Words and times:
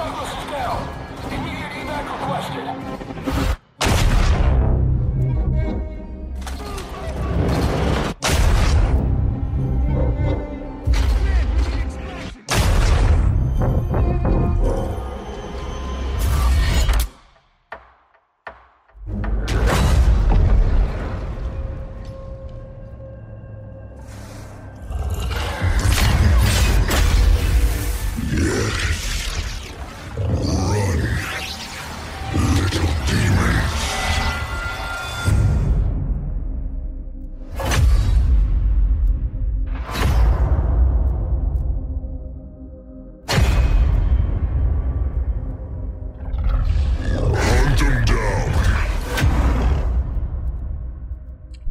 Douglas 0.00 0.32
is 0.32 0.50
down. 0.50 0.88
Immediate 1.30 1.72
evac 1.72 2.06
requested. 2.10 2.99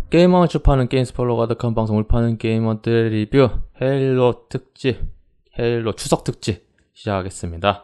게이머를 0.09 0.47
주파는 0.47 0.87
게임 0.89 1.05
스포로 1.05 1.37
가득한 1.37 1.75
방송을 1.75 2.07
파는 2.07 2.37
게이머들의 2.39 3.11
리뷰 3.11 3.49
헤일로 3.81 4.47
특집 4.49 5.01
헤일로 5.59 5.93
추석 5.93 6.23
특집 6.23 6.67
시작하겠습니다. 6.93 7.83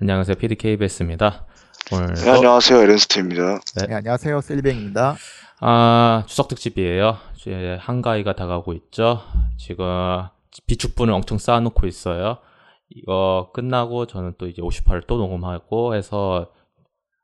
안녕하세요 0.00 0.36
PDKBS입니다. 0.36 1.46
오늘 1.92 2.14
네, 2.14 2.30
안녕하세요. 2.30 2.78
에렌스트입니다. 2.80 3.60
네, 3.86 3.94
안녕하세요. 3.94 4.40
셀뱅입니다. 4.40 5.16
아 5.60 6.24
추석 6.26 6.48
특집이에요. 6.48 7.18
이제 7.36 7.76
한가위가 7.80 8.34
다가오고 8.34 8.72
있죠. 8.74 9.20
지금 9.58 9.84
비축분을 10.66 11.12
엄청 11.12 11.36
쌓아놓고 11.36 11.86
있어요. 11.86 12.38
이거 12.90 13.50
끝나고 13.52 14.06
저는 14.06 14.34
또 14.38 14.46
이제 14.48 14.62
58을 14.62 15.06
또 15.06 15.18
녹음하고 15.18 15.94
해서 15.94 16.50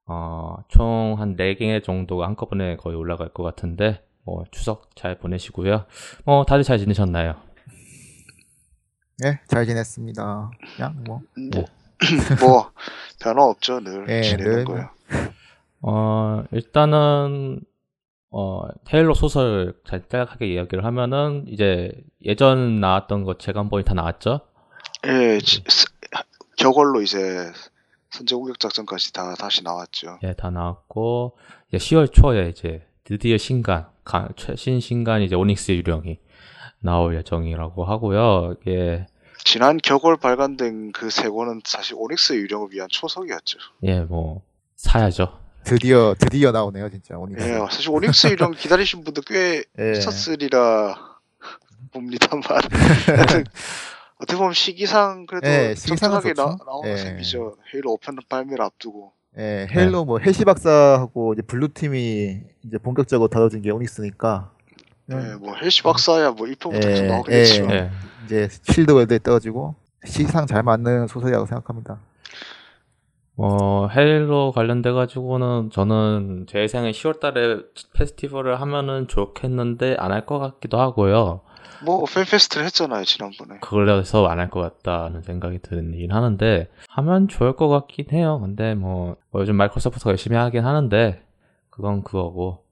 어, 0.07 0.57
총 0.69 1.17
한 1.19 1.35
4개 1.37 1.83
정도가 1.83 2.27
한꺼번에 2.27 2.77
거의 2.77 2.97
올라갈 2.97 3.31
것 3.31 3.43
같은데 3.43 4.03
뭐 4.25 4.45
추석 4.51 4.95
잘 4.97 5.19
보내시고요. 5.19 5.85
어 6.25 6.45
다들 6.47 6.63
잘 6.65 6.79
지내셨나요? 6.79 7.35
네, 9.19 9.41
잘 9.47 9.67
지냈습니다. 9.67 10.51
그냥 10.77 11.05
뭐 11.05 11.21
네. 11.37 11.65
뭐 12.41 12.71
변화 13.21 13.45
없죠. 13.45 13.81
늘 13.81 14.07
네, 14.07 14.23
지내는 14.23 14.45
늘. 14.57 14.65
거예요. 14.65 14.91
어 15.83 16.45
일단은 16.51 17.61
어 18.31 18.63
테일러 18.85 19.15
소설 19.15 19.75
간단하게 19.87 20.53
이야기를 20.53 20.85
하면은 20.85 21.45
이제 21.47 21.93
예전 22.25 22.81
나왔던 22.81 23.25
거 23.25 23.39
재간본이 23.39 23.85
다 23.85 23.95
나왔죠. 23.95 24.41
예, 25.07 25.39
지- 25.39 25.63
스- 25.69 25.87
저걸로 26.57 27.03
이제 27.03 27.53
선제 28.11 28.35
공격 28.35 28.59
작전까지 28.59 29.13
다 29.13 29.35
다시 29.35 29.63
나왔죠. 29.63 30.19
예, 30.25 30.33
다 30.35 30.51
나왔고 30.51 31.37
이제 31.69 31.77
10월 31.79 32.11
초에 32.13 32.49
이제 32.49 32.87
드디어 33.05 33.37
신간 33.37 33.87
가- 34.05 34.29
최신 34.37 34.81
신간 34.81 35.23
이제 35.23 35.35
오닉스 35.35 35.73
유령이 35.73 36.19
나올 36.81 37.17
예정이라고 37.17 37.85
하고요. 37.85 38.55
이게 38.61 39.07
지난 39.45 39.79
겨울 39.83 40.17
발간된 40.17 40.93
그 40.93 41.11
세 41.11 41.29
권은 41.29 41.61
사실 41.65 41.95
오닉스 41.97 42.35
유령을 42.35 42.69
위한 42.73 42.89
초석이었죠. 42.91 43.59
예, 43.85 44.01
뭐 44.01 44.43
사야죠. 44.77 45.39
드디어 45.65 46.15
드디어 46.19 46.53
나오네요, 46.53 46.91
진짜 46.91 47.17
오늘. 47.17 47.41
예, 47.41 47.59
사실 47.71 47.91
오닉스 47.91 48.27
유령 48.37 48.53
기다리신 48.53 49.05
분들 49.05 49.23
꽤 49.27 49.65
예. 49.79 49.93
있었으리라 49.93 50.97
봅니다만 51.93 52.43
어떻게 54.21 54.37
보면 54.39 54.53
시기상 54.53 55.27
그래도 55.27 55.47
예, 55.49 55.75
시기상은 55.75 56.21
적절하게 56.21 56.35
나, 56.35 56.51
좋죠. 56.53 56.65
나오는 56.65 56.91
예. 56.91 56.97
셈이죠. 56.97 57.57
헤일로 57.73 57.97
5편 58.01 58.29
발매를 58.29 58.63
앞두고. 58.63 59.13
예, 59.39 59.67
헤일로 59.71 60.05
뭐 60.05 60.19
핼시 60.19 60.45
박사하고 60.45 61.33
이제 61.35 61.43
Blue 61.43 61.69
Team이 61.75 62.41
이제 62.65 62.79
본격적으로 62.79 63.29
다뤄진 63.29 63.63
게 63.63 63.71
오닉스니까. 63.71 64.51
예, 65.11 65.35
뭐 65.41 65.55
핼시 65.57 65.83
박사야 65.83 66.31
뭐 66.33 66.47
1편부터 66.47 66.81
계속 66.81 67.05
예, 67.05 67.09
나오겠지만 67.09 67.71
예. 67.75 67.91
이제 68.25 68.49
Shield 68.63 68.93
World에 68.93 69.19
떨어지고 69.19 69.75
시기상 70.05 70.47
잘 70.47 70.63
맞는 70.63 71.09
소설이라고 71.09 71.47
생각합니다. 71.47 71.99
어, 73.37 73.89
헤일로 73.89 74.53
관련돼 74.53 74.93
가지고는 74.93 75.71
저는 75.73 76.47
제 76.49 76.69
생에 76.69 76.93
10월 76.93 77.19
달에 77.19 77.59
페스티벌을 77.95 78.61
하면은 78.61 79.09
좋겠는데 79.09 79.97
안 79.99 80.13
할 80.13 80.25
것 80.27 80.39
같기도 80.39 80.79
하고요. 80.79 81.41
뭐 81.85 82.05
팬페스트를 82.07 82.65
했잖아요 82.67 83.05
지난번에. 83.05 83.59
그걸려서 83.61 84.27
안 84.27 84.39
할 84.41 84.51
것 84.51 84.61
같다는 84.61 85.23
생각이 85.23 85.61
들긴 85.61 86.13
하는데 86.13 86.69
하면 86.89 87.29
좋을 87.29 87.55
것 87.57 87.69
같긴 87.69 88.07
해요. 88.13 88.39
근데 88.41 88.75
뭐, 88.75 89.17
뭐 89.31 89.41
요즘 89.43 89.57
마이크로소프트가 89.57 90.11
열심히 90.11 90.37
하긴 90.37 90.65
하는데 90.65 91.23
그건 91.71 92.03
그거고 92.03 92.65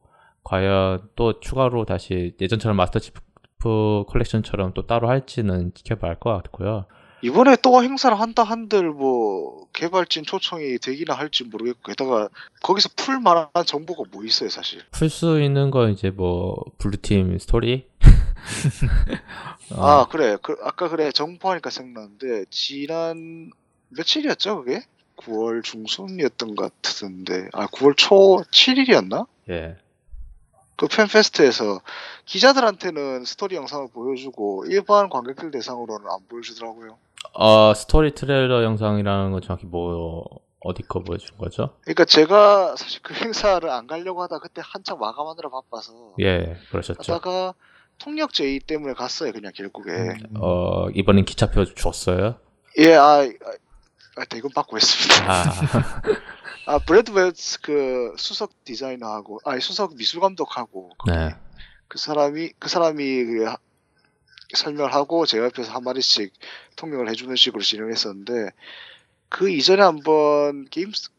과연 0.44 1.08
또 1.16 1.40
추가로 1.40 1.84
다시 1.84 2.34
예전처럼 2.40 2.76
마스터치프 2.76 4.04
컬렉션처럼 4.08 4.72
또 4.74 4.86
따로 4.86 5.08
할지는 5.08 5.72
지켜봐야 5.74 6.10
할 6.12 6.18
것 6.18 6.32
같고요. 6.42 6.86
이번에 7.24 7.56
또 7.62 7.80
행사를 7.84 8.18
한다 8.18 8.42
한들 8.42 8.90
뭐 8.90 9.66
개발진 9.72 10.24
초청이 10.24 10.78
되기나 10.78 11.14
할지 11.14 11.44
모르겠고 11.44 11.78
게다가 11.84 12.28
거기서 12.64 12.88
풀 12.96 13.20
만한 13.20 13.46
정보가 13.64 14.02
뭐 14.12 14.24
있어요 14.24 14.48
사실. 14.48 14.80
풀 14.90 15.08
수 15.08 15.40
있는 15.40 15.70
건 15.70 15.90
이제 15.92 16.10
뭐 16.10 16.56
블루팀 16.78 17.38
스토리 17.38 17.86
어, 19.76 19.84
아 19.84 20.06
그래 20.08 20.36
그, 20.42 20.56
아까 20.62 20.88
그래 20.88 21.10
정보하니까 21.10 21.70
생각나는데 21.70 22.46
지난 22.50 23.50
며칠이었죠 23.88 24.64
그게? 24.64 24.82
9월 25.16 25.62
중순이었던 25.62 26.56
것 26.56 26.72
같은데 26.82 27.48
아 27.52 27.66
9월 27.66 27.96
초 27.96 28.42
7일이었나? 28.50 29.26
예. 29.50 29.76
그 30.76 30.88
팬페스트에서 30.88 31.80
기자들한테는 32.24 33.24
스토리 33.24 33.54
영상을 33.54 33.88
보여주고 33.92 34.64
일반 34.66 35.08
관객들 35.08 35.50
대상으로는 35.50 36.08
안 36.10 36.18
보여주더라고요. 36.28 36.98
어, 37.34 37.72
스토리 37.74 38.14
트레일러 38.14 38.64
영상이라는 38.64 39.30
건 39.30 39.42
정확히 39.42 39.66
뭐 39.66 40.24
어디 40.60 40.82
거 40.82 41.00
보여준 41.00 41.36
거죠? 41.38 41.76
그러니까 41.82 42.04
제가 42.04 42.76
사실 42.76 43.00
그 43.02 43.14
행사를 43.14 43.68
안 43.68 43.86
가려고 43.86 44.22
하다 44.22 44.38
그때 44.40 44.62
한창 44.64 44.98
마감하느라 44.98 45.50
바빠서 45.50 46.14
예, 46.20 46.56
그러셨죠. 46.70 46.98
가다가 47.00 47.54
통역 48.02 48.32
제의 48.32 48.58
때문에 48.58 48.94
갔어요 48.94 49.32
그냥 49.32 49.52
결국에 49.54 49.92
음. 49.92 50.18
어, 50.40 50.90
이번엔 50.90 51.24
기차표 51.24 51.64
줬어요? 51.64 52.34
예 52.78 52.94
아, 52.94 53.20
아, 53.20 53.52
아 54.16 54.24
대금 54.24 54.50
받고 54.50 54.76
했습니다 54.76 55.32
아, 55.32 55.44
아 56.66 56.78
브래드 56.80 57.12
웨츠 57.12 57.60
그 57.60 58.12
수석 58.18 58.64
디자이너하고 58.64 59.38
아니 59.44 59.60
수석 59.60 59.94
미술 59.96 60.20
감독하고 60.20 60.90
네. 61.06 61.36
그 61.86 61.98
사람이 61.98 62.50
그 62.58 62.68
사람이 62.68 63.24
그 63.24 63.44
하- 63.44 63.58
설명을 64.54 64.92
하고 64.92 65.24
제가 65.24 65.46
옆에서 65.46 65.72
한 65.72 65.84
마디씩 65.84 66.32
통역을 66.76 67.08
해주는 67.08 67.34
식으로 67.36 67.62
진행했었는데 67.62 68.50
그 69.28 69.48
이전에 69.48 69.80
한번 69.80 70.66
게임스 70.68 71.10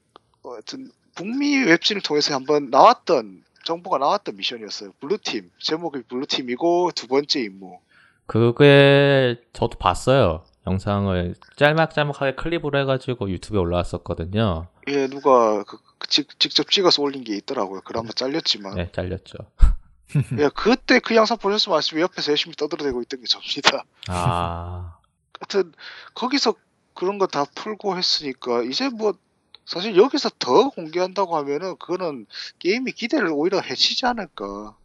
어, 0.43 0.51
하여튼 0.51 0.91
북미 1.15 1.57
웹진을 1.57 2.01
통해서 2.01 2.35
한번 2.35 2.69
나왔던 2.69 3.43
정보가 3.63 3.97
나왔던 3.97 4.35
미션이었어요. 4.35 4.91
블루팀 4.99 5.51
제목이 5.59 6.03
블루팀이고 6.03 6.91
두 6.95 7.07
번째 7.07 7.41
임무. 7.41 7.79
그게 8.25 9.41
저도 9.53 9.77
봤어요. 9.77 10.43
영상을 10.65 11.35
짤막짤막하게 11.57 12.35
클립으로 12.35 12.79
해가지고 12.79 13.29
유튜브에 13.29 13.59
올라왔었거든요. 13.59 14.67
예 14.87 15.07
누가 15.07 15.63
그, 15.63 15.77
그 15.97 16.07
직, 16.07 16.39
직접 16.39 16.69
찍어서 16.71 17.01
올린 17.01 17.23
게 17.23 17.35
있더라고요. 17.35 17.81
그나마 17.81 18.09
잘렸지만. 18.15 18.75
네, 18.75 18.89
잘렸죠. 18.93 19.37
예 20.39 20.49
그때 20.55 20.99
그 20.99 21.15
영상 21.15 21.37
보셨으면 21.37 21.77
아시면 21.77 22.03
옆에서 22.03 22.31
열심히 22.31 22.55
떠들어대고 22.55 23.01
있던 23.03 23.19
게 23.21 23.25
접니다. 23.27 23.83
아, 24.07 24.97
하여튼 25.39 25.73
거기서 26.13 26.53
그런 26.93 27.17
거 27.17 27.25
다 27.27 27.45
풀고 27.55 27.97
했으니까 27.97 28.61
이제 28.61 28.87
뭐 28.89 29.13
사실 29.65 29.95
여기서 29.97 30.29
더 30.39 30.69
공개한다고 30.69 31.35
하면은 31.37 31.75
그거는 31.77 32.25
게임이 32.59 32.91
기대를 32.91 33.29
오히려 33.33 33.59
해치지 33.59 34.05
않을까. 34.05 34.75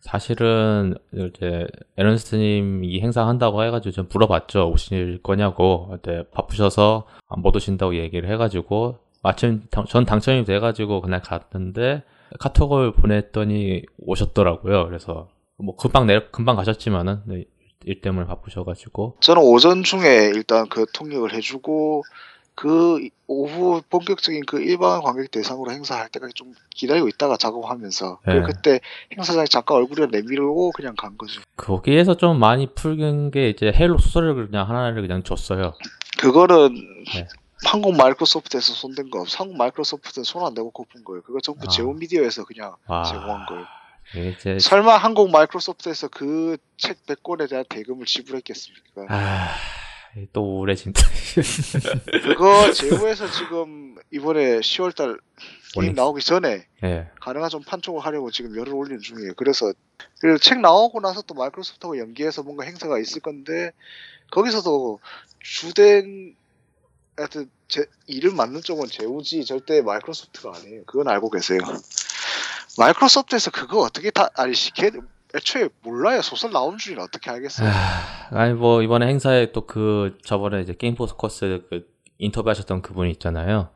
사실은 0.00 0.94
이제 1.12 1.66
에런스트님 1.96 2.84
이 2.84 3.00
행사 3.00 3.26
한다고 3.26 3.64
해가지고 3.64 3.92
좀 3.92 4.08
물어봤죠. 4.12 4.70
오실 4.70 5.20
거냐고. 5.22 5.88
그때 5.90 6.24
바쁘셔서 6.30 7.06
안못 7.28 7.56
오신다고 7.56 7.96
얘기를 7.96 8.30
해가지고 8.30 8.98
마침 9.22 9.64
당- 9.70 9.86
전 9.86 10.04
당첨이 10.04 10.44
돼가지고 10.44 11.00
그날 11.00 11.20
갔는데 11.20 12.04
카톡을 12.38 12.92
보냈더니 12.92 13.82
오셨더라고요. 13.98 14.86
그래서 14.86 15.28
뭐 15.56 15.74
금방 15.76 16.06
내 16.06 16.20
금방 16.30 16.54
가셨지만은 16.56 17.22
네, 17.26 17.44
일 17.84 18.00
때문에 18.00 18.26
바쁘셔가지고 18.26 19.16
저는 19.20 19.42
오전 19.42 19.82
중에 19.82 20.30
일단 20.34 20.68
그 20.68 20.86
통역을 20.94 21.32
해주고 21.34 22.04
그 22.60 23.08
오후 23.28 23.80
본격적인 23.88 24.44
그 24.44 24.60
일반 24.60 25.00
관객 25.00 25.30
대상으로 25.30 25.70
행사할 25.70 26.08
때까지 26.08 26.34
좀 26.34 26.54
기다리고 26.70 27.06
있다가 27.06 27.36
작업하면서 27.36 28.18
네. 28.26 28.42
그때 28.42 28.80
행사장에 29.16 29.46
잠깐 29.46 29.76
얼굴을 29.76 30.08
내밀고 30.10 30.72
그냥 30.72 30.96
간 30.96 31.16
거죠. 31.16 31.40
거기에서 31.56 32.16
좀 32.16 32.40
많이 32.40 32.66
풀긴 32.74 33.30
게 33.30 33.50
이제 33.50 33.72
헤일로 33.72 33.98
소설을 33.98 34.48
그냥 34.48 34.68
하나를 34.68 35.02
그냥 35.02 35.22
줬어요. 35.22 35.72
그거는 36.18 36.74
네. 37.14 37.28
한국 37.64 37.96
마이크로소프트에서 37.96 38.72
손댄 38.72 39.08
거. 39.10 39.24
한국 39.36 39.56
마이크로소프트는 39.56 40.24
손안 40.24 40.54
대고 40.54 40.72
고픈 40.72 41.04
거예요. 41.04 41.22
그거 41.22 41.38
전부 41.40 41.60
아. 41.64 41.68
제오 41.68 41.92
미디어에서 41.92 42.44
그냥 42.44 42.74
와. 42.88 43.04
제공한 43.04 43.46
거예요. 43.46 43.66
이제 44.34 44.58
설마 44.58 44.96
한국 44.96 45.30
마이크로소프트에서 45.30 46.08
그 46.08 46.56
책 46.76 47.04
100권에 47.06 47.48
대한 47.48 47.64
대금을 47.68 48.06
지불했겠습니까? 48.06 49.06
아, 49.08 49.48
또 50.32 50.58
우울해진다. 50.58 51.00
그거 52.24 52.72
제오에서 52.72 53.30
지금 53.30 53.96
이번에 54.10 54.60
10월달 54.60 55.20
게임 55.74 55.94
나오기 55.94 56.22
전에 56.22 56.66
예. 56.82 57.10
가능한 57.20 57.50
좀 57.50 57.62
판촉을 57.62 58.00
하려고 58.00 58.30
지금 58.30 58.56
열을 58.56 58.74
올리는 58.74 59.00
중이에요. 59.00 59.34
그래서 59.36 59.72
그책 60.20 60.60
나오고 60.60 61.00
나서 61.00 61.22
또 61.22 61.34
마이크로소프트하고 61.34 61.98
연계해서 61.98 62.42
뭔가 62.42 62.64
행사가 62.64 62.98
있을 62.98 63.20
건데 63.20 63.72
거기서도 64.30 65.00
주된 65.40 66.34
하여튼 67.16 67.50
제 67.68 67.84
일을 68.06 68.32
맡는 68.32 68.62
쪽은 68.62 68.86
제우지 68.86 69.44
절대 69.44 69.82
마이크로소프트가 69.82 70.52
아니에요. 70.56 70.84
그건 70.86 71.08
알고 71.08 71.30
계세요. 71.30 71.60
마이크로소프트에서 72.78 73.50
그거 73.50 73.80
어떻게 73.80 74.10
다 74.10 74.30
아니 74.34 74.52
걔 74.74 74.90
애초에 75.34 75.68
몰라요. 75.82 76.22
소설 76.22 76.52
나오는 76.52 76.78
줄은 76.78 77.02
어떻게 77.02 77.30
알겠어요. 77.30 77.68
아, 77.68 77.72
아니 78.38 78.54
뭐 78.54 78.82
이번에 78.82 79.06
행사에 79.08 79.52
또 79.52 79.66
그 79.66 80.16
저번에 80.24 80.60
이제 80.62 80.74
게임 80.74 80.94
포스커스 80.94 81.66
그 81.68 81.86
인터뷰하셨던 82.18 82.82
그분이 82.82 83.10
있잖아요. 83.12 83.68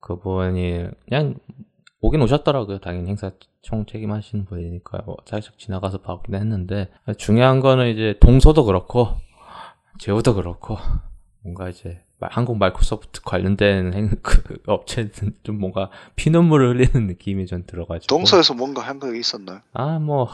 그분이 0.00 0.86
그냥 1.08 1.36
오긴 2.00 2.22
오셨더라고요. 2.22 2.78
당연히 2.78 3.08
행사 3.08 3.30
총 3.62 3.84
책임하시는 3.86 4.44
분이니까 4.44 5.02
뭐 5.04 5.16
살짝 5.26 5.58
지나가서 5.58 5.98
봐긴 5.98 6.34
했는데 6.36 6.88
중요한 7.16 7.60
거는 7.60 7.88
이제 7.88 8.14
동서도 8.20 8.64
그렇고 8.64 9.16
제우도 9.98 10.34
그렇고 10.34 10.76
뭔가 11.42 11.68
이제 11.68 12.02
마- 12.20 12.28
한국 12.30 12.58
마이크로소프트 12.58 13.22
관련된 13.22 13.94
행, 13.94 14.10
그 14.22 14.58
업체는 14.66 15.10
좀 15.42 15.58
뭔가 15.58 15.90
피눈물을 16.16 16.68
흘리는 16.76 17.06
느낌이 17.08 17.46
좀 17.46 17.64
들어가지고 17.66 18.06
동서에서 18.14 18.54
뭔가 18.54 18.82
한 18.82 18.98
거 19.00 19.12
있었나요? 19.14 19.60
아, 19.72 19.98
뭐, 19.98 20.28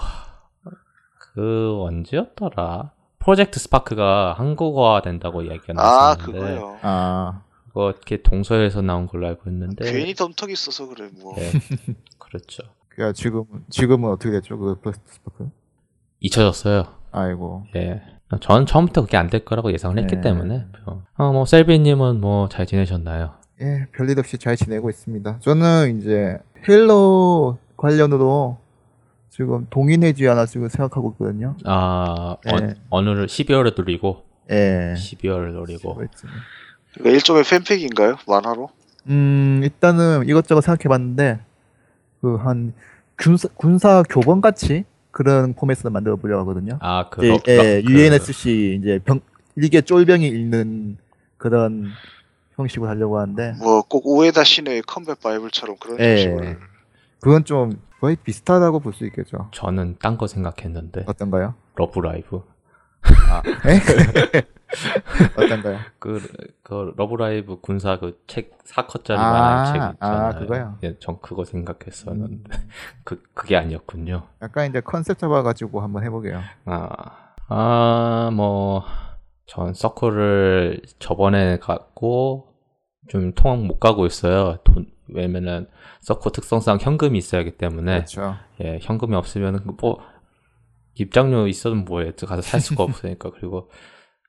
그, 1.35 1.79
언제였더라? 1.83 2.93
프로젝트 3.19 3.59
스파크가 3.59 4.35
한국어화 4.35 5.03
된다고 5.03 5.43
이야기가 5.43 5.73
아 5.77 6.15
나왔었는데, 6.17 6.33
그거요. 6.33 6.79
아, 6.83 7.43
그거 7.69 7.91
이렇게 7.91 8.23
동서에서 8.23 8.83
나온 8.83 9.07
걸로 9.07 9.27
알고 9.27 9.51
있는데, 9.51 9.91
괜히 9.91 10.15
덤터기 10.15 10.53
썼어 10.53 10.87
그래 10.89 11.09
뭐. 11.21 11.35
네, 11.37 11.51
그렇죠. 12.19 12.63
그니까 12.89 13.13
지금 13.13 13.45
지금은 13.71 14.11
어떻게 14.11 14.31
됐죠? 14.31 14.59
그 14.59 14.79
프로젝트 14.81 15.01
스파크? 15.07 15.51
잊혀졌어요. 16.21 16.85
아이고. 17.13 17.65
예. 17.77 18.03
전 18.41 18.67
처음부터 18.67 19.03
그게 19.03 19.17
안 19.17 19.29
될 19.31 19.45
거라고 19.45 19.73
예상을 19.73 19.97
했기 19.99 20.17
네. 20.17 20.21
때문에, 20.21 20.67
어, 21.17 21.33
뭐, 21.33 21.45
셀비님은 21.45 22.21
뭐, 22.21 22.49
잘 22.49 22.67
지내셨나요? 22.67 23.35
예, 23.61 23.87
별일 23.97 24.19
없이 24.19 24.39
잘 24.39 24.57
지내고 24.57 24.91
있습니다. 24.91 25.39
저는 25.41 25.99
이제 25.99 26.39
헤일로 26.69 27.59
관련으로 27.77 28.59
지금 29.37 29.67
동인회지 29.69 30.27
하나 30.27 30.47
지금 30.47 30.69
생각하고 30.69 31.13
있거든요. 31.15 31.57
아, 31.65 32.37
어, 32.47 32.61
네. 32.61 32.75
어느를 32.89 33.27
12월에 33.27 33.75
돌리고, 33.75 34.23
예. 34.53 34.95
12월을 34.97 35.53
노리고, 35.55 35.97
그랬지. 35.97 36.25
그러니까 36.93 37.15
일종의 37.17 37.43
팬픽인가요? 37.43 38.15
만화로? 38.29 38.71
음, 39.09 39.61
일단은 39.65 40.29
이것저것 40.29 40.61
생각해봤는데, 40.61 41.41
그, 42.21 42.37
한, 42.37 42.75
군사, 43.19 43.49
군사 43.57 44.05
교본 44.09 44.41
같이 44.41 44.85
그런 45.11 45.55
포맷을 45.55 45.91
만들어 45.91 46.15
보려고 46.15 46.43
하거든요. 46.43 46.79
아, 46.81 47.09
그, 47.11 47.25
예, 47.25 47.29
러- 47.31 47.39
예, 47.49 47.81
러- 47.81 47.83
그- 47.89 47.93
UNSC, 47.93 48.79
이제 48.81 49.01
병, 49.05 49.19
일개 49.57 49.81
쫄병이 49.81 50.29
읽는 50.29 50.97
그런 51.39 51.89
형식으로 52.55 52.89
하려고 52.89 53.19
하는데, 53.19 53.55
뭐 53.59 53.83
꼭 53.83 54.07
우에다 54.07 54.45
신의 54.45 54.83
Combat 54.83 55.19
Bible처럼 55.21 55.77
그런 55.81 55.99
예. 55.99 56.19
식으로. 56.19 56.55
그건 57.21 57.45
좀 57.45 57.81
거의 58.05 58.17
비슷하다고 58.17 58.81
볼 58.81 58.93
수 58.93 59.07
있겠죠. 59.07 59.49
저는 59.53 59.97
딴 59.99 60.19
거 60.19 60.27
생각했는데, 60.27 61.05
어떤가요? 61.07 61.55
러브라이브. 61.77 62.43
어떤가요? 65.39 65.79
그, 65.99 66.21
그 66.63 66.93
러브라이브 66.97 67.61
군사 67.61 67.99
그 67.99 68.19
책 68.27 68.59
4컷짜리 68.65 69.17
아, 69.19 69.33
만화 69.33 69.65
책 69.73 69.93
있잖아요. 69.95 70.27
아, 70.27 70.39
그거요? 70.39 70.79
예, 70.83 70.99
전 70.99 71.19
그거 71.23 71.45
생각했었는데 71.45 72.51
그 73.05 73.23
그게 73.33 73.57
아니었군요. 73.57 74.25
약간 74.43 74.69
이제 74.69 74.81
컨셉 74.81 75.19
잡아가지고 75.19 75.81
한번 75.81 76.03
해보게요. 76.05 76.41
아, 76.67 76.89
아, 77.49 78.31
뭐, 78.35 78.85
전 79.47 79.73
서클을 79.75 80.83
저번에 80.99 81.59
갔고, 81.59 82.49
좀 83.09 83.33
통학 83.35 83.61
못 83.65 83.79
가고 83.81 84.07
있어요. 84.07 84.57
돈, 84.65 84.87
왜냐면은, 85.09 85.67
서클 86.01 86.33
특성상 86.33 86.79
현금이 86.81 87.19
있어야 87.19 87.41
하기 87.41 87.53
때문에, 87.53 87.95
그렇죠. 87.97 88.37
예, 88.63 88.79
현금이 88.83 89.15
없으면은, 89.15 89.61
뭐, 89.81 90.01
입장료 90.95 91.47
있어도 91.47 91.75
뭐해. 91.77 92.13
가서 92.13 92.43
살 92.43 92.61
수가 92.61 92.85
없으니까. 92.85 93.31
그리고, 93.31 93.71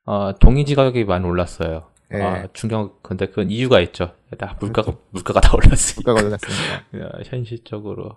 어, 0.04 0.32
동인지 0.38 0.74
가격이 0.74 1.04
많이 1.04 1.24
올랐어요. 1.24 1.88
예. 2.12 2.22
아, 2.22 2.46
충격, 2.52 3.02
근데 3.02 3.26
그건 3.26 3.50
이유가 3.50 3.80
있죠. 3.80 4.12
다 4.38 4.56
물가가, 4.60 4.92
물가가 5.10 5.40
다 5.40 5.56
올랐으니까. 5.56 6.12
물가가 6.12 6.26
올랐으니까. 6.26 6.74
야, 7.02 7.20
현실적으로 7.24 8.16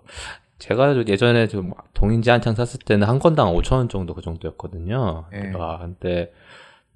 제가 0.58 0.94
예전에 1.08 1.48
좀 1.48 1.72
동인지 1.94 2.30
한창 2.30 2.54
샀을 2.54 2.78
때는 2.84 3.08
한 3.08 3.18
건당 3.18 3.52
5천 3.54 3.72
원 3.76 3.88
정도 3.88 4.14
그 4.14 4.20
정도였거든요. 4.22 5.24
예. 5.32 5.52
아, 5.58 5.78
근데 5.78 6.32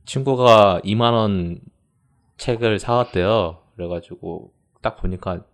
친구가 0.05 0.82
2만 0.84 1.12
원 1.14 1.58
책을 2.37 2.78
사왔대요. 2.78 3.58
그래가지고 3.75 4.52
딱 4.82 4.96
보니까 4.96 5.44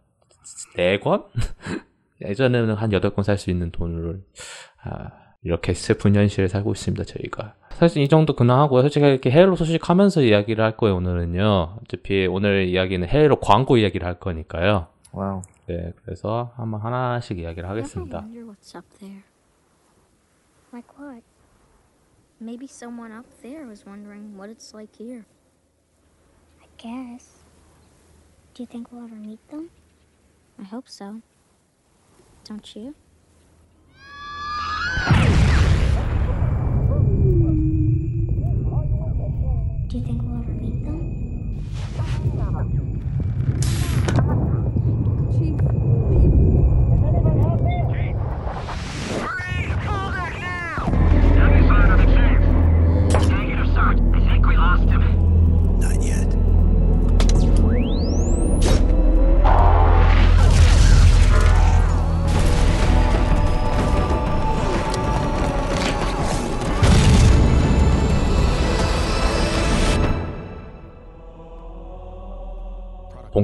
4권? 0.76 1.24
예전에는 2.22 2.74
한 2.74 2.90
8권 2.90 3.22
살 3.22 3.38
수 3.38 3.50
있는 3.50 3.70
돈을 3.70 4.22
아, 4.82 5.10
이렇게 5.42 5.72
슬픈 5.72 6.14
현실에 6.14 6.48
살고 6.48 6.72
있습니다, 6.72 7.04
저희가. 7.04 7.54
사실 7.70 8.02
이 8.02 8.08
정도 8.08 8.34
근황하고요. 8.36 8.82
솔직히 8.82 9.06
이렇게 9.06 9.30
헤일로 9.30 9.56
소식 9.56 9.88
하면서 9.88 10.20
이야기를 10.22 10.62
할 10.62 10.76
거예요, 10.76 10.96
오늘은요. 10.96 11.78
어차피 11.82 12.26
오늘 12.26 12.66
이야기는 12.68 13.08
헤일로 13.08 13.36
광고 13.40 13.78
이야기를 13.78 14.06
할 14.06 14.18
거니까요. 14.20 14.88
와우. 15.12 15.42
네, 15.66 15.92
그래서 16.04 16.52
한번 16.56 16.80
하나씩 16.82 17.38
이야기를 17.38 17.68
하겠습니다. 17.68 18.18
wonder 18.18 18.44
what's 18.46 18.76
up 18.76 18.86
there. 18.98 19.22
Like 20.72 20.88
what? 20.98 21.22
Maybe 22.40 22.66
someone 22.66 23.12
up 23.12 23.26
there 23.42 23.66
was 23.66 23.84
wondering 23.86 24.36
what 24.36 24.50
it's 24.52 24.74
like 24.74 24.94
here. 25.02 25.24
I 26.60 26.66
guess. 26.76 27.44
Do 28.54 28.62
you 28.62 28.66
think 28.66 28.90
we'll 28.92 29.04
ever 29.04 29.16
meet 29.18 29.40
them? 29.48 29.70
I 30.60 30.64
hope 30.64 30.88
so. 30.88 31.22
Don't 32.44 32.76
you? 32.76 32.94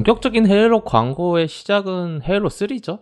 본격적인 0.07 0.47
헤일로 0.47 0.85
광고의 0.85 1.49
시작은 1.49 2.21
헤일로 2.23 2.49
3죠? 2.49 3.01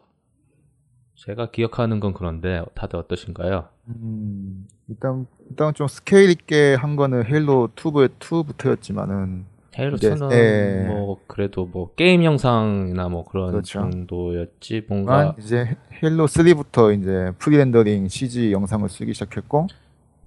제가 1.16 1.50
기억하는 1.50 2.00
건 2.00 2.14
그런데 2.14 2.64
다들 2.74 2.98
어떠신가요? 2.98 3.66
음, 3.88 4.66
일단, 4.88 5.26
일단 5.50 5.74
좀 5.74 5.86
스케일 5.86 6.30
있게 6.30 6.72
한 6.74 6.96
거는 6.96 7.26
헤일로 7.26 7.72
2부, 7.76 8.08
2부터였지만은, 8.18 9.44
헤일로 9.78 9.98
네, 9.98 10.14
2는 10.14 10.32
예. 10.32 10.86
뭐 10.88 11.20
그래도 11.26 11.66
뭐 11.66 11.92
게임 11.94 12.24
영상이나 12.24 13.10
뭐 13.10 13.26
그런 13.26 13.50
그렇죠. 13.50 13.80
정도였지 13.80 14.86
뭔가 14.88 15.36
이제 15.38 15.76
헤일로 16.02 16.24
3부터 16.24 16.98
이제 16.98 17.32
pre-rendering 17.38 18.08
CG 18.08 18.50
영상을 18.50 18.88
쓰기 18.88 19.12
시작했고, 19.12 19.66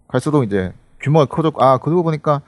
갈수록 0.08 0.44
이제 0.44 0.74
규모가 1.00 1.26
커졌고, 1.26 1.60
아, 1.60 1.80
그러고 1.80 2.04
보니까 2.04 2.44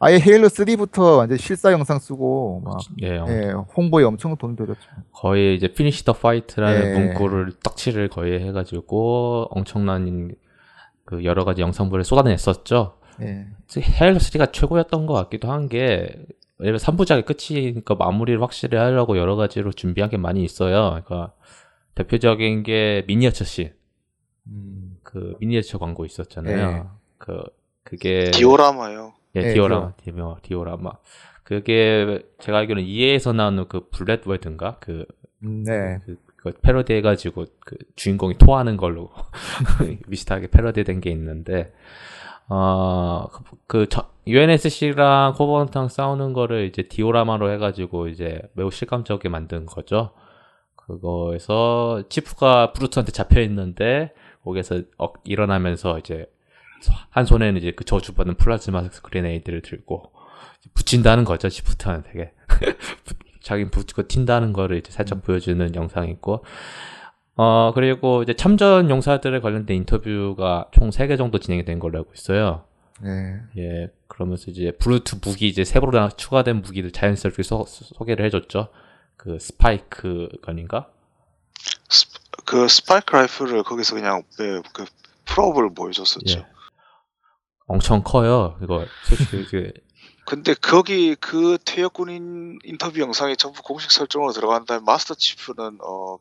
아예 0.00 0.18
헤일로 0.20 0.48
3부터 0.48 1.18
완전 1.18 1.38
실사 1.38 1.72
영상 1.72 1.98
쓰고 1.98 2.62
막 2.64 2.78
예, 3.02 3.20
예, 3.28 3.50
홍보에 3.76 4.04
엄청 4.04 4.36
돈 4.36 4.54
들였죠. 4.54 4.80
거의 5.12 5.56
이제 5.56 5.68
Finish 5.68 6.04
the 6.04 6.12
Fight라는 6.12 6.80
예. 6.86 6.98
문구를 6.98 7.52
떡칠을 7.64 8.08
거의 8.08 8.40
해가지고 8.46 9.48
엄청난 9.50 10.32
그 11.04 11.24
여러 11.24 11.44
가지 11.44 11.62
영상물을 11.62 12.04
쏟아냈었죠. 12.04 12.94
예. 13.22 13.46
헤일로 14.00 14.18
3가 14.18 14.52
최고였던 14.52 15.06
것 15.06 15.14
같기도 15.14 15.50
한 15.50 15.68
게 15.68 16.14
왜냐면 16.60 16.78
3부작이 16.80 17.24
끝이니까 17.24 17.94
마무리를 17.94 18.42
확실히 18.42 18.78
하려고 18.78 19.16
여러 19.16 19.36
가지로 19.36 19.70
준비한 19.72 20.10
게 20.10 20.16
많이 20.16 20.42
있어요. 20.42 20.90
그러니까 20.90 21.32
대표적인 21.94 22.64
게 22.64 23.04
미니어처 23.06 23.44
씬. 23.44 23.72
그 25.04 25.36
미니어처 25.40 25.78
광고 25.78 26.04
있었잖아요. 26.04 26.72
네. 26.72 26.82
그 27.18 27.42
그게 27.84 28.30
디오라마요. 28.32 29.12
예, 29.36 29.40
네, 29.42 29.52
디오라마, 29.54 29.92
디오, 29.96 30.36
디오라마. 30.42 30.90
그게 31.44 32.22
제가 32.40 32.58
알기로는 32.58 32.86
EA에서 32.86 33.32
나오는 33.32 33.66
그 33.68 33.88
블랙 33.90 34.26
월드인가 34.26 34.76
그, 34.80 35.06
음, 35.44 35.64
네. 35.64 35.98
그, 36.04 36.16
그 36.36 36.52
패러디 36.62 36.92
해가지고 36.94 37.46
그 37.60 37.76
주인공이 37.96 38.38
토하는 38.38 38.76
걸로 38.76 39.10
비슷하게 40.10 40.48
패러디된 40.48 41.00
게 41.00 41.10
있는데 41.10 41.72
어그 42.48 43.42
그 43.66 43.86
저- 43.88 44.08
UNSC랑 44.26 45.34
코버넌트랑 45.34 45.88
싸우는 45.88 46.32
거를 46.32 46.64
이제 46.66 46.82
디오라마로 46.82 47.50
해가지고 47.52 48.08
이제 48.08 48.40
매우 48.54 48.70
실감적이게 48.70 49.28
만든 49.28 49.66
거죠. 49.66 50.10
그거에서 50.76 52.02
치프가 52.08 52.72
브루트한테 52.72 53.12
잡혀 53.12 53.40
있는데 53.42 54.12
거기서 54.44 54.82
어, 54.98 55.12
일어나면서 55.24 55.98
이제 55.98 56.26
한 57.10 57.24
손에는 57.24 57.56
이제 57.56 57.72
그 57.72 57.84
저주받은 57.84 58.36
플라즈마 58.36 58.88
그레네이드를 58.88 59.62
들고 59.62 60.12
붙인다는 60.74 61.24
거죠. 61.24 61.48
치프트는 61.48 62.04
되게 62.04 62.32
자기 63.42 63.70
붙고 63.70 64.02
튄다는 64.04 64.52
거를 64.52 64.78
이제 64.78 64.90
살짝 64.90 65.22
보여주는 65.22 65.74
영상이 65.74 66.10
있고 66.12 66.44
어 67.36 67.72
그리고 67.74 68.22
이제 68.22 68.34
참전 68.34 68.90
용사들에 68.90 69.40
관련된 69.40 69.76
인터뷰가 69.76 70.66
총 70.72 70.90
3개 70.90 71.16
정도 71.16 71.38
진행이 71.38 71.64
된 71.64 71.78
걸로 71.78 71.98
알고 71.98 72.12
있어요. 72.14 72.64
네. 73.00 73.40
예, 73.56 73.92
그러면서 74.08 74.50
이제 74.50 74.72
브루트 74.72 75.16
무기 75.22 75.46
이제 75.46 75.64
새로 75.64 75.90
추가된 76.16 76.62
무기를 76.62 76.90
자연스럽게 76.90 77.44
소, 77.44 77.64
소개를 77.66 78.24
해줬죠. 78.26 78.68
그 79.16 79.38
spike 79.38 80.28
gun인가? 80.42 80.88
스, 81.88 82.08
그 82.44 82.66
스파이크 82.66 83.14
라이플을 83.14 83.62
거기서 83.62 83.94
그냥 83.94 84.22
네, 84.38 84.60
그 84.72 84.84
풀업을 85.26 85.74
보여줬었죠. 85.74 86.40
예. 86.40 86.46
엄청 87.68 88.02
커요. 88.02 88.58
이거 88.62 88.84
솔직히 89.04 89.46
그 89.48 89.72
근데 90.24 90.54
거기 90.54 91.14
그 91.14 91.56
퇴역 91.64 91.94
군인 91.94 92.58
인터뷰 92.64 93.00
영상이 93.00 93.36
전부 93.36 93.62
공식 93.62 93.90
설정으로 93.90 94.32
들어간 94.32 94.64
다음에 94.64 94.82
마스터 94.84 95.14
치프는 95.14 95.78
어 95.82 96.18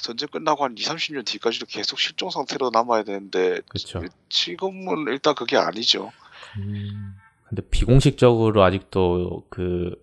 전쟁 0.00 0.28
끝나고 0.28 0.62
한 0.62 0.76
2, 0.76 0.82
30년 0.82 1.24
뒤까지도 1.24 1.66
계속 1.66 1.98
실종 1.98 2.30
상태로 2.30 2.70
남아야 2.70 3.02
되는데 3.02 3.60
그렇죠. 3.68 4.02
지금은 4.28 5.06
일단 5.08 5.34
그게 5.34 5.56
아니죠. 5.56 6.12
음, 6.58 7.16
근데 7.48 7.62
비공식적으로 7.68 8.62
아직도 8.62 9.46
그 9.48 9.96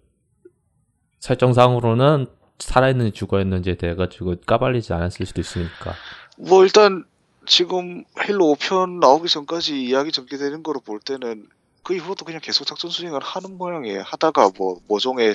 설정상으로는 1.20 2.28
살아있는지 2.60 3.12
죽어있는지에 3.12 3.76
대해 3.76 3.96
가지고 3.96 4.36
까발리지 4.46 4.94
않았을 4.94 5.26
수도 5.26 5.42
있으니까. 5.42 5.94
뭐 6.38 6.64
일단 6.64 7.06
지금 7.46 8.04
헤일로 8.20 8.56
5편 8.56 9.00
나오기 9.00 9.28
전까지 9.28 9.84
이야기 9.84 10.12
전개되는 10.12 10.64
거로 10.64 10.80
볼 10.80 11.00
때는 11.00 11.48
그 11.84 11.94
이후로도 11.94 12.26
그냥 12.26 12.40
계속 12.42 12.66
작전 12.66 12.90
수행을 12.90 13.20
하는 13.22 13.58
모양이에요. 13.58 14.04
하다가 14.06 14.52
뭐 14.58 14.80
모종의 14.88 15.34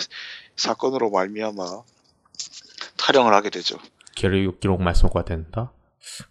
사건으로 0.56 1.10
말미암아 1.10 1.62
탈영을 2.96 3.34
하게 3.34 3.50
되죠. 3.50 3.78
기록 4.14 4.60
기록 4.60 4.82
말소가 4.82 5.24
된다 5.24 5.72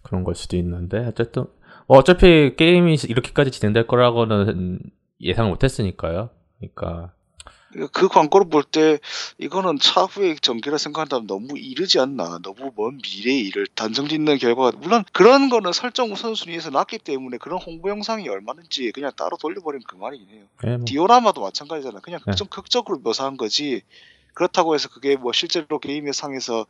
그런 0.02 0.24
걸 0.24 0.34
수도 0.34 0.56
있는데 0.56 1.06
어쨌든 1.06 1.46
뭐 1.86 1.98
어차피 1.98 2.54
게임이 2.56 2.98
이렇게까지 3.08 3.50
진행될 3.50 3.86
거라고는 3.86 4.80
예상을 5.20 5.50
못했으니까요. 5.50 6.30
그러니까 6.58 7.12
그 7.92 8.08
광고를 8.08 8.48
볼 8.48 8.62
때 8.64 8.98
이거는 9.38 9.78
차후의 9.78 10.36
전개라 10.40 10.78
생각한다면 10.78 11.26
너무 11.26 11.58
이르지 11.58 11.98
않나. 11.98 12.38
너무 12.42 12.72
먼 12.76 12.98
미래의 13.02 13.40
일을 13.46 13.66
단정짓는 13.74 14.38
결과가 14.38 14.76
물론 14.78 15.04
그런 15.12 15.48
거는 15.48 15.72
설정 15.72 16.12
우선순위에서 16.12 16.70
났기 16.70 16.98
때문에 16.98 17.38
그런 17.38 17.60
홍보 17.60 17.90
영상이 17.90 18.28
얼마는지 18.28 18.90
그냥 18.92 19.12
따로 19.16 19.36
돌려버리면 19.36 19.84
그만이긴 19.84 20.28
해요. 20.30 20.44
예, 20.66 20.76
뭐, 20.76 20.84
디오라마도 20.86 21.42
마찬가지잖아. 21.42 22.00
그냥 22.00 22.20
네. 22.26 22.34
좀 22.34 22.46
극적으로 22.48 22.98
묘사한 22.98 23.36
거지. 23.36 23.82
그렇다고 24.34 24.74
해서 24.74 24.88
그게 24.88 25.16
뭐 25.16 25.32
실제로 25.32 25.78
게임의 25.78 26.12
상에서 26.12 26.66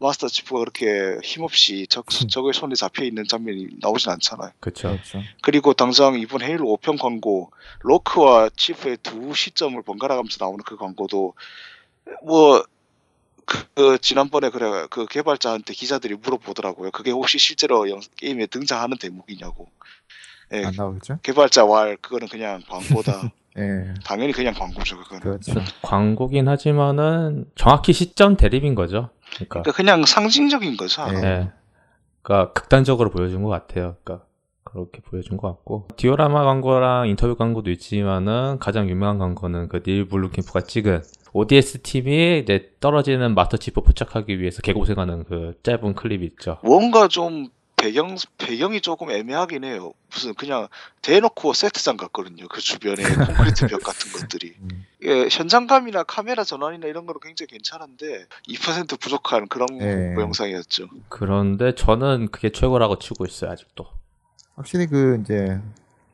마스터 0.00 0.28
치프가 0.28 0.60
그렇게 0.60 1.18
힘없이 1.24 1.86
적, 1.88 2.06
적의 2.08 2.52
손에 2.52 2.74
잡혀 2.74 3.04
있는 3.04 3.24
장면이 3.24 3.66
나오진 3.80 4.10
않잖아요 4.12 4.52
그렇죠. 4.60 4.88
그렇죠. 4.90 5.20
그리고 5.42 5.72
당장 5.72 6.14
이번 6.18 6.42
헤일로 6.42 6.64
5편 6.80 7.00
광고 7.00 7.50
로크와 7.80 8.50
치프의 8.56 8.98
두 9.02 9.34
시점을 9.34 9.80
번갈아 9.82 10.14
가면서 10.16 10.36
나오는 10.44 10.58
그 10.64 10.76
광고도 10.76 11.34
뭐 12.24 12.64
그, 13.44 13.66
그 13.74 13.98
지난번에 13.98 14.50
그래 14.50 14.86
그 14.90 15.06
개발자한테 15.06 15.72
기자들이 15.72 16.16
물어보더라고요. 16.16 16.90
그게 16.90 17.10
혹시 17.10 17.38
실제로 17.38 17.88
영- 17.90 18.00
게임에 18.16 18.46
등장하는 18.46 18.98
대목이냐고. 18.98 19.68
예, 20.52 20.64
안 20.64 20.74
나오겠죠? 20.76 21.18
개발자 21.22 21.64
말 21.66 21.96
그거는 21.96 22.28
그냥 22.28 22.62
광고다. 22.68 23.32
예. 23.58 23.94
당연히 24.04 24.32
그냥 24.32 24.54
광고죠 24.54 24.98
그거는. 24.98 25.20
그렇죠. 25.20 25.54
광고긴 25.82 26.46
하지만은 26.48 27.46
정확히 27.56 27.92
시점 27.92 28.36
대립인 28.36 28.74
거죠. 28.74 29.10
그러니까 29.34 29.62
그러니까 29.62 29.72
그냥 29.72 30.04
상징적인 30.04 30.76
거죠. 30.76 31.04
예. 31.12 31.16
예. 31.16 31.48
그러니까 32.22 32.52
극단적으로 32.52 33.10
보여준 33.10 33.42
것 33.42 33.48
같아요. 33.50 33.96
그러니까 34.04 34.26
그렇게 34.64 35.00
보여준 35.00 35.36
것 35.38 35.48
같고 35.48 35.88
디오라마 35.96 36.44
광고랑 36.44 37.08
인터뷰 37.08 37.36
광고도 37.36 37.70
있지만은 37.70 38.58
가장 38.58 38.88
유명한 38.90 39.18
광고는 39.18 39.68
그 39.68 39.82
닐 39.82 40.06
블루캠프가 40.08 40.60
찍은 40.62 41.02
ODS 41.32 41.82
팀이 41.82 42.40
이제 42.40 42.72
떨어지는 42.80 43.34
마스터 43.34 43.56
치프 43.56 43.80
포착하기 43.82 44.40
위해서 44.40 44.60
개고생하는 44.62 45.24
그 45.24 45.54
짧은 45.62 45.94
클립이 45.94 46.24
있죠. 46.26 46.58
뭔가 46.62 47.08
좀 47.08 47.48
배경 47.78 48.16
배경이 48.36 48.80
조금 48.80 49.10
애매하긴 49.10 49.64
해요. 49.64 49.92
무슨 50.12 50.34
그냥 50.34 50.68
대놓고 51.02 51.52
세트장 51.52 51.96
같거든요. 51.96 52.46
그 52.48 52.60
주변에 52.60 53.02
콘크리트 53.26 53.66
벽 53.68 53.82
같은 53.82 54.12
것들이. 54.12 54.54
음. 54.60 54.84
예, 55.04 55.28
현장감이나 55.30 56.02
카메라 56.02 56.44
전환이나 56.44 56.86
이런 56.86 57.06
거는 57.06 57.20
굉장히 57.22 57.48
괜찮은데 57.48 58.26
2% 58.48 59.00
부족한 59.00 59.48
그런 59.48 59.68
예. 59.80 59.84
홍보 59.84 60.22
영상이었죠. 60.22 60.88
그런데 61.08 61.74
저는 61.74 62.28
그게 62.30 62.50
최고라고 62.50 62.98
치고 62.98 63.24
있어요 63.24 63.52
아직도. 63.52 63.86
확실히 64.56 64.86
그 64.86 65.20
이제 65.22 65.60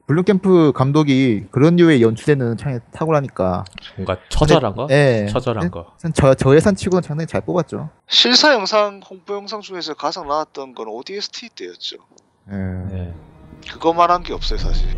블롬캠프 0.06 0.72
감독이 0.74 1.46
그런 1.50 1.76
류의 1.76 2.02
연출에는 2.02 2.58
참 2.58 2.78
탁월하니까. 2.92 3.64
뭔가 3.96 4.18
처절한 4.28 4.74
거, 4.76 4.86
예. 4.90 5.26
처절한 5.30 5.70
거. 5.70 5.94
저, 6.12 6.34
저 6.34 6.54
예산 6.54 6.76
치고는 6.76 7.02
상당히 7.02 7.26
잘 7.26 7.40
뽑았죠. 7.40 7.88
실사 8.08 8.52
영상 8.52 9.00
홍보 9.08 9.34
영상 9.34 9.62
중에서 9.62 9.94
가장 9.94 10.28
나왔던 10.28 10.74
건 10.74 10.88
ODST 10.88 11.48
때였죠. 11.50 11.96
예. 12.52 12.56
예. 12.98 13.14
그것만 13.72 14.10
한 14.10 14.22
게 14.22 14.34
없어요 14.34 14.58
사실. 14.58 14.88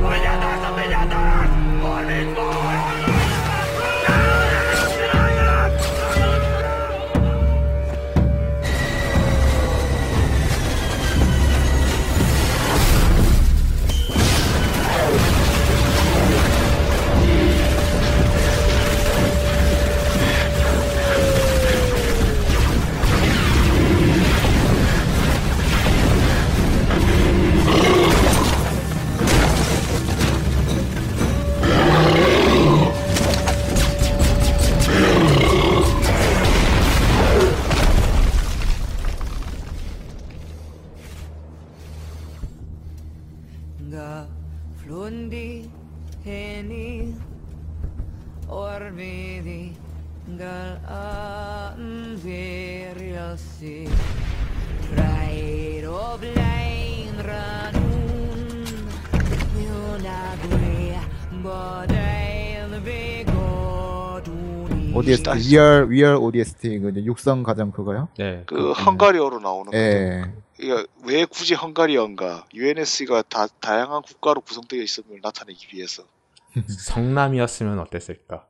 ¡Puñetas, 0.00 0.60
puñetas! 0.76 1.48
¡Por! 2.34 2.65
Flondi 45.06 45.70
heni 46.24 47.14
orbiti 48.50 49.72
galaan 50.38 51.82
veriasi 52.24 53.86
Rairo 54.98 56.18
blind 56.22 57.18
ranun 57.28 58.40
Yunagwe 59.66 60.98
bodain 61.44 62.72
begoduni 62.86 64.84
ODST 64.98 65.26
VR 65.38 65.86
VR 65.86 66.16
ODST 66.18 66.62
그 66.82 66.86
육성 67.04 67.44
가장 67.44 67.70
그거요? 67.70 68.08
네. 68.18 68.42
그 68.46 68.72
헝가리어로 68.72 69.38
나오는 69.38 69.70
거. 69.70 69.78
예. 69.78 70.24
이게 70.26 70.45
왜 71.04 71.24
굳이 71.24 71.54
헝가리어인가? 71.54 72.46
UNSC가 72.54 73.22
다 73.22 73.46
다양한 73.60 74.02
국가로 74.02 74.40
구성되어 74.40 74.80
있음을 74.82 75.20
나타내기 75.22 75.68
위해서. 75.74 76.04
성남이었으면 76.68 77.78
어땠을까? 77.80 78.46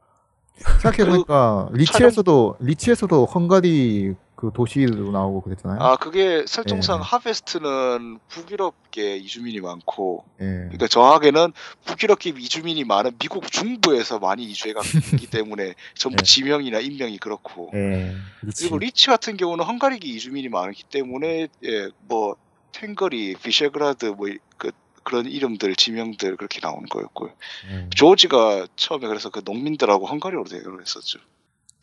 생각해보니까 0.82 1.68
리치에서도 1.72 2.56
리치에서도 2.60 3.26
헝가리 3.26 4.14
그 4.36 4.50
도시도 4.54 5.10
나오고 5.10 5.40
그랬잖아요. 5.42 5.80
아 5.80 5.96
그게 5.96 6.44
설정상 6.46 6.98
예. 6.98 7.02
하베스트는 7.02 8.18
북유럽계 8.28 9.16
이주민이 9.16 9.60
많고, 9.60 10.24
예. 10.40 10.44
그러니까 10.44 10.86
정확하게는 10.86 11.52
북유럽계 11.86 12.34
이주민이 12.36 12.84
많은 12.84 13.12
미국 13.18 13.50
중부에서 13.50 14.18
많이 14.18 14.44
이주해갔기 14.44 15.30
때문에 15.30 15.74
전부 15.94 16.18
예. 16.20 16.22
지명이나 16.22 16.80
인명이 16.80 17.18
그렇고. 17.18 17.70
예. 17.74 18.14
그리고 18.40 18.78
리치 18.78 19.06
같은 19.06 19.36
경우는 19.36 19.64
헝가리계 19.64 20.06
이주민이 20.06 20.48
많기 20.50 20.84
때문에 20.84 21.48
예, 21.64 21.88
뭐 22.06 22.36
탱거리, 22.72 23.36
비셰그라드 23.42 24.06
뭐 24.06 24.28
그 24.58 24.72
그런 25.02 25.26
이름들 25.26 25.76
지명들 25.76 26.36
그렇게 26.36 26.58
나오는 26.60 26.84
거였고요. 26.88 27.32
예. 27.70 27.88
조지가 27.90 28.66
처음에 28.74 29.06
그래서 29.06 29.30
그 29.30 29.40
농민들하고 29.44 30.06
헝가리어로 30.06 30.44
대화를 30.44 30.80
했었죠. 30.80 31.20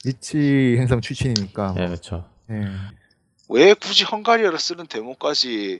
리치 0.03 0.75
행성 0.77 0.99
출신이니까. 0.99 1.75
예, 1.79 1.85
그렇죠. 1.85 2.25
예. 2.51 2.65
왜 3.49 3.73
굳이 3.73 4.03
헝가리어를 4.05 4.57
쓰는 4.59 4.87
데모까지 4.87 5.79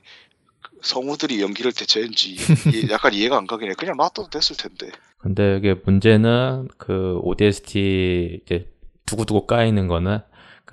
그 0.62 0.70
성우들이 0.82 1.40
연기를 1.42 1.72
대체했는지 1.72 2.32
이- 2.34 2.36
약간 2.90 3.12
이해가 3.14 3.36
안 3.36 3.46
가긴 3.46 3.70
해. 3.70 3.74
그냥 3.74 3.96
놔둬도 3.96 4.28
됐을 4.30 4.56
텐데. 4.56 4.90
근데 5.18 5.56
이게 5.56 5.74
문제는 5.84 6.68
그 6.76 7.18
ODST 7.22 8.40
이제 8.44 8.70
두고두고 9.06 9.46
까이는 9.46 9.86
거는 9.88 10.18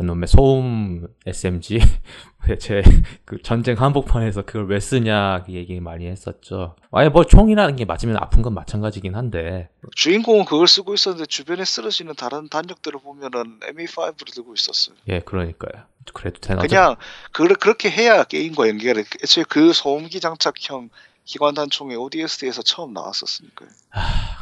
그놈의 0.01 0.27
소음 0.27 1.08
SMG 1.27 1.79
제 2.60 2.81
그 3.25 3.41
전쟁 3.43 3.77
한복판에서 3.77 4.41
그걸 4.41 4.67
왜 4.67 4.79
쓰냐 4.79 5.43
그 5.46 5.53
얘기 5.53 5.79
많이 5.79 6.08
했었죠. 6.08 6.75
아예 6.91 7.08
뭐 7.08 7.24
총이라는 7.24 7.75
게 7.75 7.86
맞으면 7.86 8.17
아픈 8.17 8.41
건 8.41 8.53
마찬가지긴 8.53 9.15
한데 9.15 9.70
주인공은 9.96 10.46
그걸 10.46 10.67
쓰고 10.67 10.93
있었는데 10.93 11.27
주변에 11.27 11.63
쓰러지는 11.63 12.15
다른 12.15 12.50
단역들을 12.50 13.00
보면은 13.00 13.60
MA5를 13.62 14.34
들고 14.34 14.53
있었어요. 14.53 14.96
예 15.08 15.20
그러니까요. 15.20 15.84
그래도 16.13 16.39
되나 16.41 16.62
그냥 16.62 16.96
그, 17.31 17.48
그렇게 17.48 17.89
해야 17.89 18.24
게임과 18.24 18.65
돼. 18.65 19.03
애초에 19.24 19.46
그 19.48 19.72
소음기 19.72 20.20
장착형 20.20 20.89
기관단 21.24 21.70
총이 21.70 21.96
ODST에서 21.96 22.63
처음 22.63 22.93
나왔었으니까요. 22.93 23.70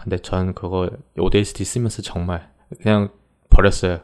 근데 0.04 0.18
전 0.18 0.56
그거 0.56 0.90
ODST 1.18 1.66
쓰면서 1.66 2.02
정말 2.02 2.50
그냥 2.82 3.10
버렸어요. 3.50 4.00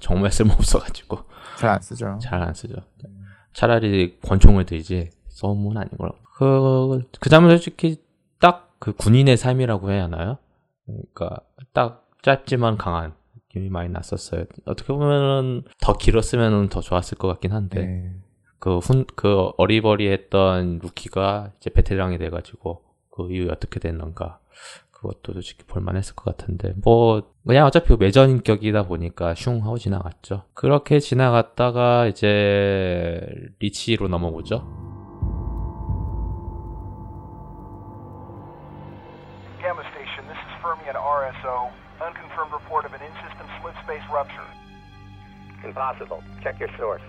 정말 0.00 0.30
쓸모없어가지고 0.32 1.18
잘 1.58 1.70
안 1.70 1.80
쓰죠. 1.80 2.18
잘 2.20 2.42
안 2.42 2.54
쓰죠. 2.54 2.74
차라리 3.52 4.18
권총을 4.20 4.66
들지 4.66 5.10
소음은 5.28 5.76
아닌 5.76 5.90
거라. 5.98 6.12
그, 6.36 7.02
그 7.20 7.28
장면 7.30 7.50
솔직히 7.50 8.02
딱 8.40 8.68
그 8.78 8.92
군인의 8.92 9.36
삶이라고 9.36 9.90
해야 9.90 10.04
하나요? 10.04 10.38
그러니까 10.86 11.40
딱 11.72 12.08
짧지만 12.22 12.76
강한 12.78 13.14
느낌이 13.34 13.68
많이 13.70 13.90
났었어요. 13.90 14.44
어떻게 14.64 14.92
보면은 14.92 15.62
더 15.80 15.96
길었으면 15.96 16.68
더 16.68 16.80
좋았을 16.80 17.18
것 17.18 17.28
같긴 17.28 17.52
한데 17.52 17.80
예. 17.80 18.14
그 18.58 18.78
훈, 18.78 19.04
그 19.14 19.50
어리버리했던 19.56 20.80
루키가 20.82 21.52
이제 21.58 21.70
베테랑이 21.70 22.18
돼가지고 22.18 22.82
그 23.10 23.30
이후에 23.32 23.50
어떻게 23.50 23.80
됐는가 23.80 24.40
그것도 25.00 25.32
솔직히 25.32 25.64
볼만했을 25.64 26.16
것 26.16 26.36
같은데 26.36 26.74
뭐 26.82 27.22
그냥 27.46 27.66
어차피 27.66 27.96
매전 27.96 28.30
인격이다 28.30 28.84
보니까 28.84 29.34
슝 29.34 29.62
하고 29.62 29.78
지나갔죠. 29.78 30.44
그렇게 30.54 30.98
지나갔다가 30.98 32.06
이제 32.06 33.20
리치로 33.60 34.08
넘어오죠. 34.08 34.66
Gamma 39.62 39.84
Station, 39.94 40.26
this 40.26 40.38
is 40.38 40.54
Fermi 40.62 40.82
at 40.88 40.96
RSO. 40.96 41.70
Unconfirmed 42.00 42.52
report 42.52 42.86
of 42.86 42.94
an 42.94 43.02
in-system 43.02 43.46
split 43.58 43.74
space 43.82 44.06
rupture. 44.10 44.46
Impossible. 45.64 46.22
Check 46.42 46.58
your 46.58 46.70
source. 46.78 47.02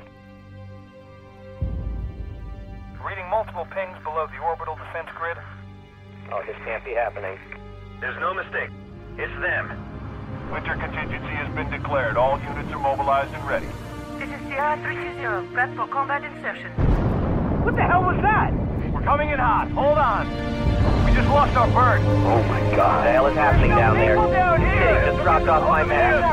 Reading 3.02 3.30
multiple 3.30 3.66
pings 3.70 3.98
below 4.04 4.26
the 4.30 4.42
orbital 4.42 4.76
defense 4.76 5.10
grid. 5.18 5.38
Oh, 6.34 6.42
this 6.46 6.58
can't 6.66 6.84
be 6.84 6.94
happening. 6.94 7.38
There's 8.00 8.16
no 8.22 8.34
mistake. 8.34 8.70
It's 9.18 9.34
them. 9.42 9.76
Winter 10.54 10.76
contingency 10.76 11.36
has 11.36 11.54
been 11.54 11.70
declared. 11.70 12.16
All 12.16 12.40
units 12.40 12.72
are 12.72 12.80
mobilized 12.80 13.34
and 13.34 13.44
ready. 13.44 13.68
This 14.18 14.30
is 14.32 14.40
Sierra 14.48 14.80
320. 14.80 15.54
Prep 15.54 15.76
for 15.76 15.88
combat 15.88 16.24
insertion. 16.24 16.72
What 17.64 17.76
the 17.76 17.84
hell 17.84 18.04
was 18.04 18.16
that? 18.24 18.54
We're 18.94 19.04
coming 19.04 19.30
in 19.32 19.40
hot. 19.40 19.70
Hold 19.72 19.98
on. 19.98 20.32
We 21.04 21.12
just 21.12 21.28
lost 21.28 21.56
our 21.58 21.68
bird. 21.68 22.00
Oh 22.24 22.42
my 22.48 22.60
god. 22.74 23.04
What 23.04 23.04
the 23.04 23.12
hell 23.12 23.28
is 23.28 23.36
happening 23.36 23.72
down 23.72 23.96
there? 23.96 24.16
People 24.16 24.32
down 24.32 24.62
here. 24.62 25.00
They 25.02 25.12
just 25.12 25.22
dropped 25.22 25.48
off 25.48 25.68
my 25.68 25.84
map. 25.84 26.24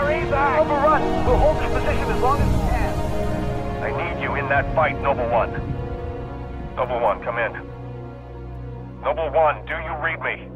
Overrun. 0.60 1.02
We'll 1.26 1.36
hold 1.36 1.58
this 1.58 1.72
position 1.74 2.06
as 2.14 2.22
long 2.22 2.40
as 2.40 2.46
we 2.46 2.58
can. 2.70 2.94
I 3.82 4.14
need 4.14 4.22
you 4.22 4.36
in 4.36 4.48
that 4.48 4.72
fight, 4.76 5.00
Noble 5.02 5.28
One. 5.30 5.50
Noble 6.76 7.00
One, 7.00 7.22
come 7.24 7.38
in. 7.38 7.52
Noble 9.02 9.30
One, 9.34 9.66
do 9.66 9.74
you 9.74 9.94
read 9.98 10.20
me? 10.22 10.55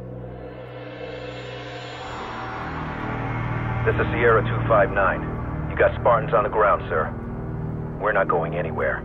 This 3.85 3.97
is 3.97 4.07
Sierra 4.13 4.43
259. 4.45 5.71
You 5.71 5.77
got 5.77 5.93
Spartans 6.01 6.35
on 6.35 6.45
the 6.45 6.51
ground, 6.51 6.83
sir. 6.89 7.09
We're 8.01 8.13
not 8.13 8.29
going 8.29 8.55
anywhere. 8.55 9.01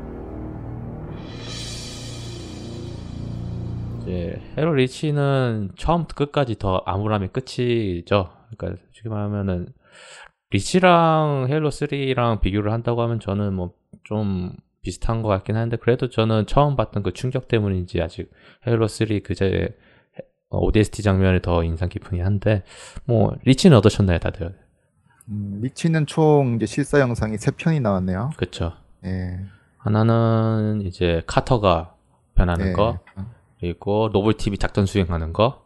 이제 4.01 4.41
헤로 4.57 4.73
리치는 4.73 5.71
처음부터 5.77 6.13
끝까지 6.15 6.59
더 6.59 6.83
암울함이 6.85 7.29
끝이죠. 7.29 8.29
그러니까 8.57 8.81
솔직히 8.83 9.09
말하면은 9.09 9.67
리치랑 10.51 11.47
헤일로 11.49 11.69
3랑 11.69 12.41
비교를 12.41 12.71
한다고 12.71 13.01
하면 13.01 13.19
저는 13.19 13.53
뭐 13.53 13.73
좀 14.05 14.53
비슷한 14.81 15.21
것 15.21 15.29
같긴 15.29 15.55
한데 15.57 15.77
그래도 15.77 16.09
저는 16.09 16.45
처음 16.45 16.75
봤던 16.75 17.03
그 17.03 17.11
충격 17.11 17.47
때문인지 17.47 18.01
아직 18.01 18.31
헤일로 18.67 18.87
3 18.87 19.07
그제 19.23 19.75
ODST 20.49 21.01
장면이 21.01 21.41
더 21.41 21.63
인상 21.63 21.89
깊으니 21.89 22.21
한데 22.21 22.63
뭐 23.05 23.35
리치는 23.43 23.75
어떠셨나요, 23.77 24.19
다들? 24.19 24.53
음, 25.29 25.59
리치는 25.61 26.05
총 26.05 26.55
이제 26.55 26.65
실사 26.65 26.99
영상이 26.99 27.37
세 27.37 27.51
편이 27.51 27.79
나왔네요. 27.79 28.31
그렇죠. 28.37 28.73
예. 29.05 29.39
하나는 29.77 30.81
이제 30.83 31.21
카터가 31.27 31.95
변하는 32.35 32.67
네. 32.67 32.73
거 32.73 32.99
그리고 33.59 34.09
노블 34.11 34.33
팀이 34.35 34.57
작전 34.57 34.85
수행하는 34.85 35.33
거. 35.33 35.63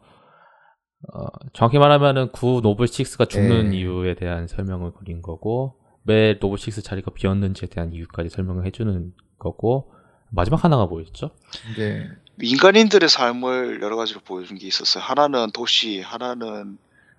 어, 1.13 1.25
정확히 1.53 1.79
말하면은 1.79 2.31
구 2.31 2.59
노블 2.61 2.87
6가 2.87 3.29
죽는 3.29 3.69
네. 3.69 3.77
이유에 3.77 4.15
대한 4.15 4.47
설명을 4.47 4.91
그린 4.93 5.21
거고 5.21 5.75
왜 6.03 6.37
노블 6.39 6.57
6 6.57 6.83
자리가 6.83 7.11
비었는지에 7.11 7.69
대한 7.69 7.93
이유까지 7.93 8.29
설명을 8.29 8.65
해주는 8.65 9.13
거고 9.37 9.93
마지막 10.29 10.63
하나가 10.63 10.85
뭐였죠? 10.85 11.31
이제 11.71 12.07
인간인들의 12.41 13.07
삶을 13.09 13.81
여러 13.81 13.95
가지로 13.95 14.19
보여준 14.21 14.57
게 14.57 14.67
있었어요. 14.67 15.03
하나는 15.03 15.51
도시, 15.51 16.01
하나는 16.01 16.77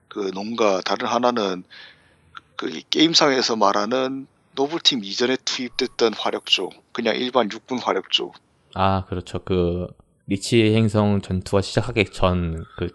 그 0.09 0.31
농가, 0.33 0.81
다른 0.83 1.07
하나는 1.07 1.65
그 2.61 2.83
게임상에서 2.91 3.57
말하는 3.57 4.27
노블팀 4.55 5.03
이전에 5.03 5.37
투입됐던 5.47 6.13
화력조, 6.13 6.69
그냥 6.93 7.17
일반 7.17 7.51
육군 7.51 7.79
화력조. 7.79 8.33
아 8.75 9.05
그렇죠. 9.09 9.39
그 9.43 9.87
리치 10.27 10.75
행성 10.75 11.23
전투가 11.23 11.63
시작하기 11.63 12.05
전 12.13 12.63
그 12.77 12.89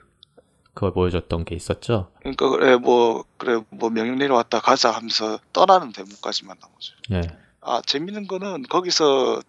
그걸 0.76 0.92
보여줬던 0.94 1.46
게 1.46 1.56
있었죠. 1.56 2.12
그러니까 2.20 2.50
그래 2.50 2.76
뭐 2.76 3.24
그래 3.38 3.60
뭐 3.70 3.90
명령 3.90 4.18
내려왔다 4.20 4.60
가자 4.60 4.92
하면서 4.92 5.40
떠나는 5.52 5.94
대목까지만 5.94 6.58
나오죠. 6.62 6.94
예. 7.14 7.22
아 7.62 7.82
재밌는 7.84 8.28
거는 8.28 8.64
거기서 8.70 9.42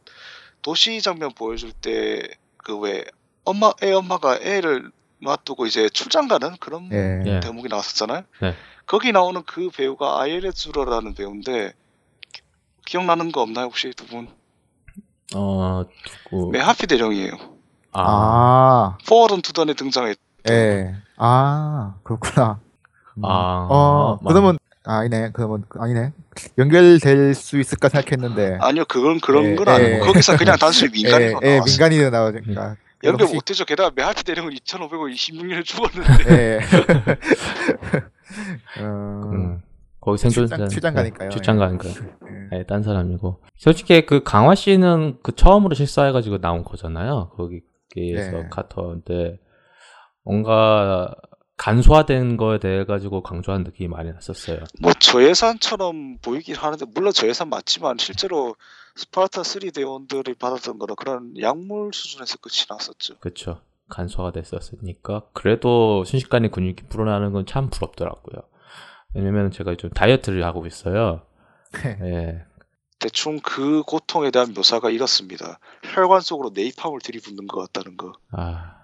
도시 0.63 1.03
장면 1.03 1.33
보여줄 1.35 1.73
때 1.73 2.23
그 2.65 2.79
왜 2.79 3.05
엄마 3.45 3.73
애 3.83 3.93
엄마가 3.93 4.39
애를 4.41 4.91
놔두고 5.21 5.67
이제 5.67 5.89
출장 5.91 6.27
가는 6.27 6.57
그런 6.59 6.89
예. 6.93 7.23
예. 7.27 7.41
대목이 7.41 7.69
나왔었잖아요. 7.69 8.23
네. 8.41 8.55
거기 8.87 9.13
나오는 9.13 9.43
그 9.47 9.69
배우가 9.71 10.21
아이레 10.21 10.53
주러라는 10.53 11.15
배우인데 11.15 11.73
기- 12.33 12.41
기억나는 12.87 13.33
거 13.33 13.43
없나요 13.43 13.67
혹시 13.67 13.93
두 13.97 14.07
분? 14.07 14.29
어 15.35 15.83
누구? 16.31 16.51
메하피 16.53 16.87
대령이에요. 16.87 17.33
아, 17.93 18.03
아, 18.03 18.99
포얼은 19.09 19.43
투던에 19.43 19.75
등장했. 19.75 20.17
예. 20.51 20.95
아, 21.17 21.95
그렇구나. 22.05 22.61
아, 23.23 23.67
어, 23.71 24.19
뭐- 24.23 24.33
그러면 24.33 24.59
아, 24.85 24.99
아니네. 24.99 25.31
그러면 25.33 25.65
아니네. 25.77 26.13
연결될 26.59 27.35
수 27.35 27.59
있을까 27.59 27.89
생각했는데. 27.89 28.59
아니요, 28.61 28.85
그건 28.85 29.19
그런 29.19 29.47
예, 29.47 29.55
건 29.57 29.69
아니고 29.69 29.91
예. 29.95 29.99
거기서 29.99 30.37
그냥 30.37 30.57
단순히 30.59 30.93
예, 31.07 31.09
예, 31.09 31.29
나왔어요. 31.31 31.63
민간인으로 31.65 32.11
나오니까. 32.11 32.77
연결 33.03 33.23
혹시- 33.23 33.35
못해서 33.35 33.65
게다가 33.65 33.91
메하티 33.97 34.23
대령은 34.25 34.53
2,500원 34.55 35.13
26년에 35.13 35.65
죽었는데 35.65 36.31
예. 36.31 36.61
어, 38.81 39.31
음, 39.33 39.63
거기 40.01 40.19
생존자 40.19 40.57
출장- 40.57 40.69
출장 40.69 40.95
가니까요. 40.95 41.31
출장 41.31 41.57
예. 41.57 41.59
가니까. 41.61 41.89
예. 42.53 42.59
예, 42.59 42.65
딴 42.65 42.83
사람이고. 42.83 43.43
솔직히 43.57 44.07
그 44.07 44.23
강화 44.23 44.55
씨는 44.55 45.19
그 45.23 45.35
처음으로 45.35 45.75
실사해가지고 45.75 46.39
나온 46.39 46.63
거잖아요. 46.65 47.31
거기에서 47.37 48.31
네. 48.31 48.49
카터인데 48.51 49.39
뭔가 50.25 51.15
간소화된 51.57 52.37
거에 52.37 52.59
대해 52.59 52.85
가지고 52.85 53.23
강조한 53.23 53.63
느낌이 53.65 53.89
많이 53.89 54.13
났었어요. 54.13 54.59
뭐 54.81 54.93
저예산처럼 54.93 56.19
보이긴 56.19 56.55
하는데 56.55 56.85
물론 56.95 57.13
저예산 57.13 57.49
맞지만 57.49 57.97
실제로 57.99 58.55
스파르타 58.95 59.43
3 59.43 59.71
대원들이 59.71 60.35
받았던 60.35 60.79
거는 60.79 60.97
그런 60.97 61.33
약물 61.41 61.93
수준에서 61.95 62.39
끝이 62.39 62.67
났었죠. 62.69 63.19
그렇죠. 63.21 63.61
간소화가 63.89 64.33
됐었으니까 64.33 65.23
그래도 65.33 66.05
순식간에 66.05 66.49
근육이 66.49 66.89
불어나는 66.89 67.33
건 67.33 67.47
참 67.47 67.71
부럽더라고요. 67.71 68.43
왜냐면 69.15 69.51
제가 69.51 69.75
좀 69.77 69.91
다이어트를 69.91 70.45
하고 70.45 70.67
있어요. 70.67 71.23
예. 71.85 72.45
대충 72.99 73.39
그 73.41 73.83
고통에 73.83 74.31
대한 74.31 74.53
묘사가 74.55 74.91
이렇습니다. 74.91 75.59
혈관 75.85 76.21
속으로 76.23 76.51
네이팜을 76.55 76.99
들이붓는 77.03 77.47
것 77.47 77.61
같다는 77.73 77.97
거. 77.97 78.13
아, 78.33 78.75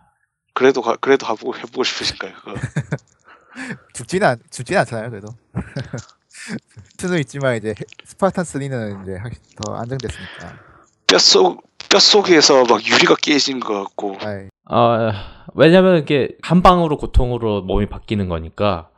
그래도 0.55 0.83
가, 0.83 0.97
그래도 0.97 1.27
해보고 1.27 1.57
해보고 1.57 1.83
싶으신가요? 1.83 2.33
그거? 2.35 2.55
죽지는 3.95 4.27
않, 4.27 4.39
죽지는 4.51 4.81
않잖아요, 4.81 5.11
그래도. 5.11 5.29
수는 6.99 7.19
있지만 7.21 7.57
이제 7.57 7.71
해- 7.71 7.75
스파르탄 8.05 8.45
3는 8.45 9.03
이제 9.03 9.17
확실히 9.17 9.43
더 9.57 9.75
안정됐으니까. 9.75 10.59
뼛속 11.07 11.63
뼛속에서 11.91 12.65
막 12.65 12.85
유리가 12.87 13.17
깨진 13.17 13.61
것 13.61 13.75
같고 13.83 14.17
아이, 14.21 14.49
아, 14.65 15.47
왜냐면 15.55 15.99
이게 15.99 16.37
한 16.43 16.63
방으로 16.63 16.97
고통으로 16.97 17.63
몸이 17.63 17.87
바뀌는 17.87 18.29
거니까 18.29 18.89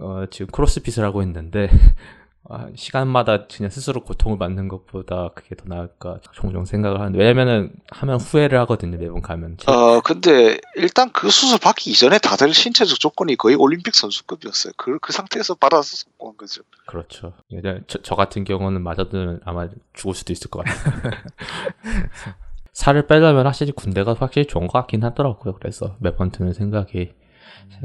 어, 0.00 0.24
지금 0.30 0.48
크로스핏을 0.48 1.04
하고 1.04 1.22
있는데 1.22 1.68
아, 2.46 2.68
시간마다 2.74 3.46
그냥 3.46 3.70
스스로 3.70 4.02
고통을 4.02 4.36
받는 4.36 4.68
것보다 4.68 5.30
그게 5.34 5.54
더 5.54 5.64
나을까 5.66 6.20
종종 6.32 6.66
생각을 6.66 7.00
하는데 7.00 7.18
왜냐면은 7.18 7.72
하면 7.88 8.20
후회를 8.20 8.58
하거든요 8.60 8.98
매번 8.98 9.22
가면 9.22 9.56
어 9.66 10.02
근데 10.02 10.58
일단 10.74 11.10
그 11.10 11.30
수술 11.30 11.58
받기 11.58 11.90
이전에 11.90 12.18
다들 12.18 12.52
신체적 12.52 13.00
조건이 13.00 13.36
거의 13.36 13.56
올림픽 13.56 13.94
선수급이었어요. 13.94 14.74
그, 14.76 14.98
그 14.98 15.14
상태에서 15.14 15.54
받아서 15.54 16.06
온 16.18 16.36
거죠. 16.36 16.62
그렇죠. 16.86 17.32
저, 17.86 18.02
저 18.02 18.14
같은 18.14 18.44
경우는 18.44 18.82
맞아도 18.82 19.38
아마 19.46 19.68
죽을 19.94 20.14
수도 20.14 20.34
있을 20.34 20.50
것 20.50 20.64
같아요. 20.64 21.12
살을 22.74 23.06
빼려면 23.06 23.46
확실히 23.46 23.72
군대가 23.72 24.14
확실히 24.14 24.46
좋은 24.46 24.66
것 24.66 24.78
같긴 24.80 25.04
하더라고요. 25.04 25.54
그래서 25.54 25.96
매번 26.00 26.30
드는 26.30 26.52
생각이 26.52 27.12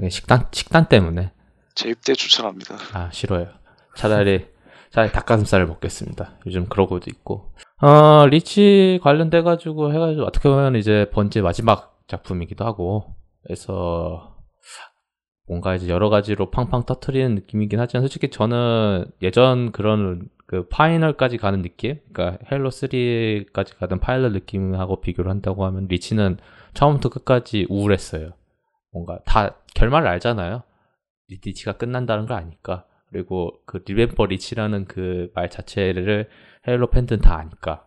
식단 0.09 0.47
식단 0.51 0.89
때문에 0.89 1.31
제 1.75 1.89
입대 1.89 2.13
추천합니다. 2.13 2.75
아 2.93 3.09
싫어요. 3.11 3.47
차라리 3.95 4.47
차라리 4.91 5.11
닭가슴살을 5.11 5.67
먹겠습니다. 5.67 6.39
요즘 6.47 6.67
그러고도 6.67 7.05
있고. 7.11 7.53
어 7.81 8.25
리치 8.25 8.99
관련돼 9.03 9.43
가지고 9.43 9.93
해가지고 9.93 10.23
어떻게 10.23 10.49
보면 10.49 10.75
이제 10.75 11.09
번째 11.13 11.41
마지막 11.41 11.99
작품이기도 12.07 12.65
하고 12.65 13.15
그래서 13.43 14.35
뭔가 15.47 15.75
이제 15.75 15.87
여러 15.87 16.09
가지로 16.09 16.49
팡팡 16.49 16.85
터트리는 16.85 17.35
느낌이긴 17.35 17.79
하지만 17.79 18.01
솔직히 18.01 18.29
저는 18.29 19.05
예전 19.21 19.71
그런 19.71 20.27
그 20.49 20.67
final까지 20.67 21.37
가는 21.37 21.61
느낌, 21.61 21.99
그러니까 22.11 22.43
헤일로 22.51 22.71
3까지 22.71 23.77
가던 23.77 23.99
final 23.99 24.31
느낌하고 24.33 24.99
비교를 24.99 25.29
한다고 25.29 25.63
하면 25.65 25.85
리치는 25.87 26.37
처음부터 26.73 27.09
끝까지 27.09 27.67
우울했어요. 27.69 28.31
뭔가 28.91 29.19
다 29.27 29.57
결말을 29.75 30.07
알잖아요. 30.07 30.63
리- 31.27 31.39
리치가 31.45 31.73
끝난다는 31.73 32.25
걸 32.25 32.37
아니까. 32.37 32.85
그리고 33.11 33.59
그 33.67 33.83
Remember 33.85 34.25
Reach라는 34.25 34.85
그 34.85 35.29
말 35.35 35.51
자체를 35.51 36.27
헤일로 36.67 36.89
팬들은 36.89 37.21
다 37.21 37.37
아니까. 37.37 37.85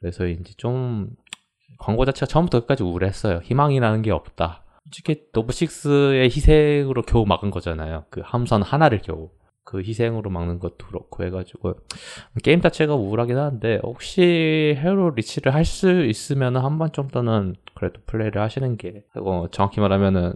그래서 0.00 0.26
이제 0.26 0.54
좀 0.56 1.10
광고 1.80 2.06
자체가 2.06 2.24
처음부터 2.24 2.60
끝까지 2.60 2.82
우울했어요. 2.82 3.40
희망이라는 3.44 4.00
게 4.00 4.10
없다. 4.10 4.64
솔직히 4.84 5.26
노블6의 5.34 6.22
희생으로 6.34 7.02
겨우 7.02 7.26
막은 7.26 7.50
거잖아요. 7.50 8.06
그 8.08 8.22
함선 8.24 8.62
하나를 8.62 9.02
겨우. 9.02 9.28
그 9.70 9.80
희생으로 9.82 10.30
막는 10.30 10.60
것도 10.60 10.86
그렇고 10.86 11.24
해가지고 11.24 11.74
게임 12.42 12.62
자체가 12.62 12.94
우울하긴 12.94 13.36
한데 13.36 13.78
혹시 13.82 14.74
헤일로 14.78 15.10
리치를 15.10 15.52
할 15.52 15.66
수 15.66 16.06
있으면 16.06 16.56
한 16.56 16.78
번 16.78 16.90
정도는 16.90 17.54
그래도 17.74 18.00
플레이를 18.06 18.40
하시는 18.40 18.78
게 18.78 19.04
그리고 19.12 19.48
정확히 19.50 19.80
말하면은 19.80 20.32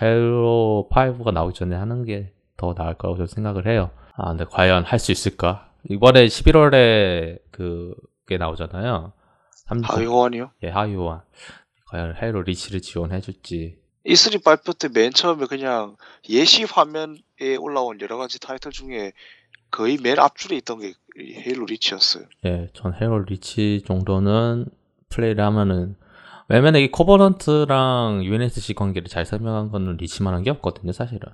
헤일로 0.00 0.88
5가 0.90 1.32
나오기 1.32 1.54
전에 1.54 1.76
하는 1.76 2.04
게 2.04 2.32
더 2.56 2.72
나을 2.72 2.94
거라고 2.94 3.16
저는 3.16 3.26
생각을 3.26 3.66
해요. 3.66 3.90
아 4.16 4.28
근데 4.28 4.44
과연 4.44 4.84
할 4.84 4.98
수 4.98 5.10
있을까? 5.12 5.70
이번에 5.90 6.24
11월에 6.26 7.40
그게 7.50 8.38
나오잖아요. 8.38 9.12
삼- 9.66 9.80
하위 9.82 10.06
호환이요? 10.06 10.50
예, 10.62 10.68
하위호환. 10.70 11.20
과연 11.90 12.14
헤일로 12.14 12.42
리치를 12.42 12.80
지원해줄지. 12.80 13.76
E3 14.06 14.42
발표 14.44 14.72
때 14.72 14.88
맨 14.88 15.12
처음에 15.12 15.46
그냥 15.46 15.96
예시 16.28 16.64
화면에 16.64 17.16
올라온 17.58 18.00
여러 18.00 18.16
가지 18.18 18.38
타이틀 18.38 18.70
중에 18.70 19.12
거의 19.70 19.98
맨 20.02 20.18
앞줄에 20.18 20.56
있던 20.58 20.80
게 20.80 20.92
헤일로 21.18 21.66
리치였어요. 21.66 22.24
예, 22.44 22.68
전 22.74 22.92
헤일로 22.94 23.24
리치 23.24 23.82
정도는 23.86 24.66
플레이를 25.08 25.42
하면은 25.44 25.96
왜냐면 26.48 26.76
이 26.76 26.90
코버넌트랑 26.90 28.22
UNSC 28.24 28.74
관계를 28.74 29.08
잘 29.08 29.24
설명한 29.24 29.70
거는 29.70 29.96
리치만 29.96 30.34
한 30.34 30.42
게 30.42 30.50
없거든요, 30.50 30.92
사실은. 30.92 31.32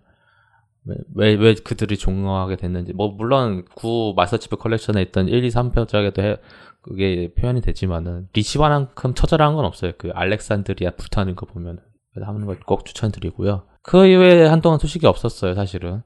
왜, 0.84 0.96
왜, 1.14 1.34
왜 1.34 1.54
그들이 1.54 1.98
종료하게 1.98 2.56
됐는지. 2.56 2.92
뭐, 2.92 3.08
물론, 3.08 3.64
구 3.74 4.14
마스터치프 4.16 4.56
컬렉션에 4.56 5.02
있던 5.02 5.28
1, 5.28 5.44
2, 5.44 5.48
3편작에도 5.50 6.20
해, 6.22 6.36
그게 6.80 7.32
표현이 7.36 7.60
되지만은, 7.60 8.28
리치만큼 8.32 9.14
처절한 9.14 9.56
건 9.56 9.64
없어요. 9.64 9.92
그 9.98 10.10
알렉산드리아 10.14 10.92
불타는 10.92 11.34
거 11.34 11.44
보면은. 11.46 11.80
하는 12.16 12.46
걸 12.46 12.58
꼭 12.66 12.84
추천드리고요. 12.84 13.62
그 13.82 14.06
이후에 14.06 14.46
한동안 14.46 14.78
소식이 14.78 15.06
없었어요, 15.06 15.54
사실은. 15.54 16.02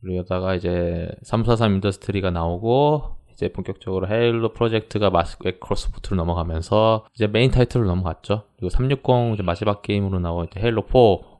그러다가 0.00 0.54
이제 0.54 1.08
343 1.22 1.74
인더스트리가 1.74 2.30
나오고 2.30 3.16
이제 3.32 3.52
본격적으로 3.52 4.08
헤일로 4.08 4.52
프로젝트가 4.52 5.10
마이크로소프트로 5.10 6.16
넘어가면서 6.16 7.06
이제 7.14 7.26
메인 7.26 7.50
타이틀로 7.50 7.86
넘어갔죠. 7.86 8.44
그리고 8.56 8.70
360 8.70 9.34
이제 9.34 9.42
마지막 9.42 9.82
게임으로 9.82 10.18
나온 10.20 10.46
이제 10.46 10.60
헤일로 10.60 10.82
4. 10.90 11.32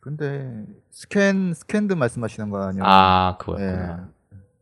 근데 0.00 0.64
스캔 0.90 1.54
스캔드 1.54 1.94
말씀하시는 1.94 2.50
거 2.50 2.62
아니에요? 2.62 2.82
아, 2.84 3.36
그거였구나. 3.38 4.10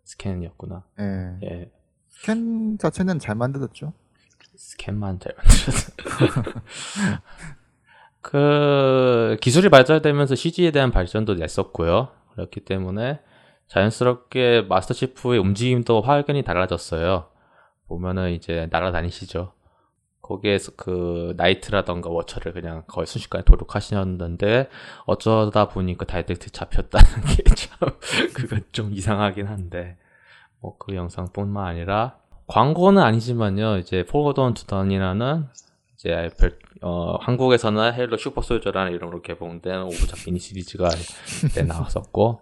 스캔이었구나. 0.05 0.85
예. 1.01 1.39
예. 1.45 1.71
스캔 2.09 2.79
자체는 2.79 3.19
잘 3.21 3.35
만들었죠. 3.37 3.93
스캔만 4.57 5.19
잘 5.21 5.35
만들었어. 5.37 5.93
그 8.23 9.37
기술이 9.41 9.69
발전되면서 9.71 10.35
CG에 10.35 10.71
대한 10.71 10.91
발전도 10.91 11.35
냈었고요. 11.35 12.09
그렇기 12.35 12.61
때문에 12.61 13.21
자연스럽게 13.69 14.63
마스터 14.69 14.95
치프의 14.95 15.39
움직임도 15.39 16.01
확연히 16.03 16.43
달라졌어요. 16.43 17.27
보면은 17.89 18.33
이제 18.33 18.69
날아다니시죠. 18.71 19.53
거기에서 20.23 20.73
그 20.77 21.35
나이트라던가 21.37 22.09
워처를 22.11 22.53
그냥 22.53 22.85
거의 22.87 23.07
순식간에 23.07 23.43
도륙하시는데 23.45 24.69
어쩌다 25.07 25.69
보니 25.69 25.97
그 25.99 26.07
direct 26.07 26.51
잡혔다는 26.51 27.07
게 27.37 27.43
참 27.55 27.91
그건 28.35 28.63
좀 28.73 28.93
이상하긴 28.93 29.47
한데 29.47 29.97
뭐 30.61 30.77
그 30.79 30.95
영상뿐만 30.95 31.65
아니라 31.67 32.19
광고는 32.47 33.03
아니지만요 33.03 33.79
이제 33.79 34.05
Forward 34.05 34.41
Unto 34.55 34.79
Dawn이라는 34.79 35.47
이제 36.01 36.31
별, 36.39 36.59
어, 36.81 37.17
한국에서는 37.21 37.93
헤일로 37.93 38.17
슈퍼 38.17 38.41
솔저라는 38.41 38.93
이름으로 38.93 39.21
개봉된 39.21 39.83
오브작 39.83 40.25
미니 40.25 40.39
시리즈가 40.39 40.89
때 41.55 41.63
나왔었고 41.63 42.41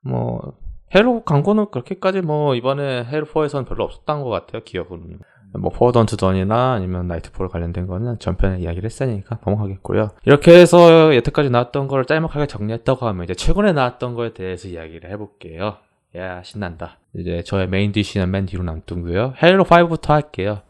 뭐 0.00 0.54
헤일로 0.94 1.24
광고는 1.24 1.70
그렇게까지 1.72 2.20
뭐 2.20 2.54
이번에 2.54 3.04
헤일로 3.04 3.26
4에서는 3.26 3.66
별로 3.66 3.84
없었던 3.84 4.22
것 4.22 4.28
같아요 4.30 4.62
기억으로는 4.62 5.18
뭐 5.58 5.70
포워드 5.70 6.04
투던이나 6.06 6.72
아니면 6.72 7.08
나이트폴 7.08 7.48
관련된 7.48 7.86
거는 7.86 8.18
전편에 8.18 8.58
이야기를 8.58 8.86
했으니까 8.86 9.38
넘어가겠고요. 9.44 10.10
이렇게 10.24 10.52
해서 10.52 11.14
여태까지 11.14 11.50
나왔던 11.50 11.86
걸 11.86 12.04
짤막하게 12.06 12.46
정리했다고 12.46 13.06
하면 13.06 13.24
이제 13.24 13.34
최근에 13.34 13.72
나왔던 13.72 14.14
거에 14.14 14.32
대해서 14.32 14.66
이야기를 14.66 15.10
해볼게요. 15.10 15.76
야 16.16 16.42
신난다. 16.42 16.98
이제 17.14 17.42
저의 17.44 17.68
메인 17.68 17.92
디시는 17.92 18.32
맨 18.32 18.46
뒤로 18.46 18.64
남두고요. 18.64 19.34
헬로 19.40 19.64
5부터 19.64 20.08
할게요 20.08 20.62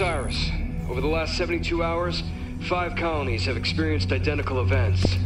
Osiris. 0.00 0.52
Over 0.88 1.00
the 1.00 1.08
last 1.08 1.36
72 1.36 1.82
hours, 1.82 2.22
five 2.68 2.94
colonies 2.94 3.46
have 3.46 3.56
experienced 3.56 4.12
identical 4.12 4.60
events. 4.60 5.16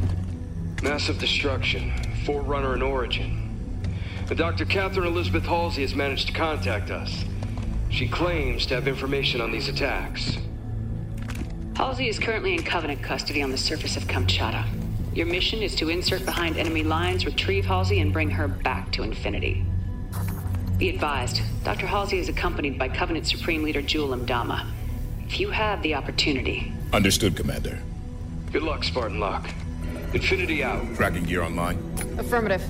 Massive 0.83 1.19
destruction, 1.19 1.93
Forerunner 2.25 2.73
and 2.73 2.83
Origin. 2.83 3.85
And 4.31 4.39
Dr. 4.39 4.65
Catherine 4.65 5.07
Elizabeth 5.07 5.45
Halsey 5.45 5.83
has 5.83 5.95
managed 5.95 6.29
to 6.29 6.33
contact 6.33 6.91
us. 6.91 7.27
She 7.91 8.09
claims 8.09 8.65
to 8.65 8.75
have 8.75 8.89
information 8.89 9.43
on 9.43 9.53
these 9.53 9.69
attacks. 9.69 10.39
Halsey 11.77 12.09
is 12.09 12.19
currently 12.19 12.55
in 12.55 12.63
Covenant 12.63 13.03
custody 13.03 13.43
on 13.43 13.51
the 13.51 13.59
surface 13.59 13.99
of 13.99 14.05
Kamchatka. 14.05 14.67
Your 15.15 15.27
mission 15.27 15.61
is 15.61 15.75
to 15.75 15.91
insert 15.91 16.25
behind 16.25 16.57
enemy 16.57 16.83
lines, 16.83 17.27
retrieve 17.27 17.67
Halsey, 17.67 18.01
and 18.01 18.11
bring 18.11 18.31
her 18.31 18.49
back 18.49 18.91
to 18.93 19.03
Infinity. 19.03 19.67
Be 20.83 20.89
advised, 20.89 21.41
Dr. 21.63 21.87
Halsey 21.87 22.19
is 22.19 22.29
accompanied 22.29 22.77
by 22.77 22.89
Covenant 22.89 23.25
Supreme 23.25 23.63
Leader 23.63 23.83
Jewel 23.83 24.09
Mdama. 24.19 24.67
If 25.25 25.39
you 25.39 25.49
have 25.51 25.81
the 25.81 25.95
opportunity, 25.95 26.73
Understood, 26.93 27.37
Commander. 27.37 27.79
Good 28.51 28.65
luck, 28.65 28.83
Spartan 28.83 29.21
Lock. 29.21 29.49
Infinity 30.13 30.65
out. 30.65 30.83
Tracking 30.97 31.23
gear 31.23 31.43
online. 31.43 31.79
Affirmative. 32.19 32.65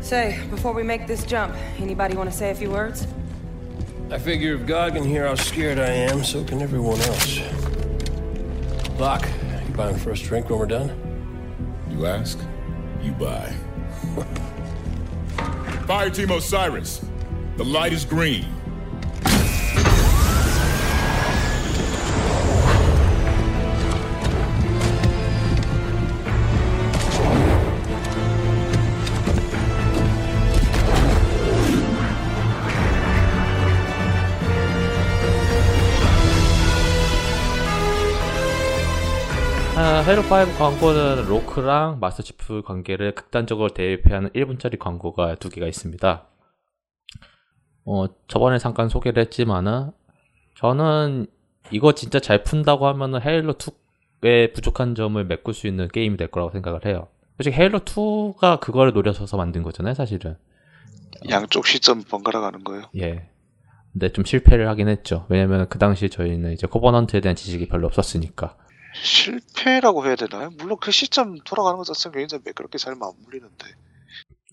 Say, 0.00 0.44
before 0.50 0.72
we 0.72 0.82
make 0.82 1.06
this 1.06 1.24
jump, 1.24 1.54
anybody 1.78 2.16
want 2.16 2.28
to 2.32 2.36
say 2.36 2.50
a 2.50 2.54
few 2.56 2.72
words? 2.72 3.06
I 4.10 4.18
figure 4.18 4.56
if 4.56 4.66
God 4.66 4.94
can 4.94 5.04
hear 5.04 5.28
how 5.28 5.36
scared 5.36 5.78
I 5.78 5.92
am, 5.92 6.24
so 6.24 6.42
can 6.42 6.60
everyone 6.60 7.00
else. 7.02 7.38
Locke, 8.98 9.28
you 9.68 9.74
buying 9.74 9.92
the 9.92 10.00
first 10.00 10.24
drink 10.24 10.50
when 10.50 10.58
we're 10.58 10.66
done? 10.66 10.90
You 11.92 12.06
ask, 12.06 12.40
you 13.00 13.12
buy. 13.12 13.54
Fire 15.88 16.10
Team 16.10 16.30
Osiris. 16.30 17.00
The 17.56 17.64
light 17.64 17.94
is 17.94 18.04
green. 18.04 18.57
헤로5 40.08 40.56
광고는 40.56 41.26
로크랑 41.26 41.98
마스터치프 42.00 42.62
관계를 42.64 43.14
극단적으로 43.14 43.68
대입하는 43.74 44.30
1분짜리 44.30 44.78
광고가 44.78 45.34
두 45.34 45.50
개가 45.50 45.66
있습니다. 45.66 46.26
어, 47.84 48.06
저번에 48.26 48.56
잠깐 48.56 48.88
소개를 48.88 49.20
했지만은, 49.24 49.90
저는 50.56 51.26
이거 51.70 51.92
진짜 51.92 52.20
잘 52.20 52.42
푼다고 52.42 52.86
하면은 52.86 53.20
헤일로2의 53.20 54.54
부족한 54.54 54.94
점을 54.94 55.22
메꿀 55.22 55.52
수 55.52 55.66
있는 55.66 55.88
게임이 55.88 56.16
될 56.16 56.28
거라고 56.28 56.52
생각을 56.52 56.86
해요. 56.86 57.08
솔직히 57.36 57.58
헤일로2가 57.58 58.60
그거를 58.60 58.94
노려서 58.94 59.36
만든 59.36 59.62
거잖아요, 59.62 59.92
사실은. 59.92 60.38
양쪽 61.28 61.66
시점 61.66 62.02
번갈아 62.02 62.40
가는 62.40 62.64
거예요. 62.64 62.84
예. 62.96 63.28
근데 63.92 64.10
좀 64.10 64.24
실패를 64.24 64.68
하긴 64.68 64.88
했죠. 64.88 65.26
왜냐면 65.28 65.68
그 65.68 65.78
당시 65.78 66.08
저희는 66.08 66.54
이제 66.54 66.66
코버넌트에 66.66 67.20
대한 67.20 67.36
지식이 67.36 67.68
별로 67.68 67.86
없었으니까. 67.88 68.56
실패라고 69.02 70.06
해야 70.06 70.16
되나요? 70.16 70.50
물론 70.58 70.78
그 70.80 70.90
시점 70.90 71.38
돌아가는 71.44 71.76
것 71.76 71.84
자체는 71.84 72.18
굉장히 72.18 72.42
매끄럽게 72.44 72.78
잘 72.78 72.94
맞물리는데 72.94 73.66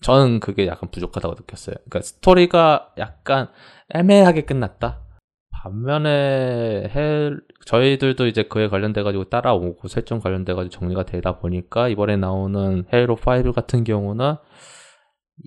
저는 0.02 0.40
그게 0.40 0.66
약간 0.66 0.90
부족하다고 0.90 1.34
느꼈어요. 1.34 1.76
그러니까 1.76 2.00
스토리가 2.02 2.94
약간 2.98 3.48
애매하게 3.90 4.42
끝났다. 4.42 5.02
반면에 5.50 6.90
헬 6.94 7.40
저희들도 7.64 8.26
이제 8.26 8.44
그에 8.44 8.68
관련돼 8.68 9.02
가지고 9.02 9.24
따라오고 9.24 9.88
설정 9.88 10.20
관련돼 10.20 10.54
가지고 10.54 10.70
정리가 10.70 11.04
되다 11.04 11.38
보니까 11.38 11.88
이번에 11.88 12.16
나오는 12.16 12.84
헤이로 12.92 13.16
5 13.16 13.52
같은 13.52 13.82
경우는 13.82 14.36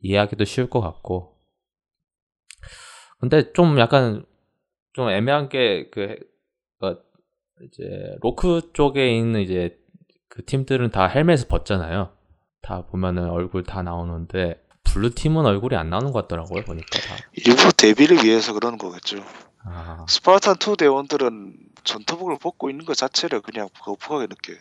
이해하기도 0.02 0.44
쉬울 0.46 0.70
것 0.70 0.82
같고. 0.82 1.38
근데 3.20 3.54
좀 3.54 3.80
약간 3.80 4.26
좀 4.94 5.10
애매한 5.10 5.50
게그 5.50 6.18
이제 7.64 8.16
로크 8.22 8.72
쪽에 8.74 9.16
있는 9.18 9.42
이제 9.42 9.78
그 10.28 10.46
팀들은 10.46 10.92
다 10.92 11.08
헬멧을 11.08 11.48
벗잖아요. 11.48 12.12
다 12.62 12.86
보면은 12.86 13.30
얼굴 13.30 13.64
다 13.64 13.82
나오는데 13.82 14.64
블루 14.84 15.12
팀은 15.12 15.46
얼굴이 15.46 15.76
안 15.76 15.90
나오는 15.90 16.12
것 16.12 16.22
같더라고요 16.22 16.64
보니까 16.64 17.00
다. 17.00 17.16
일부 17.34 17.72
데뷔를 17.74 18.24
위해서 18.24 18.54
그러는 18.54 18.78
거겠죠. 18.78 19.18
아, 19.64 20.06
스파르탄 20.08 20.56
2 20.56 20.78
대원들은 20.78 21.54
전투복을 21.84 22.38
벗고 22.40 22.70
있는 22.70 22.86
것 22.86 22.96
자체를 22.96 23.42
그냥 23.42 23.70
거북하게 23.82 24.28
느껴요. 24.28 24.58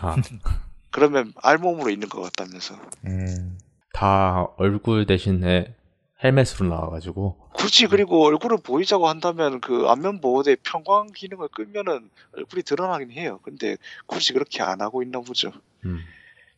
아. 0.00 0.16
그러면 0.90 1.32
알몸으로 1.42 1.90
있는 1.90 2.08
것 2.08 2.20
같다면서. 2.20 2.74
음. 3.06 3.58
다 3.92 4.48
얼굴 4.56 5.06
대신에 5.06 5.74
헬멧으로 6.22 6.68
나와가지고 6.68 7.41
굳이 7.52 7.86
그리고 7.86 8.24
얼굴을 8.24 8.58
보이자고 8.62 9.08
한다면 9.08 9.60
그 9.60 9.86
안면 9.88 10.20
보호대 10.20 10.56
평광 10.62 11.08
기능을 11.14 11.48
끄면은 11.48 12.10
얼굴이 12.36 12.62
드러나긴 12.62 13.10
해요. 13.12 13.40
근데 13.42 13.76
굳이 14.06 14.32
그렇게 14.32 14.62
안 14.62 14.80
하고 14.80 15.02
있나 15.02 15.20
보죠. 15.20 15.52
음. 15.84 16.00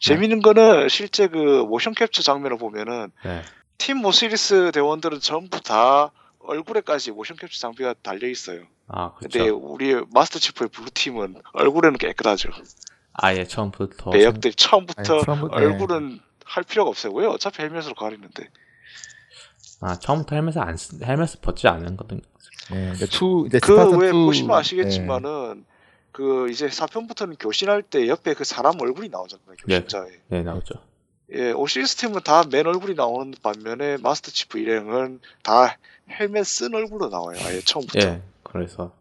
재밌는 0.01 0.43
거는 0.43 0.89
실제 0.89 1.29
그 1.29 1.65
모션 1.69 1.95
캡처 1.95 2.23
장면을 2.23 2.59
보면은 2.59 3.11
네. 3.25 3.43
팀 3.79 4.05
오시리스 4.05 4.71
대원들은 4.73 5.21
전부 5.21 5.61
다 5.61 6.11
얼굴에까지 6.41 7.13
모션 7.13 7.37
캡처 7.37 7.59
장비가 7.59 7.95
달려 8.03 8.29
있어요. 8.29 8.63
아 8.87 9.15
근데 9.15 9.39
그렇죠. 9.39 9.57
우리 9.57 9.95
마스터 10.13 10.39
치프의 10.39 10.69
블루 10.69 10.91
팀은 10.93 11.37
얼굴에는 11.55 11.99
깨끗하죠. 11.99 12.51
아예 13.15 13.45
처음부터 13.45 14.11
배역들 14.11 14.53
처음부터 14.55 15.23
처음부터, 15.23 15.57
얼굴은 15.57 16.21
할 16.45 16.65
필요가 16.65 16.91
없어요. 16.91 17.13
왜 17.15 17.27
어차피 17.27 17.63
헬멧으로 17.63 17.95
가리는데. 17.95 18.49
아 19.81 19.99
처음부터 19.99 20.37
헬멧을 20.37 20.61
안 20.63 20.77
쓰, 20.77 20.99
헬멧을 21.03 21.41
벗지 21.43 21.69
않은 21.69 21.97
거든. 21.97 22.21
네, 22.71 22.93
이제 22.95 23.07
투 23.07 23.45
이제 23.47 23.59
그 23.59 23.73
스파르탄 23.75 24.01
왜 24.01 24.11
투- 24.11 24.25
보시면 24.27 24.57
아시겠지만은 24.57 25.65
그 26.13 26.49
이제 26.51 26.69
4편부터는 26.69 27.37
교신할 27.39 27.83
때 27.83 28.07
옆에 28.09 28.35
그 28.35 28.45
사람 28.45 28.81
얼굴이 28.81 29.09
나오잖아요. 29.09 29.47
네, 29.67 29.81
교신자에. 29.81 30.11
네 30.29 30.43
나오죠. 30.43 30.75
예, 31.33 31.51
오시리스 31.53 31.97
팀은 31.97 32.21
다 32.23 32.45
맨 32.51 32.67
얼굴이 32.67 32.95
나오는 32.95 33.35
반면에 33.43 33.97
마스터 33.99 34.31
치프 34.31 34.59
일행은 34.59 35.21
다 35.43 35.77
헬멧 36.09 36.47
쓴 36.47 36.75
얼굴로 36.75 37.09
나와요. 37.09 37.37
아예 37.45 37.61
처음부터. 37.61 37.99
예, 38.01 38.23
그래서 38.43 38.93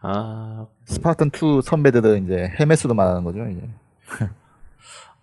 아 0.00 0.66
스파르탄 0.86 1.30
2 1.32 1.62
선배들은 1.62 2.24
이제 2.26 2.52
헬멧으로 2.58 2.94
말하는 2.94 3.24
거죠 3.24 3.46
이제. 3.48 3.68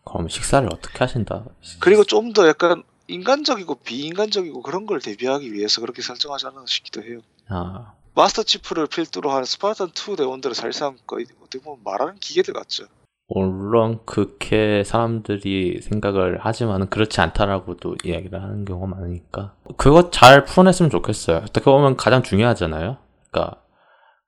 그럼 0.05 0.27
식사를 0.29 0.67
어떻게 0.71 0.97
하신다? 0.99 1.45
그리고 1.79 2.03
좀 2.03 2.33
더 2.33 2.47
약간 2.47 2.83
인간적이고 3.07 3.75
비인간적이고 3.75 4.61
그런 4.61 4.85
걸 4.85 4.99
대비하기 4.99 5.53
위해서 5.53 5.81
그렇게 5.81 6.01
설정하지 6.01 6.47
않았나 6.47 6.65
싶기도 6.67 7.03
해요. 7.03 7.19
아 7.49 7.93
마스터 8.15 8.43
치프를 8.43 8.87
필두로 8.87 9.31
한 9.31 9.43
스파르탄 9.43 9.89
2 9.89 10.15
대원들은 10.15 10.53
사실상 10.53 10.97
거의 11.07 11.25
어떻게 11.41 11.63
보면 11.63 11.79
말하는 11.83 12.15
기계들 12.19 12.53
같죠. 12.53 12.85
물론 13.27 13.99
그렇게 14.05 14.83
사람들이 14.83 15.81
생각을 15.81 16.39
하지만은 16.39 16.89
그렇지 16.89 17.19
않다라고도 17.21 17.95
이야기를 18.03 18.41
하는 18.41 18.65
경우가 18.65 18.87
많으니까 18.87 19.55
그거 19.77 20.11
잘 20.11 20.43
풀어냈으면 20.43 20.89
좋겠어요. 20.89 21.37
어떻게 21.37 21.63
보면 21.63 21.97
가장 21.97 22.21
중요하잖아요. 22.21 22.97
그러니까 23.31 23.61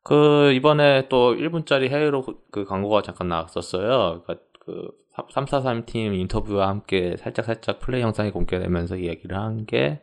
그 0.03 0.51
이번에 0.53 1.07
또 1.09 1.35
1분짜리 1.35 1.89
해외로 1.89 2.23
그, 2.23 2.35
그 2.51 2.65
광고가 2.65 3.01
잠깐 3.01 3.27
나왔었어요. 3.27 4.23
그러니까 4.23 4.35
그 4.65 4.89
343팀 5.34 6.19
인터뷰와 6.19 6.67
함께 6.67 7.15
살짝 7.17 7.45
살짝 7.45 7.80
플레이 7.80 8.01
영상이 8.01 8.32
공개되면서 8.32 8.97
이야기를 8.97 9.38
한 9.38 9.65
게 9.65 10.01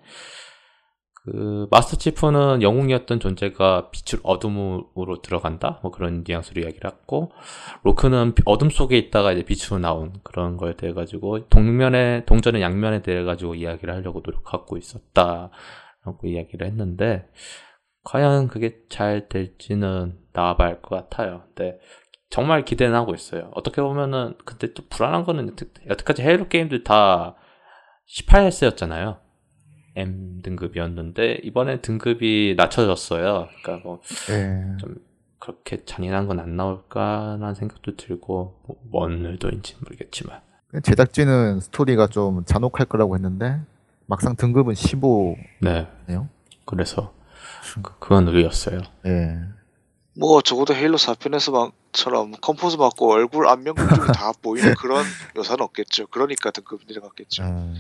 그 1.25 1.69
마스터 1.71 1.97
치프는 1.97 2.63
영웅이었던 2.63 3.21
존재가 3.21 3.91
빛을 3.91 4.21
어둠으로 4.25 5.23
들어간다 5.23 5.79
뭐 5.83 5.93
그런 5.93 6.25
뉘앙스로 6.27 6.63
이야기를 6.63 6.91
했고 6.91 7.31
로크는 7.85 8.35
어둠 8.45 8.71
속에 8.71 8.99
있다가 8.99 9.33
이제 9.33 9.45
빛으로 9.45 9.79
나온 9.79 10.15
그런 10.25 10.57
거에 10.57 10.75
대해 10.75 10.93
가지고 10.93 11.47
동면에 11.49 12.25
동전의 12.25 12.61
양면에 12.61 13.03
대해 13.03 13.23
가지고 13.23 13.55
이야기를 13.55 13.95
하려고 13.95 14.21
노력하고 14.25 14.77
있었다라고 14.77 15.51
이야기를 16.25 16.67
했는데 16.67 17.29
과연 18.03 18.49
그게 18.49 18.81
잘 18.89 19.29
될지는 19.29 20.19
할것 20.35 20.89
같아요. 20.89 21.45
근데 21.55 21.79
정말 22.33 22.65
기대는 22.65 22.95
하고 22.97 23.15
있어요. 23.15 23.51
어떻게 23.55 23.83
보면은 23.83 24.35
근데 24.47 24.73
또 24.73 24.83
불안한 24.89 25.25
거는 25.25 25.49
여태- 25.51 25.67
여태까지 25.87 26.23
헤이로 26.23 26.49
게임들 26.49 26.83
다 26.83 27.37
18세였잖아요. 28.09 29.19
M 29.97 30.41
등급이었는데 30.43 31.41
이번에 31.43 31.83
등급이 31.83 32.55
낮춰졌어요. 32.57 33.49
그러니까 33.63 33.87
뭐 33.87 34.01
예. 34.31 34.79
좀 34.81 34.97
그렇게 35.39 35.85
잔인한 35.85 36.27
건 36.27 36.41
안 36.41 36.57
나올까라는 36.57 37.55
생각도 37.55 37.97
들고 37.97 38.61
뭐, 38.67 38.77
뭔 38.91 39.27
의도인지 39.27 39.77
모르겠지만 39.83 40.41
제작진은 40.83 41.61
스토리가 41.61 42.07
좀 42.07 42.45
잔혹할 42.47 42.87
거라고 42.87 43.15
했는데 43.15 43.61
막상 44.07 44.37
등급은 44.37 44.75
15. 44.75 45.37
네. 45.61 45.87
네요. 46.07 46.29
그래서 46.65 47.13
그, 47.83 47.99
그건 47.99 48.29
의외였어요. 48.29 48.81
예. 49.05 49.37
뭐 50.19 50.41
적어도 50.41 50.75
헤일로 50.75 50.97
4편에서 50.97 51.73
처럼 51.93 52.33
컴포저 52.41 52.77
맞고 52.77 53.13
얼굴 53.13 53.47
안면 53.49 53.75
근육이 53.75 54.13
다 54.15 54.33
보이는 54.43 54.75
그런 54.75 55.05
묘사는 55.37 55.61
없겠죠. 55.63 56.07
그러니까 56.09 56.51
등급 56.51 56.81
내려갔겠죠. 56.89 57.43
음. 57.43 57.75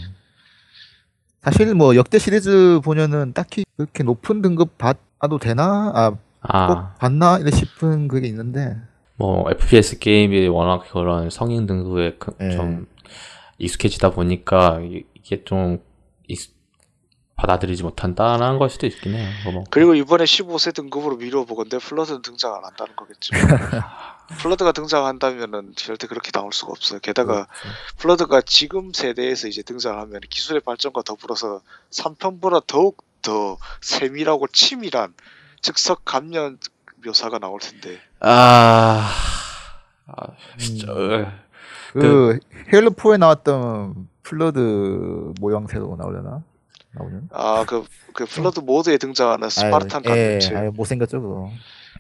사실 1.40 1.74
뭐 1.74 1.96
역대 1.96 2.18
시리즈 2.18 2.80
보면은 2.84 3.32
딱히 3.32 3.64
그렇게 3.76 4.04
높은 4.04 4.42
등급 4.42 4.78
받아도 4.78 5.38
되나? 5.38 5.92
아, 5.94 6.16
아. 6.42 6.66
꼭 6.68 6.98
받나? 6.98 7.38
이래 7.38 7.50
싶은 7.50 8.06
그게 8.08 8.28
있는데. 8.28 8.76
뭐 9.16 9.50
FPS 9.50 9.98
게임이 9.98 10.46
워낙 10.48 10.84
그런 10.90 11.30
성인 11.30 11.66
등급에 11.66 12.16
그- 12.18 12.34
예. 12.40 12.50
좀 12.50 12.86
익숙해지다 13.58 14.10
보니까 14.10 14.80
이- 14.82 15.04
이게 15.14 15.42
좀 15.44 15.80
익- 16.28 16.54
받아들이지 17.42 17.82
못한다라는 17.82 18.58
걸 18.58 18.70
수도 18.70 18.86
있긴 18.86 19.14
해요. 19.14 19.28
그거 19.38 19.50
뭐. 19.50 19.64
그리고 19.70 19.96
이번에 19.96 20.22
15세 20.22 20.72
등급으로 20.74 21.16
미뤄 21.16 21.44
보건데 21.44 21.78
플러드는 21.78 22.22
등장 22.22 22.54
안 22.54 22.64
한다는 22.64 22.94
거겠죠. 22.94 23.34
플러드가 24.38 24.70
등장한다면은 24.70 25.72
절대 25.74 26.06
그렇게 26.06 26.30
나올 26.30 26.52
수가 26.52 26.70
없어요. 26.70 27.00
게다가 27.00 27.48
플러드가 27.98 28.42
지금 28.42 28.92
세대에서 28.92 29.48
이제 29.48 29.62
등장하면 29.62 30.20
기술의 30.30 30.60
발전과 30.60 31.02
더불어서 31.02 31.60
3편보다 31.90 32.62
더욱 32.68 33.02
더 33.22 33.58
세밀하고 33.80 34.46
치밀한 34.46 35.12
즉석 35.60 36.04
감염 36.04 36.58
묘사가 37.04 37.40
나올 37.40 37.58
텐데. 37.58 38.00
아, 38.20 39.10
아 40.06 40.26
진짜. 40.58 40.92
으. 40.92 41.26
그, 41.92 42.38
헤일로 42.72 42.92
4에 42.92 43.18
나왔던 43.18 44.08
플러드 44.22 45.34
모양새로 45.40 45.96
나오려나? 45.98 46.42
나오는? 46.94 47.28
아, 47.32 47.64
그, 47.66 47.84
그 48.12 48.26
플러드 48.26 48.60
모드에 48.60 48.98
등장하는 48.98 49.48
스파르탄 49.48 50.02
아유, 50.06 50.16
예, 50.16 50.70
못생겼죠, 50.74 51.20
그거. 51.22 51.50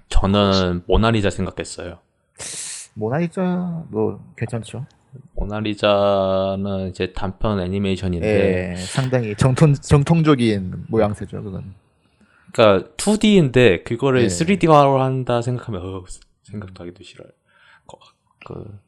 저는 0.08 0.82
모나리자 0.86 1.30
생각했어요. 1.30 1.98
모나리자도 2.94 4.20
괜찮죠. 4.36 4.86
모나리자는 5.34 6.88
이제 6.90 7.12
단편 7.12 7.60
애니메이션인데 7.60 8.72
예, 8.72 8.76
상당히 8.76 9.34
정통, 9.36 9.74
정통적인 9.74 10.86
모양새죠, 10.88 11.42
그건. 11.42 11.74
그러니까 12.52 12.88
2D인데 12.96 13.84
그거를 13.84 14.22
예. 14.22 14.26
3D화로 14.26 14.98
한다 14.98 15.40
생각하면 15.42 15.82
어, 15.82 16.04
생각도 16.44 16.82
하기도 16.84 17.02
싫어요. 17.02 17.28
거- 17.86 17.98
그 18.46 18.78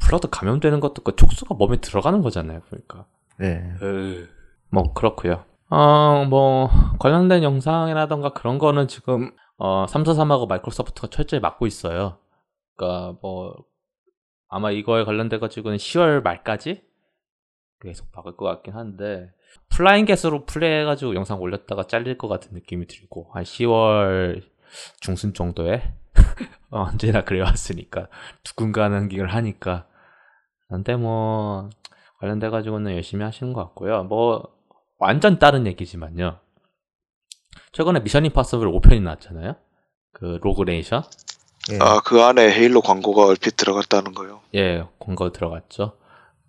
플러드 0.00 0.28
감염되는 0.30 0.80
것도 0.80 1.02
그 1.02 1.16
촉수가 1.16 1.54
몸에 1.54 1.80
들어가는 1.80 2.20
거잖아요. 2.20 2.60
그러니까. 2.68 3.06
예. 3.40 3.72
으, 3.82 4.28
뭐 4.74 4.92
그렇고요. 4.92 5.44
어, 5.70 6.24
뭐 6.28 6.68
관련된 6.98 7.44
영상이라던가 7.44 8.32
그런 8.32 8.58
거는 8.58 8.88
지금 8.88 9.30
어, 9.56 9.86
343하고 9.86 10.48
마이크로소프트가 10.48 11.08
철저히 11.08 11.40
막고 11.40 11.66
있어요. 11.66 12.18
그러니까 12.76 13.16
뭐 13.22 13.54
아마 14.48 14.72
이거에 14.72 15.04
관련돼 15.04 15.38
가지고는 15.38 15.78
10월 15.78 16.22
말까지 16.22 16.82
계속 17.80 18.08
막을 18.14 18.36
것 18.36 18.46
같긴 18.46 18.74
한데 18.74 19.30
flying 19.70 20.06
get으로 20.06 20.44
플레이해 20.44 20.84
가지고 20.84 21.14
영상 21.14 21.40
올렸다가 21.40 21.86
잘릴 21.86 22.18
것 22.18 22.28
같은 22.28 22.52
느낌이 22.52 22.86
들고 22.86 23.30
한 23.32 23.44
10월 23.44 24.42
중순 25.00 25.34
정도에 25.34 25.94
어, 26.70 26.82
언제나 26.82 27.22
그래왔으니까 27.22 28.08
누군가는 28.44 29.08
기를 29.08 29.28
하니까 29.34 29.86
근데 30.68 30.96
뭐 30.96 31.70
관련돼 32.18 32.50
가지고는 32.50 32.92
열심히 32.92 33.24
하시는 33.24 33.52
것 33.52 33.60
같고요 33.60 34.04
뭐 34.04 34.53
완전 35.04 35.38
다른 35.38 35.66
얘기지만요 35.66 36.38
최근에 37.72 38.00
미션 38.00 38.24
임파서블 38.26 38.68
5편이 38.68 39.02
나왔잖아요 39.02 39.56
그 40.12 40.38
로그네이션 40.42 41.02
아, 41.80 42.00
그 42.04 42.20
안에 42.20 42.50
헤일로 42.52 42.82
광고가 42.82 43.24
얼핏 43.24 43.56
들어갔다는 43.56 44.12
거요. 44.12 44.42
예, 44.54 44.84
광고 44.98 45.32
들어갔죠. 45.32 45.96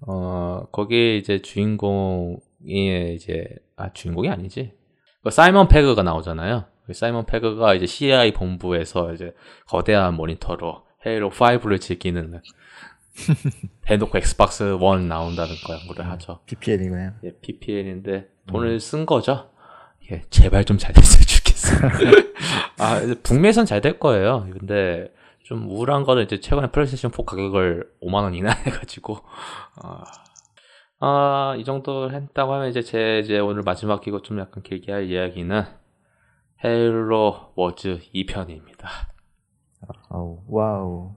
어, 0.01 0.65
거기 0.73 1.17
이제 1.17 1.41
주인공이 1.41 3.15
이제, 3.15 3.45
아, 3.77 3.93
주인공이 3.93 4.29
아니지. 4.29 4.73
그 5.23 5.31
사이먼 5.31 5.69
패그가 5.69 6.03
나오잖아요. 6.03 6.65
그 6.85 6.93
사이먼 6.93 7.25
패그가 7.27 7.75
이제 7.75 7.85
CIA 7.85 8.33
본부에서 8.33 9.13
이제 9.13 9.33
거대한 9.67 10.15
모니터로 10.15 10.83
헤일로 11.05 11.29
5를 11.29 11.79
즐기는 11.79 12.41
대놓고 13.87 14.17
엑스박스 14.17 14.63
1 14.63 15.07
나온다는 15.07 15.55
광고를 15.65 16.11
하죠. 16.11 16.41
PPL이고요. 16.45 17.13
예, 17.23 17.31
PPL인데 17.39 18.34
돈을 18.47 18.79
쓴 18.79 19.05
거죠. 19.05 19.49
예, 20.11 20.21
제발 20.29 20.65
좀 20.65 20.77
잘 20.77 20.93
됐으면 20.93 21.25
좋겠어요. 21.25 21.91
아, 22.79 22.99
북미에선 23.23 23.65
잘 23.65 23.81
될 23.81 23.99
거예요. 23.99 24.47
근데 24.57 25.11
좀 25.43 25.67
우울한 25.69 26.03
거는 26.03 26.23
이제 26.23 26.39
최근에 26.39 26.67
플레이스테이션 26.71 27.11
4 27.11 27.23
가격을 27.23 27.89
5만 28.01 28.23
원 28.23 28.33
이나 28.35 28.51
해가지고 28.51 29.19
아, 29.81 30.03
아, 30.99 31.55
이 31.57 31.63
정도 31.63 32.11
했다고 32.11 32.53
하면 32.53 32.69
이제 32.69 32.81
제 32.81 33.19
이제 33.23 33.39
오늘 33.39 33.61
마지막이고 33.63 34.21
좀 34.21 34.39
약간 34.39 34.63
길게 34.63 34.91
할 34.91 35.09
이야기는 35.09 35.63
헤일로 36.63 37.51
워즈 37.55 37.99
2편입니다. 38.13 38.87
아우, 40.09 40.39
와우. 40.47 41.15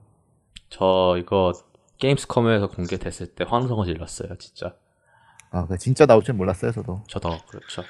저 0.69 1.17
이거 1.19 1.53
게임스컴에서 1.99 2.69
공개됐을 2.69 3.35
때 3.35 3.45
환성을 3.49 3.87
질렀어요, 3.87 4.37
진짜. 4.38 4.75
아, 5.50 5.66
그 5.66 5.78
진짜 5.78 6.06
나올 6.06 6.22
줄 6.22 6.34
몰랐어요, 6.34 6.72
저도. 6.72 7.02
저도 7.08 7.38
그렇죠. 7.48 7.82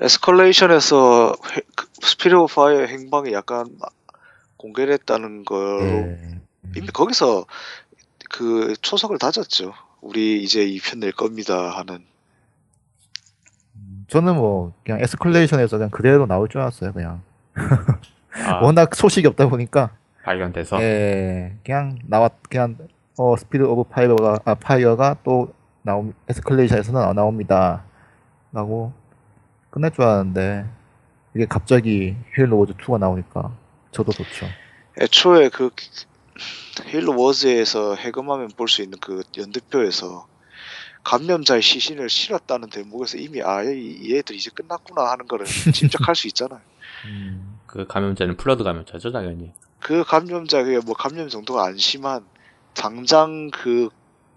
에스컬레이션에서 0.00 1.34
해- 1.56 1.60
그 1.76 1.86
스피릿 2.00 2.34
오브 2.38 2.54
파이어 2.54 2.86
행방이 2.86 3.32
약간 3.32 3.66
공개됐다는 4.56 5.44
걸로 5.44 5.80
네. 5.82 6.40
이미 6.76 6.86
거기서 6.88 7.46
그 8.30 8.74
초석을 8.80 9.18
다졌죠. 9.18 9.72
우리 10.00 10.42
이제 10.42 10.64
2편 10.66 10.98
낼 10.98 11.12
겁니다 11.12 11.70
하는. 11.76 12.04
저는 14.08 14.36
뭐, 14.36 14.72
그냥 14.84 15.00
에스컬레이션에서 15.00 15.76
그냥 15.76 15.90
그대로 15.90 16.26
나올 16.26 16.48
줄 16.48 16.60
알았어요, 16.60 16.92
그냥. 16.92 17.22
아. 17.54 18.60
워낙 18.62 18.94
소식이 18.94 19.26
없다 19.28 19.48
보니까. 19.48 19.90
발견돼서 20.22 20.80
예, 20.82 21.56
그냥 21.64 21.98
나왔, 22.06 22.32
그냥, 22.48 22.76
어, 23.18 23.36
스피릿 23.36 23.64
오브 23.64 23.84
파이어가, 23.90 24.38
아, 24.44 24.54
파이어가 24.54 25.16
또 25.24 25.52
나오, 25.88 26.12
에스컬레이션에서 26.28 26.92
나, 26.92 27.12
나옵니다. 27.14 27.82
라고 28.52 28.92
끝날 29.70 29.90
줄 29.90 30.04
알았는데, 30.04 30.66
이게 31.34 31.46
갑자기 31.46 32.14
헤일로 32.36 32.58
워즈 32.58 32.74
2가 32.74 32.98
나오니까, 32.98 33.52
저도 33.90 34.12
좋죠. 34.12 34.46
애초에 35.00 35.48
그 35.48 35.70
헤일로 36.92 37.18
워즈에서 37.18 37.94
해금하면 37.94 38.48
볼 38.56 38.68
수 38.68 38.82
있는 38.82 38.98
그 39.00 39.22
연대표에서 39.36 40.26
감염자의 41.04 41.62
시신을 41.62 42.10
실었다는 42.10 42.68
대목에서 42.68 43.16
이미 43.16 43.40
아, 43.42 43.62
이 43.62 44.14
얘들 44.14 44.36
이제 44.36 44.50
끝났구나 44.54 45.10
하는 45.10 45.26
거를 45.26 45.46
짐작할 45.72 46.14
수 46.14 46.26
있잖아요. 46.28 46.60
그 47.66 47.86
감염자는 47.86 48.36
플러드 48.36 48.62
감염자죠, 48.62 49.10
당연히. 49.12 49.52
그 49.80 50.04
감염자가 50.04 50.68
뭐 50.84 50.94
감염 50.94 51.28
정도가 51.30 51.64
안 51.64 51.78
심한 51.78 52.24
당장 52.74 53.50
그 53.52 53.88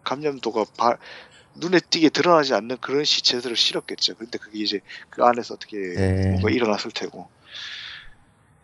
감염도가 0.03 0.65
바- 0.77 0.97
눈에 1.56 1.79
띄게 1.79 2.10
드러나지 2.10 2.54
않는 2.54 2.77
그런 2.79 3.04
시체들을 3.04 3.56
실었겠죠. 3.56 4.15
근데 4.15 4.37
그게 4.37 4.60
이제 4.60 4.79
그 5.10 5.23
안에서 5.23 5.56
어떻게 5.56 5.77
네. 5.77 6.29
뭔가 6.31 6.49
일어났을 6.49 6.91
테고. 6.91 7.27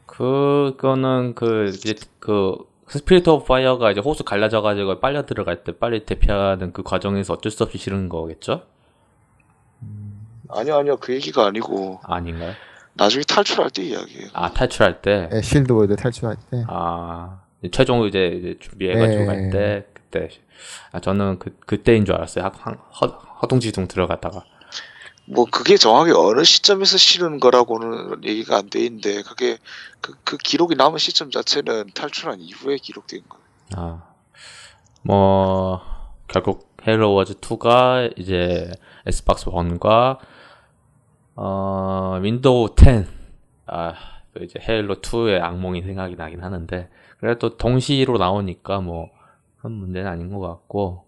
그거는 0.06 1.36
그 1.36 1.70
이제 1.74 1.94
그 2.20 2.56
스피릿 2.88 3.28
오브 3.28 3.46
파이어가 3.46 3.92
이제 3.92 4.00
호수 4.00 4.24
갈라져 4.24 4.62
가지고 4.62 5.00
빨려 5.00 5.26
들어갈 5.26 5.64
때 5.64 5.74
빨리 5.78 6.06
대피하는 6.06 6.72
그 6.72 6.84
과정에서 6.84 7.34
어쩔 7.34 7.52
수 7.52 7.64
없이 7.64 7.78
실은 7.78 8.08
거겠죠? 8.10 8.64
아니요, 10.50 10.78
아니요. 10.78 10.98
그 10.98 11.14
얘기가 11.14 11.46
아니고 11.46 12.00
아닌가요? 12.04 12.54
나중에 12.94 13.24
탈출할 13.28 13.70
때 13.70 13.84
이야기예요. 13.84 14.30
아 14.34 14.52
탈출할 14.52 15.02
때. 15.02 15.30
예, 15.34 15.42
실드 15.42 15.72
월드 15.74 15.96
탈출할 15.96 16.38
때. 16.50 16.64
아 16.68 17.42
최종 17.72 18.06
이제, 18.06 18.28
이제 18.28 18.58
준비해가지고 18.60 19.20
네. 19.20 19.26
갈 19.26 19.50
때 19.52 19.86
그때 20.10 20.30
아 20.92 21.00
저는 21.00 21.40
그 21.40 21.56
그때인 21.66 22.06
줄 22.06 22.16
알았어요. 22.16 22.46
하, 22.46 22.72
허, 22.72 23.08
허둥지둥 23.42 23.88
들어갔다가 23.88 24.44
뭐 25.26 25.46
그게 25.46 25.76
정확히 25.78 26.12
어느 26.12 26.44
시점에서 26.44 26.98
실은 26.98 27.40
거라고는 27.40 28.24
얘기가 28.24 28.58
안 28.58 28.70
돼 28.70 28.80
있는데 28.86 29.22
그게 29.24 29.58
그, 30.02 30.14
그 30.24 30.38
기록이 30.38 30.76
남은 30.76 30.98
시점 31.00 31.32
자체는 31.32 31.92
탈출한 31.94 32.40
이후에 32.40 32.78
기록된 32.78 33.22
거예요. 33.28 33.44
아, 33.76 34.04
뭐, 35.02 35.82
결국 36.28 36.74
헤일로 36.88 37.14
워즈 37.14 37.36
2가 37.36 38.14
이제 38.18 38.72
엑스박스 39.06 39.48
1과, 39.48 40.18
어, 41.36 42.20
윈도우 42.22 42.76
10, 42.78 43.06
아, 43.68 43.94
그 44.34 44.46
이제 44.46 44.60
헤일로 44.68 44.96
2의 45.02 45.42
악몽이 45.42 45.82
생각이 45.82 46.16
나긴 46.16 46.42
하는데, 46.44 46.90
그래도 47.20 47.58
동시로 47.58 48.18
나오니까 48.18 48.80
뭐, 48.80 49.10
큰 49.62 49.72
문제는 49.72 50.10
아닌 50.10 50.32
것 50.32 50.40
같고, 50.40 51.08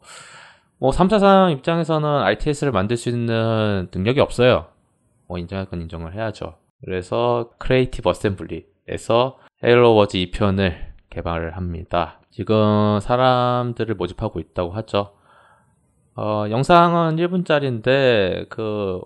뭐, 0.78 0.92
343 0.92 1.52
입장에서는 1.52 2.08
RTS를 2.08 2.72
만들 2.72 2.98
수 2.98 3.10
있는 3.10 3.90
능력이 3.94 4.20
없어요. 4.20 4.68
뭐, 5.28 5.38
인정할 5.38 5.66
건 5.66 5.82
인정을 5.82 6.14
해야죠. 6.14 6.56
그래서 6.84 7.52
크리에이티브 7.58 8.10
어셈블리에서 8.10 9.40
헤일로 9.64 9.96
워즈 9.96 10.18
2편을 10.18 10.90
개발을 11.10 11.58
합니다. 11.58 12.20
지금 12.30 13.00
사람들을 13.02 13.96
모집하고 13.96 14.40
있다고 14.40 14.72
하죠. 14.72 15.14
어, 16.16 16.46
영상은 16.50 17.16
1분짜리인데 17.16 18.50
그 18.50 19.02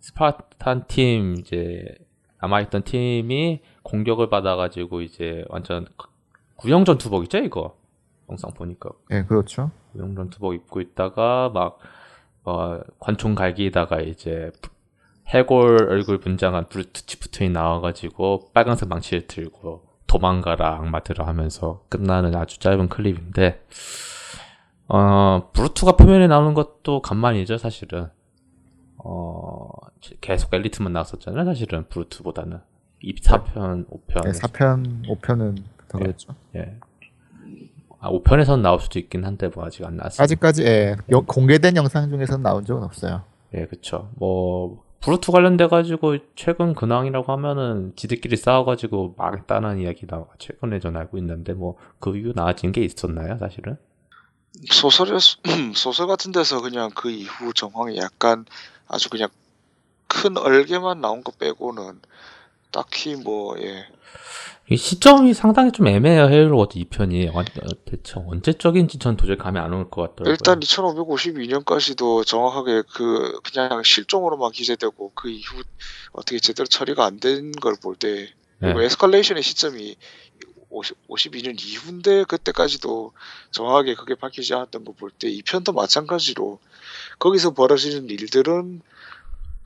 스파르탄 0.00 0.86
팀 0.86 1.34
이제 1.38 1.84
남아있던 2.40 2.82
팀이 2.82 3.60
공격을 3.82 4.30
받아가지고 4.30 5.02
이제 5.02 5.44
완전 5.48 5.86
구형 6.56 6.84
전투복이죠 6.84 7.38
이거 7.38 7.76
영상 8.30 8.50
보니까 8.52 8.90
예, 9.10 9.24
그렇죠. 9.24 9.70
구형 9.92 10.14
전투복 10.14 10.54
입고 10.54 10.80
있다가 10.80 11.50
막 11.52 11.78
어, 12.44 12.80
관총 12.98 13.34
갈기다가 13.34 14.00
이제 14.00 14.50
해골 15.28 15.88
얼굴 15.90 16.18
분장한 16.18 16.68
브루트 16.68 17.06
치프트이 17.06 17.50
나와가지고 17.50 18.50
빨간색 18.52 18.88
망치를 18.88 19.26
들고 19.26 19.84
도망가라 20.06 20.76
악마들아 20.76 21.26
하면서 21.26 21.84
끝나는 21.88 22.34
아주 22.36 22.60
짧은 22.60 22.88
클립인데 22.88 23.66
어 24.88 25.50
브루트가 25.52 25.96
표면에 25.96 26.28
나오는 26.28 26.54
것도 26.54 27.02
간만이죠 27.02 27.58
사실은 27.58 28.08
어 28.98 29.68
계속 30.20 30.54
엘리트만 30.54 30.92
나왔었잖아요 30.92 31.44
사실은 31.44 31.88
브루트보다는 31.88 32.60
4편 33.02 33.88
5편 33.88 34.26
예, 34.26 34.30
4편, 34.30 35.08
5편은 35.08 35.62
더 35.88 35.98
그랬죠. 35.98 36.34
예. 36.54 36.78
아 37.98 38.10
5편에선 38.10 38.60
나올 38.60 38.80
수도 38.80 38.98
있긴 38.98 39.24
한데 39.24 39.48
뭐 39.48 39.64
아직 39.64 39.84
안 39.84 39.96
나왔어요 39.96 40.22
아직까지 40.24 40.62
예, 40.64 40.96
여- 41.10 41.20
공개된 41.20 41.76
영상 41.76 42.08
중에서는 42.10 42.42
나온 42.42 42.64
적은 42.64 42.82
없어요. 42.82 43.22
예, 43.54 43.66
그쵸. 43.66 44.10
뭐, 44.16 44.84
브루트 45.00 45.30
관련돼 45.30 45.68
가지고, 45.68 46.16
최근 46.34 46.74
근황이라고 46.74 47.30
하면은, 47.32 47.92
지들끼리 47.96 48.36
싸워 48.36 48.64
가지고 48.64 49.14
망했다는 49.16 49.78
이야기가 49.78 50.26
최근에 50.38 50.80
전 50.80 50.96
알고 50.96 51.16
있는데, 51.18 51.52
뭐, 51.52 51.76
그 52.00 52.16
이후 52.16 52.32
나아진 52.34 52.72
게 52.72 52.82
있었나요, 52.82 53.38
사실은? 53.38 53.76
소설이었 54.70 55.20
소설 55.74 56.06
같은 56.06 56.32
데서 56.32 56.60
그냥 56.60 56.90
그 56.94 57.10
이후 57.10 57.52
정황이 57.54 57.96
약간 57.98 58.46
아주 58.88 59.10
그냥 59.10 59.28
큰 60.08 60.36
얼개만 60.36 61.00
나온 61.00 61.22
거 61.22 61.30
빼고는 61.32 62.00
딱히 62.72 63.16
뭐 63.16 63.56
예. 63.60 63.84
이 64.68 64.76
시점이 64.76 65.32
상당히 65.32 65.70
좀 65.70 65.86
애매해요, 65.86 66.24
헤일로 66.28 66.56
워즈 66.58 66.76
2편이. 66.80 67.30
대체 67.84 68.14
언제적인지 68.18 68.98
전 68.98 69.16
도저히 69.16 69.36
감이 69.36 69.60
안 69.60 69.72
올 69.72 69.88
것 69.90 70.02
같더라고요. 70.16 70.30
일단 70.32 70.58
2552년까지도 70.58 72.26
정확하게 72.26 72.82
그 72.92 73.38
그냥 73.42 73.82
실종으로만 73.84 74.50
기재되고 74.50 75.12
그 75.14 75.28
이후 75.30 75.62
어떻게 76.12 76.40
제대로 76.40 76.66
처리가 76.66 77.04
안 77.04 77.20
된 77.20 77.52
걸 77.52 77.76
볼때 77.80 78.28
그리고 78.58 78.80
네. 78.80 78.86
에스컬레이션의 78.86 79.42
시점이 79.44 79.96
50, 80.70 80.96
52년 81.08 81.54
이후인데 81.64 82.24
그때까지도 82.24 83.12
정확하게 83.52 83.94
그게 83.94 84.16
밝히지 84.16 84.52
않았던 84.54 84.84
거 84.84 84.92
볼 84.94 85.15
때 85.15 85.42
2편도 85.42 85.72
마찬가지로 85.74 86.58
거기서 87.20 87.54
벌어지는 87.54 88.10
일들은 88.10 88.82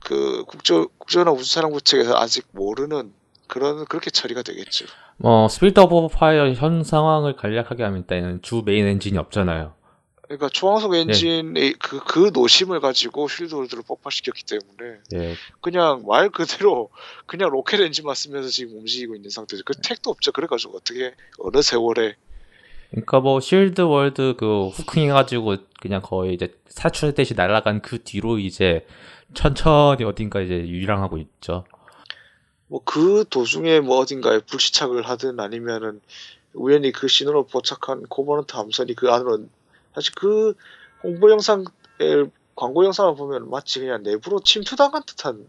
그 0.03 0.43
국제, 0.47 0.87
국제연합 0.99 1.31
우주사령부 1.31 1.81
측에서 1.81 2.15
아직 2.17 2.45
모르는 2.51 3.13
그런 3.51 3.83
그렇게 3.83 4.09
처리가 4.09 4.43
되겠죠. 4.43 4.85
뭐, 5.17 5.49
스피릿 5.49 5.77
오브 5.81 6.07
파이어 6.15 6.53
현 6.53 6.85
상황을 6.85 7.35
간략하게 7.35 7.83
하면 7.83 7.99
일단 7.99 8.39
주 8.41 8.63
메인 8.65 8.87
엔진이 8.87 9.17
없잖아요. 9.17 9.73
그러니까 10.21 10.47
초광속 10.47 10.95
엔진의 10.95 11.73
그, 11.73 11.99
그 12.05 12.31
노심을 12.33 12.79
가지고 12.79 13.27
실드 13.27 13.47
월드를 13.47 13.83
폭발시켰기 13.85 14.43
때문에 14.45 14.99
예, 15.15 15.35
그냥 15.59 16.05
말 16.07 16.29
그대로 16.29 16.89
그냥 17.25 17.49
로켓 17.49 17.81
엔진만 17.81 18.15
쓰면서 18.15 18.47
지금 18.47 18.77
움직이고 18.77 19.15
있는 19.15 19.29
상태죠. 19.29 19.63
그 19.65 19.73
택도 19.73 20.09
없죠. 20.09 20.31
그래가지고 20.31 20.77
어떻게 20.77 21.13
어느 21.39 21.61
세월에 21.61 22.15
그러니까 22.91 23.19
뭐 23.19 23.41
Shield 23.41 23.81
World 23.81 24.35
그 24.37 24.69
hooking 24.69 25.09
해가지고 25.09 25.57
그냥 25.81 26.01
거의 26.01 26.35
이제 26.35 26.55
사출되듯이 26.67 27.33
날아간 27.33 27.81
그 27.81 28.01
뒤로 28.01 28.39
이제 28.39 28.85
천천히 29.33 30.05
어딘가 30.05 30.39
이제 30.39 30.65
유랑하고 30.65 31.17
있죠. 31.17 31.65
뭐 32.71 32.81
그 32.85 33.25
도중에 33.29 33.81
뭐 33.81 33.97
어딘가에 33.99 34.39
불시착을 34.39 35.03
하든 35.09 35.39
아니면은 35.41 35.99
우연히 36.53 36.91
그 36.93 37.07
신호로 37.07 37.45
포착한 37.47 38.03
Covenant 38.03 38.55
함선이 38.55 38.95
그 38.95 39.11
안으로 39.11 39.39
사실 39.93 40.13
그 40.15 40.53
홍보 41.03 41.29
영상 41.31 41.65
광고 42.55 42.85
영상을 42.85 43.13
보면 43.15 43.49
마치 43.49 43.79
그냥 43.79 44.03
내부로 44.03 44.39
침투당한 44.39 45.03
듯한 45.05 45.45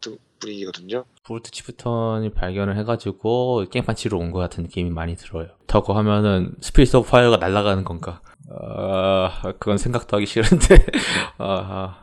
등- 0.00 0.18
분위기거든요. 0.40 1.04
Brute 1.24 1.50
Chieftain이 1.52 2.30
발견을 2.32 2.76
해가지고 2.78 3.66
게임판 3.70 3.94
치러 3.94 4.18
온 4.18 4.32
것 4.32 4.38
같은 4.40 4.64
느낌이 4.64 4.90
많이 4.90 5.14
들어요. 5.16 5.48
더고 5.68 5.92
하면은 5.94 6.54
Spirit 6.60 6.92
of 6.96 7.08
Fire가 7.08 7.36
날아가는 7.36 7.84
건가? 7.84 8.20
어, 8.50 9.28
그건 9.60 9.78
생각도 9.78 10.16
하기 10.16 10.26
싫은데. 10.26 10.84
어, 11.38 11.94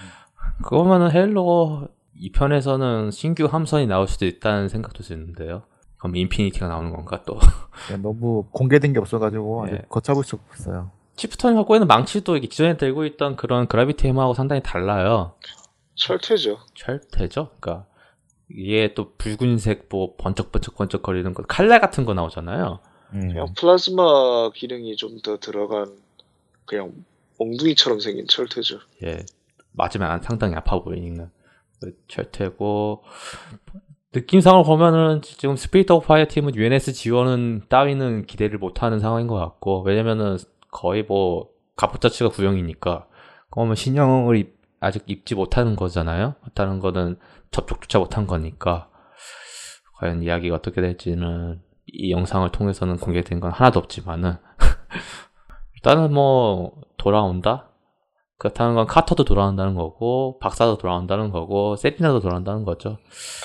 그거면은 0.62 1.10
Halo 1.10 1.88
2편에서는 2.20 3.12
신규 3.12 3.44
함선이 3.46 3.86
나올 3.86 4.08
수도 4.08 4.26
있다는 4.26 4.68
생각도 4.68 5.02
드는데요. 5.02 5.62
그럼 5.98 6.16
Infinity가 6.16 6.68
나오는 6.68 6.90
건가 6.90 7.22
또? 7.26 7.38
예, 7.90 7.96
너무 7.98 8.46
공개된 8.52 8.92
게 8.92 8.98
없어가지고 9.00 9.64
아직 9.64 9.74
예. 9.74 9.82
걷잡을 9.88 10.22
수 10.24 10.36
없어요. 10.36 10.90
Chieftain이 11.16 11.56
갖고 11.56 11.74
있는 11.74 11.88
망치도 11.88 12.36
이게 12.36 12.46
기존에 12.46 12.76
들고 12.76 13.04
있던 13.04 13.34
그런 13.36 13.66
Gravity 13.66 14.06
Hammer하고 14.06 14.34
상당히 14.34 14.62
달라요. 14.62 15.34
철퇴죠. 15.96 16.58
철퇴죠? 16.74 17.50
그러니까 17.58 17.86
이게 18.48 18.94
또 18.94 19.12
붉은색 19.16 19.88
뭐 19.90 20.14
번쩍번쩍 20.16 20.76
번쩍거리는 20.76 21.34
거 21.34 21.42
칼날 21.42 21.80
같은 21.80 22.04
거 22.04 22.14
나오잖아요. 22.14 22.78
그냥 23.10 23.46
플라즈마 23.58 24.50
기능이 24.54 24.94
좀 24.96 25.18
더 25.22 25.38
들어간 25.38 25.96
그냥 26.66 26.92
몽둥이처럼 27.38 27.98
생긴 28.00 28.26
철퇴죠. 28.28 28.78
예, 29.02 29.24
맞으면 29.72 30.22
상당히 30.22 30.54
아파 30.54 30.80
보이는 30.80 31.16
그 31.16 31.28
철퇴고 32.08 33.02
느낌상으로 34.14 34.64
보면은 34.64 35.20
지금 35.22 35.56
Spirit 35.56 35.90
of 35.90 36.06
Fire 36.06 36.26
팀은 36.28 36.54
UNSC 36.54 36.92
지원은 36.92 37.62
따위는 37.68 38.26
기대를 38.26 38.58
못하는 38.58 38.98
상황인 38.98 39.26
것 39.26 39.36
같고 39.36 39.82
왜냐면은 39.82 40.38
거의 40.70 41.02
뭐 41.02 41.50
갑옷 41.76 42.00
자체가 42.00 42.30
구형이니까. 42.30 43.06
그러면 43.50 43.74
신형을 43.74 44.36
입- 44.36 44.58
아직 44.80 45.04
입지 45.06 45.34
못하는 45.34 45.76
거잖아요. 45.76 46.34
못하는 46.42 46.80
거는 46.80 47.18
접촉조차 47.50 47.98
못한 47.98 48.26
거니까. 48.26 48.90
과연 49.98 50.22
이야기가 50.22 50.56
어떻게 50.56 50.80
될지는 50.80 51.60
이 51.86 52.10
영상을 52.10 52.48
통해서는 52.50 52.96
공개된 52.98 53.40
건 53.40 53.50
하나도 53.52 53.78
없지만은. 53.78 54.36
일단은 55.76 56.12
뭐 56.12 56.80
돌아온다 56.96 57.70
그렇다는 58.38 58.74
건 58.74 58.86
카터도 58.86 59.24
돌아온다는 59.24 59.74
거고 59.74 60.38
박사도 60.40 60.78
돌아온다는 60.78 61.30
거고 61.30 61.74
세리나도 61.76 62.20
돌아온다는 62.20 62.64
거죠. 62.64 62.98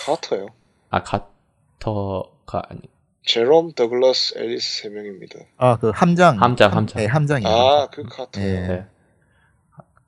카터요. 0.06 0.48
아 0.92 1.02
카터가 1.04 2.62
아니 2.70 2.82
제롬 3.26 3.72
더글라스 3.74 4.38
앨리스 4.38 4.82
세 4.84 4.90
명입니다. 4.90 5.40
아 5.58 5.78
그 5.78 5.90
함장. 5.90 6.40
함장, 6.42 6.72
함장. 6.74 7.42
예. 7.44 7.48
아그 7.48 8.04
카터. 8.04 8.40
예. 8.42 8.46
네. 8.68 8.88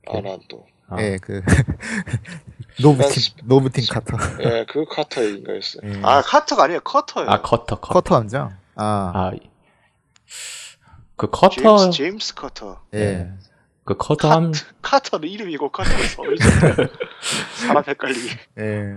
아난 0.07 0.39
또. 0.49 0.67
아. 0.87 1.01
예, 1.01 1.17
그 1.19 1.41
Noble팀 2.83 3.23
Noble팀 3.45 3.85
카터. 3.89 4.17
예, 4.43 4.65
그 4.69 4.85
카터인가였어요. 4.85 5.81
예. 5.83 6.01
아 6.03 6.21
카터가 6.21 6.65
아니에요. 6.65 6.81
커터예요. 6.81 7.27
아 7.29 7.41
커터 7.41 7.77
커터 7.79 7.93
커터 7.93 8.15
함장. 8.17 8.55
아, 8.75 9.11
아, 9.15 9.31
그 11.15 11.27
커터 11.31 11.77
제임스, 11.77 11.89
제임스 11.97 12.35
커터. 12.35 12.81
예. 12.93 13.31
그 13.85 13.95
커터 13.97 14.29
함 14.29 14.51
카터는 14.81 15.27
이름이고 15.29 15.69
커터는 15.69 16.03
성이잖아요. 16.07 16.87
사람 17.67 17.83
헷갈리게. 17.87 18.29
예. 18.59 18.95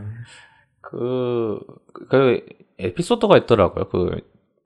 그, 0.80 1.58
그, 2.08 2.44
에피소드가 2.78 3.36
있더라고요. 3.38 3.88
그, 3.88 4.10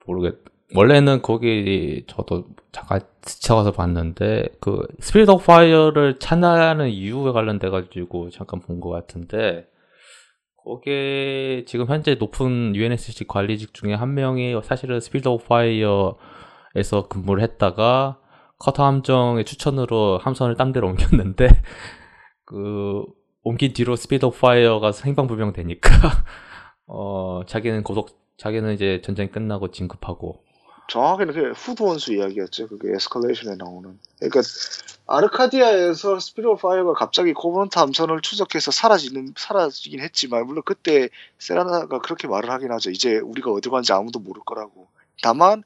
모르겠, 0.05 0.35
원래는 0.75 1.21
거기, 1.21 2.05
저도 2.07 2.45
잠깐 2.71 3.01
스쳐가서 3.23 3.71
봤는데, 3.73 4.47
그, 4.61 4.87
Spirit 4.99 5.27
of 5.29 5.43
Fire를 5.45 6.19
찬양하는 6.19 6.89
이유에 6.89 7.31
관련돼 7.31 7.69
가지고 7.69 8.29
잠깐 8.29 8.61
본 8.61 8.79
것 8.79 8.89
같은데, 8.89 9.67
거기에 10.63 11.65
지금 11.65 11.87
현재 11.87 12.15
높은 12.15 12.73
UNSC 12.75 13.25
관리직 13.27 13.73
중에 13.73 13.93
한 13.93 14.13
명이 14.13 14.55
사실은 14.63 15.01
Spirit 15.01 15.27
of 15.27 15.43
Fire에서 15.45 17.07
근무를 17.09 17.43
했다가, 17.43 18.19
커터 18.57 18.85
함장의 18.85 19.45
추천으로 19.45 20.19
함선을 20.19 20.55
딴 20.55 20.71
데로 20.71 20.87
옮겼는데, 20.87 21.47
그, 22.45 23.05
옮긴 23.43 23.73
뒤로 23.73 23.95
Spirit 23.95 24.25
of 24.25 24.39
Fire가 24.39 24.91
행방불명 25.05 25.53
되니까 25.53 25.89
어 26.87 27.41
자기는 27.45 27.83
고독 27.83 28.09
자기는 28.37 28.73
이제 28.73 29.01
전쟁 29.03 29.29
끝나고 29.29 29.71
진급하고 29.71 30.43
정확히는 30.87 31.33
그 31.33 31.51
후드 31.51 31.81
원수 31.81 32.13
이야기였죠. 32.13 32.67
그게 32.67 32.93
Escalation에 32.93 33.55
나오는. 33.55 33.97
그러니까 34.19 34.41
아르카디아에서 35.07 36.19
Spirit 36.19 36.47
of 36.49 36.61
Fire가 36.61 36.93
갑자기 36.93 37.33
Covenant 37.33 37.79
함선을 37.79 38.21
추적해서 38.21 38.71
사라지는 38.71 39.33
사라지긴 39.37 40.01
했지만 40.01 40.45
물론 40.45 40.61
그때 40.65 41.09
세리나가 41.39 41.99
그렇게 41.99 42.27
말을 42.27 42.49
하긴 42.49 42.71
하죠. 42.73 42.91
이제 42.91 43.17
우리가 43.17 43.51
어디 43.51 43.69
갔는지 43.69 43.93
아무도 43.93 44.19
모를 44.19 44.41
거라고. 44.45 44.87
다만 45.21 45.63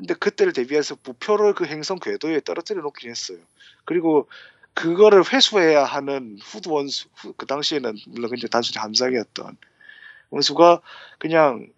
근데 0.00 0.14
그때를 0.14 0.54
대비해서 0.54 0.94
부표를 0.94 1.52
그 1.52 1.66
행성 1.66 1.98
궤도에 1.98 2.40
떨어뜨려 2.40 2.80
놓긴 2.80 3.10
했어요. 3.10 3.36
그리고 3.84 4.28
그거를 4.72 5.22
회수해야 5.30 5.84
하는 5.84 6.38
후드 6.42 6.70
원수 6.70 7.08
후- 7.16 7.34
그 7.36 7.44
당시에는 7.44 7.96
물론 8.06 8.30
그냥 8.30 8.48
단순히 8.50 8.78
함장이었던 8.80 9.58
원수가 10.30 10.80
그냥 11.18 11.68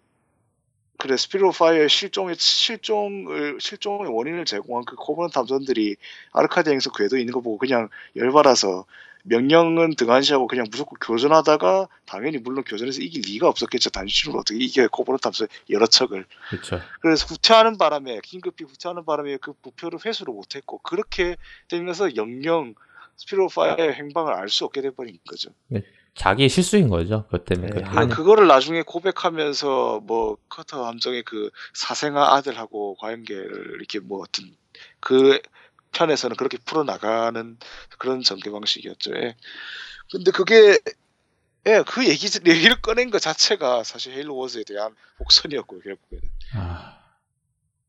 그래 0.97 1.17
Spirit 1.17 1.43
of 1.47 1.57
Fire의 1.57 1.89
실종의 1.89 2.35
실종을 2.39 3.57
실종의 3.59 4.09
원인을 4.09 4.45
제공한 4.45 4.85
그 4.85 4.95
Covenant 4.95 5.37
함선들이 5.37 5.97
아르카디아 6.31 6.69
행성 6.69 6.93
궤도에 6.97 7.19
있는 7.19 7.33
거 7.33 7.41
보고 7.41 7.57
그냥 7.57 7.89
열받아서 8.15 8.85
명령은 9.23 9.95
등한시하고 9.95 10.47
그냥 10.47 10.65
무조건 10.69 10.97
교전하다가 10.99 11.87
당연히 12.05 12.37
물론 12.37 12.63
교전에서 12.63 13.01
이길 13.01 13.21
리가 13.21 13.47
없었겠죠. 13.47 13.89
단신으로 13.89 14.39
어떻게 14.39 14.59
이겨 14.59 14.87
Covenant 14.87 15.21
함선 15.25 15.47
여러 15.69 15.85
척을 15.87 16.25
그렇죠. 16.49 16.79
그래서 17.01 17.25
후퇴하는 17.27 17.77
바람에 17.77 18.19
긴급히 18.23 18.65
후퇴하는 18.65 19.05
바람에 19.05 19.37
그 19.37 19.53
부표를 19.53 19.99
회수를 20.05 20.33
못했고 20.33 20.79
그렇게 20.79 21.37
되면서 21.69 22.15
영영 22.15 22.75
파이어의 23.53 23.93
행방을 23.93 24.33
알 24.33 24.49
수 24.49 24.65
없게 24.65 24.81
돼버린 24.81 25.17
거죠. 25.27 25.51
자기 26.15 26.47
실수인 26.47 26.89
거죠. 26.89 27.23
그것 27.25 27.45
때문에 27.45 27.69
그 27.69 27.79
그, 27.79 27.85
한 27.85 28.09
그거를 28.09 28.47
나중에 28.47 28.83
고백하면서 28.83 30.01
뭐 30.05 30.37
커터 30.49 30.85
함장의 30.85 31.23
그 31.23 31.49
사생아 31.73 32.35
아들하고 32.35 32.95
관계를 32.95 33.77
이렇게 33.77 33.99
뭐 33.99 34.19
어떤 34.19 34.55
그 34.99 35.39
편에서는 35.93 36.35
그렇게 36.35 36.57
풀어 36.57 36.83
나가는 36.83 37.57
그런 37.97 38.21
전개 38.21 38.51
방식이었죠. 38.51 39.11
예. 39.15 39.35
근데 40.11 40.31
그게 40.31 40.77
예, 41.65 41.81
그 41.87 42.05
얘기 42.07 42.27
얘기를 42.45 42.81
꺼낸 42.81 43.09
것 43.09 43.21
자체가 43.21 43.83
사실 43.83 44.13
헤일로 44.13 44.35
워즈에 44.35 44.63
대한 44.67 44.93
복선이었고요, 45.17 45.79
결국에는. 45.79 46.29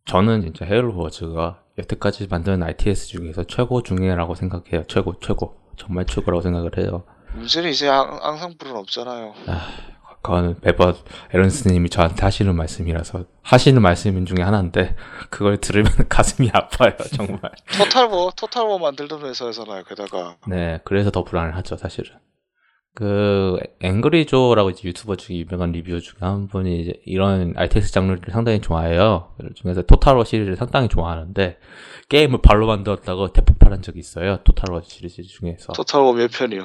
저는 0.07 0.43
진짜 0.43 0.65
헤일로 0.65 0.97
워즈가 0.97 1.63
여태까지 1.79 2.29
만든 2.29 2.63
RTS 2.63 3.09
중에서 3.09 3.45
최고 3.45 3.83
중에라고 3.83 4.35
생각해요. 4.37 4.85
최고 4.87 5.19
최고 5.19 5.61
정말 5.77 6.07
최고라고 6.07 6.41
생각을 6.43 6.79
해요. 6.79 7.05
문제는 7.35 7.71
이제 7.71 7.89
앙, 7.89 8.19
앙상블은 8.23 8.77
없잖아요. 8.77 9.35
그거는 10.25 10.57
매번 10.63 10.95
에런스님이 11.35 11.91
저한테 11.91 12.23
하시는 12.23 12.57
말씀이라서 12.57 13.27
하시는 13.43 13.83
말씀 13.83 14.25
중에 14.25 14.43
하나인데 14.43 14.97
그걸 15.29 15.59
들으면 15.59 15.93
가슴이 16.09 16.51
아파요 16.51 16.95
정말. 17.15 17.41
토탈워, 17.77 18.33
토탈워 18.35 18.79
만들던 18.79 19.21
회사에서나요, 19.23 19.85
게다가. 19.85 20.37
네, 20.49 20.81
그래서 20.85 21.11
더 21.11 21.25
불안하죠 21.25 21.77
사실은. 21.77 22.13
그 22.95 23.59
앵그리조라고 23.81 24.71
이제 24.71 24.89
유튜버 24.89 25.17
중에 25.17 25.37
유명한 25.37 25.73
리뷰 25.73 26.01
중에 26.01 26.15
한 26.21 26.49
분이 26.49 26.81
이제 26.81 26.95
이런 27.05 27.53
RTS 27.55 27.93
장르를 27.93 28.23
상당히 28.31 28.63
좋아해요. 28.63 29.35
그 29.37 29.53
중에서 29.53 29.83
토탈워 29.83 30.25
시리즈를 30.25 30.57
상당히 30.57 30.89
좋아하는데 30.89 31.59
게임을 32.09 32.41
발로 32.41 32.67
만들었다고 32.67 33.35
대폭발한 33.35 33.83
적이 33.83 33.99
있어요. 33.99 34.39
토탈워 34.45 34.81
시리즈 34.83 35.23
중에서. 35.23 35.75
토탈워 35.75 36.15
몇 36.15 36.31
편이요? 36.31 36.65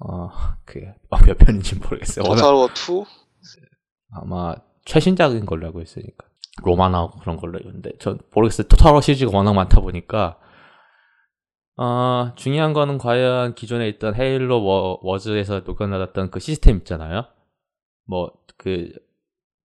어, 0.00 0.30
그게 0.64 0.94
어, 1.10 1.18
몇 1.18 1.38
편인지 1.38 1.76
모르겠어요. 1.76 2.24
토탈워 2.24 2.66
2? 2.66 3.04
아마 4.14 4.54
최신작인 4.84 5.46
걸로 5.46 5.66
알고 5.66 5.80
있으니까 5.82 6.26
로마 6.64 6.88
나오고 6.88 7.20
그런 7.20 7.36
걸로 7.36 7.58
알는데 7.58 7.98
전 7.98 8.18
모르겠어요. 8.34 8.68
Total 8.68 8.88
War 8.88 9.00
시리즈가 9.00 9.36
워낙 9.36 9.54
많다 9.54 9.80
보니까 9.80 10.38
어, 11.76 12.32
중요한 12.36 12.72
거는 12.72 12.98
과연 12.98 13.54
기존에 13.54 13.88
있던 13.88 14.14
Halo 14.14 14.62
War, 14.62 14.98
Wars에서 15.02 15.60
녹여놨던 15.60 16.30
그 16.30 16.40
시스템 16.40 16.78
있잖아요. 16.78 17.26
뭐 18.06 18.42
그 18.62 18.92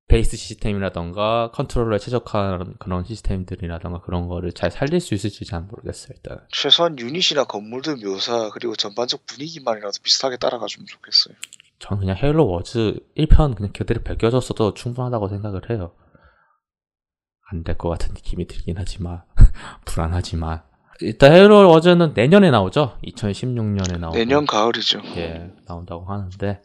베이스 0.07 0.37
시스템이라던가 0.37 1.51
컨트롤러에 1.53 1.99
최적화한 1.99 2.75
그런 2.79 3.03
시스템들이라던가 3.03 3.99
그런 4.01 4.27
거를 4.27 4.53
잘 4.53 4.71
살릴 4.71 5.01
수 5.01 5.13
있을지 5.13 5.43
잘 5.45 5.61
모르겠어요. 5.61 6.13
일단 6.15 6.39
최소한 6.49 6.97
유닛이나 6.97 7.43
건물들 7.43 7.97
묘사 7.97 8.49
그리고 8.53 8.75
전반적 8.75 9.25
분위기만이라도 9.25 9.93
비슷하게 10.01 10.37
따라가주면 10.37 10.87
좋겠어요. 10.87 11.35
저는 11.79 11.99
그냥 11.99 12.15
헤일로 12.15 12.47
워즈 12.47 12.99
1편 13.17 13.55
그냥 13.55 13.71
그대로 13.73 14.01
베껴줬어도 14.03 14.73
충분하다고 14.73 15.27
생각을 15.27 15.69
해요. 15.69 15.93
안 17.51 17.63
될 17.63 17.77
것 17.77 17.89
같은 17.89 18.13
느낌이 18.13 18.47
들긴 18.47 18.75
하지만 18.77 19.23
불안하지만 19.85 20.63
일단 21.01 21.33
헤일로 21.33 21.69
워즈는 21.69 22.13
내년에 22.13 22.49
나오죠. 22.49 22.97
2016년에 23.05 23.99
나오고 23.99 24.17
내년 24.17 24.45
가을이죠. 24.45 25.01
예 25.17 25.53
나온다고 25.67 26.05
하는데 26.05 26.61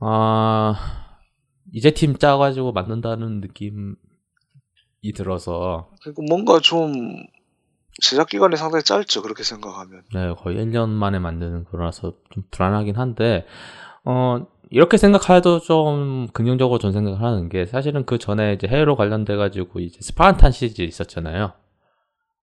아 0.00 1.05
이제 1.72 1.90
팀 1.90 2.16
짜가지고 2.16 2.72
만든다는 2.72 3.40
느낌이 3.40 3.94
들어서 5.14 5.90
그리고 6.02 6.22
뭔가 6.22 6.60
좀 6.60 6.92
제작 8.02 8.28
기간이 8.28 8.56
상당히 8.56 8.82
짧죠. 8.82 9.22
그렇게 9.22 9.42
생각하면. 9.42 10.02
네, 10.12 10.34
거의 10.34 10.56
1년 10.58 10.88
만에 10.90 11.18
만드는 11.18 11.64
거라서 11.64 12.12
좀 12.30 12.44
불안하긴 12.50 12.96
한데, 12.96 13.46
어, 14.04 14.46
이렇게 14.70 14.96
생각해도 14.96 15.60
좀 15.60 16.28
긍정적으로 16.32 16.78
전 16.78 16.92
생각을 16.92 17.22
하는 17.22 17.48
게, 17.48 17.64
사실은 17.66 18.04
그 18.04 18.18
전에 18.18 18.52
이제 18.52 18.68
Halo 18.68 18.96
관련돼 18.96 19.36
가지고 19.36 19.80
이제 19.80 19.98
Spartan 20.00 20.52
시리즈 20.52 20.82
있었잖아요. 20.82 21.52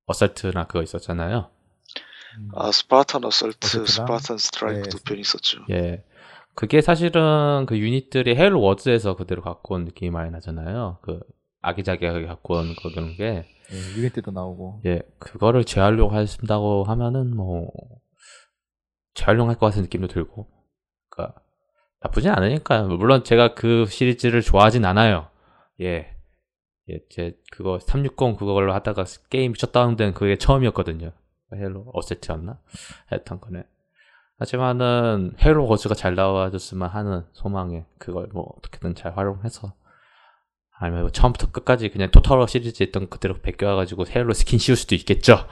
Assault나 0.05 0.67
그거 0.67 0.81
있었잖아요. 0.81 1.49
아 2.55 2.71
Spartan 2.71 3.23
Assault? 3.23 3.85
Spartan 3.85 4.37
Strike 4.37 4.81
네. 4.83 4.89
두 4.89 5.03
편이 5.03 5.21
있었죠. 5.21 5.59
예. 5.69 6.03
그게 6.55 6.81
사실은 6.81 7.65
그 7.67 7.77
유닛들이 7.77 8.35
Halo 8.35 8.61
Wars에서 8.61 9.15
그대로 9.15 9.41
갖고 9.41 9.75
온 9.75 9.85
느낌이 9.85 10.11
많이 10.11 10.31
나잖아요. 10.31 10.99
그 11.01 11.19
아기자기하게 11.61 12.25
갖고 12.25 12.55
온 12.55 12.75
그런 12.75 13.15
게. 13.15 13.45
예, 13.71 13.97
유닛들도 13.97 14.31
나오고. 14.31 14.81
예, 14.85 15.01
그거를 15.19 15.63
재활용 15.63 16.13
하신다고 16.13 16.83
하면은 16.83 17.35
뭐 17.35 17.71
재활용할 19.15 19.57
것 19.57 19.67
같은 19.67 19.83
느낌도 19.83 20.07
들고, 20.07 20.47
그러니까 21.09 21.39
나쁘진 22.01 22.31
않으니까요. 22.31 22.87
물론 22.87 23.23
제가 23.23 23.53
그 23.55 23.85
시리즈를 23.85 24.41
좋아하진 24.41 24.85
않아요. 24.85 25.29
예, 25.81 26.15
예, 26.89 26.99
제 27.09 27.37
그거 27.51 27.79
360 27.79 28.37
그걸로 28.37 28.73
하다가 28.73 29.05
게임 29.29 29.53
셧다운된 29.55 30.13
그게 30.13 30.37
처음이었거든요. 30.37 31.13
Halo 31.53 31.91
Assault였나? 31.93 32.59
했던 33.11 33.39
거네. 33.39 33.63
하지만은 34.39 35.35
Halo 35.39 35.67
Wars가 35.67 35.95
잘 35.95 36.15
나와줬으면 36.15 36.89
하는 36.89 37.23
소망에 37.33 37.85
그걸 37.97 38.27
뭐 38.33 38.53
어떻게든 38.57 38.95
잘 38.95 39.15
활용해서 39.17 39.73
아니면 40.79 41.03
뭐 41.03 41.11
처음부터 41.11 41.51
끝까지 41.51 41.89
그냥 41.89 42.11
Total 42.11 42.34
War 42.34 42.47
시리즈 42.47 42.83
있던 42.83 43.09
그대로 43.09 43.39
베껴와가지고 43.39 44.05
Halo 44.07 44.33
스킨 44.33 44.59
씌울 44.59 44.75
수도 44.75 44.95
있겠죠. 44.95 45.47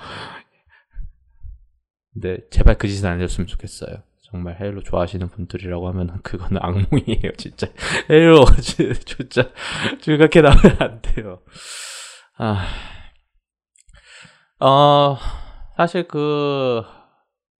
근데 2.14 2.40
제발 2.50 2.78
그 2.78 2.88
짓은 2.88 3.10
안 3.10 3.22
해줬으면 3.22 3.48
좋겠어요. 3.48 4.04
정말 4.24 4.58
Halo 4.60 4.82
좋아하시는 4.84 5.30
분들이라고 5.30 5.88
하면 5.90 6.22
그거는 6.24 6.58
악몽이에요, 6.62 7.34
진짜. 7.38 7.68
Halo 8.10 8.46
진짜 9.06 9.52
즐겁게 10.02 10.42
나오면 10.42 10.78
안 10.80 11.02
돼요. 11.02 11.42
아, 12.38 12.66
어, 14.60 15.18
사실 15.78 16.08
그 16.08 16.84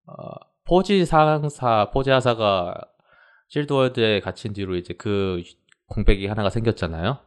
어, 0.08 0.51
포지 0.66 1.06
상사, 1.06 1.90
포지 1.92 2.10
하사가 2.10 2.76
실드월드에 3.50 4.22
갇힌 4.22 4.54
뒤로 4.54 4.76
이제 4.76 4.94
그 4.94 5.44
공백이 5.88 6.28
하나가 6.28 6.50
생겼잖아요. 6.50 7.18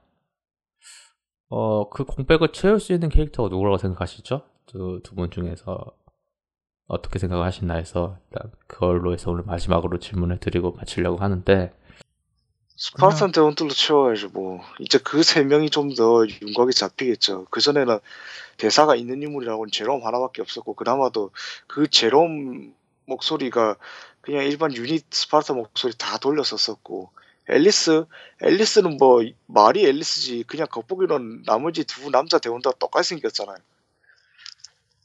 어, 1.49 1.89
그 1.91 2.05
공백을 2.05 2.53
채울 2.53 2.81
수 2.81 2.93
있는 2.93 3.09
캐릭터가 3.11 3.49
누구라고 3.49 3.79
생각하시죠? 3.79 4.43
두 4.67 5.01
두 5.03 5.15
분 5.15 5.31
중에서 5.31 5.85
어떻게 6.87 7.19
생각을 7.19 7.45
하시나 7.45 7.75
해서 7.75 8.19
일단 8.31 8.51
그걸로 8.67 9.13
해서 9.13 9.31
오늘 9.31 9.45
마지막으로 9.45 9.99
질문을 9.99 10.39
드리고 10.41 10.73
마치려고 10.73 11.19
하는데 11.19 11.73
스파르탄 12.77 13.31
대원들로 13.33 13.71
채워야죠. 13.71 14.31
뭐 14.31 14.61
이제 14.81 14.99
그 14.99 15.23
세 15.23 15.45
명이 15.45 15.71
좀 15.71 15.95
더 15.95 16.27
윤곽이 16.27 16.73
잡히겠죠. 16.73 17.47
그 17.51 17.61
전에는 17.61 17.99
대사가 18.59 18.97
있는 18.97 19.23
인물이라고는 19.23 19.71
제롬 19.71 20.05
하나밖에 20.05 20.43
없었고 20.43 20.75
그나마도 20.75 21.31
그 21.67 21.89
제롬 21.89 22.75
목소리가 23.07 23.77
그냥 24.21 24.45
일반 24.45 24.75
유닛 24.75 25.05
Spartan 25.11 25.55
목소리 25.55 25.93
다 25.97 26.19
돌렸었었고 26.19 27.11
앨리스 27.49 28.05
앨리스는 28.43 28.97
뭐 28.97 29.23
말이 29.47 29.85
앨리스지 29.87 30.45
그냥 30.47 30.67
겉보기로는 30.71 31.43
나머지 31.45 31.85
두 31.85 32.11
남자 32.11 32.39
대원들과 32.39 32.79
똑같이 32.79 33.11
생겼잖아요. 33.11 33.57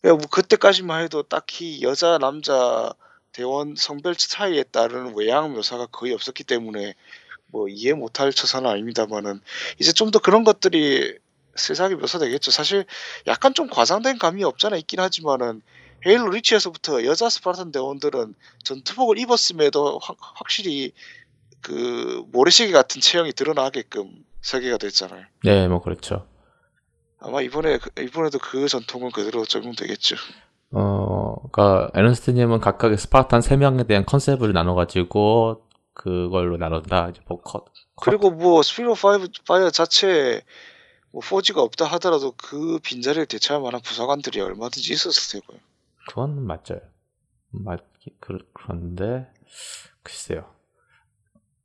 야, 0.05 0.09
뭐 0.13 0.19
그때까지만 0.31 1.03
해도 1.03 1.23
딱히 1.23 1.81
여자 1.81 2.17
남자 2.17 2.93
대원 3.33 3.75
성별 3.75 4.15
차이에 4.15 4.63
따른 4.63 5.13
외양 5.15 5.53
묘사가 5.53 5.87
거의 5.87 6.13
없었기 6.13 6.45
때문에 6.45 6.95
뭐 7.47 7.67
이해 7.67 7.93
못할 7.93 8.31
처사는 8.31 8.69
아닙니다만은 8.69 9.41
이제 9.79 9.91
좀 9.91 10.11
더 10.11 10.19
그런 10.19 10.43
것들이 10.43 11.17
상세히 11.55 11.95
묘사되겠죠. 11.95 12.51
사실 12.51 12.85
약간 13.27 13.53
좀 13.53 13.67
과장된 13.69 14.17
감이 14.17 14.43
없잖아 14.43 14.77
있긴 14.77 14.99
하지만은 15.01 15.61
Halo 16.05 16.29
Reach에서부터 16.29 17.03
여자 17.05 17.29
Spartan 17.29 17.71
대원들은 17.71 18.35
전투복을 18.63 19.17
입었음에도 19.19 19.99
확, 20.01 20.17
확실히 20.19 20.93
그 21.61 22.23
모래시계 22.31 22.71
같은 22.71 23.01
체형이 23.01 23.33
드러나게끔 23.33 24.09
설계가 24.41 24.77
됐잖아요. 24.77 25.25
네, 25.43 25.67
뭐 25.67 25.81
그렇죠. 25.81 26.25
아마 27.19 27.41
이번에 27.41 27.77
그- 27.79 27.91
이번에도 28.01 28.39
그 28.39 28.67
전통은 28.69 29.11
그대로 29.11 29.43
적용되겠죠. 29.45 30.15
어, 30.71 31.35
그러니까 31.51 31.89
에너스트님은 31.99 32.59
각각의 32.61 32.97
Spartan 32.97 33.41
3 33.41 33.57
명에 33.57 33.83
대한 33.83 34.05
컨셉을 34.05 34.53
나눠가지고 34.53 35.65
그걸로 35.93 36.55
나눈다. 36.55 37.09
이제 37.09 37.19
뭐 37.27 37.41
컷. 37.41 37.65
그리고 38.01 38.31
뭐 38.31 38.63
Spirit 38.63 38.93
of 38.93 39.27
Fire 39.45 39.69
자체에 39.71 40.43
뭐 41.11 41.21
4G가 41.21 41.57
없다 41.57 41.83
하더라도 41.85 42.33
그 42.37 42.79
빈자리를 42.83 43.25
대체할 43.25 43.61
만한 43.61 43.81
부사관들이 43.81 44.39
얼마든지 44.39 44.93
있었을 44.93 45.41
테고요. 45.41 45.59
그건 46.09 46.43
맞죠. 46.47 46.81
맞, 47.51 47.81
그, 48.19 48.39
그런데, 48.51 49.27
글쎄요. 50.01 50.45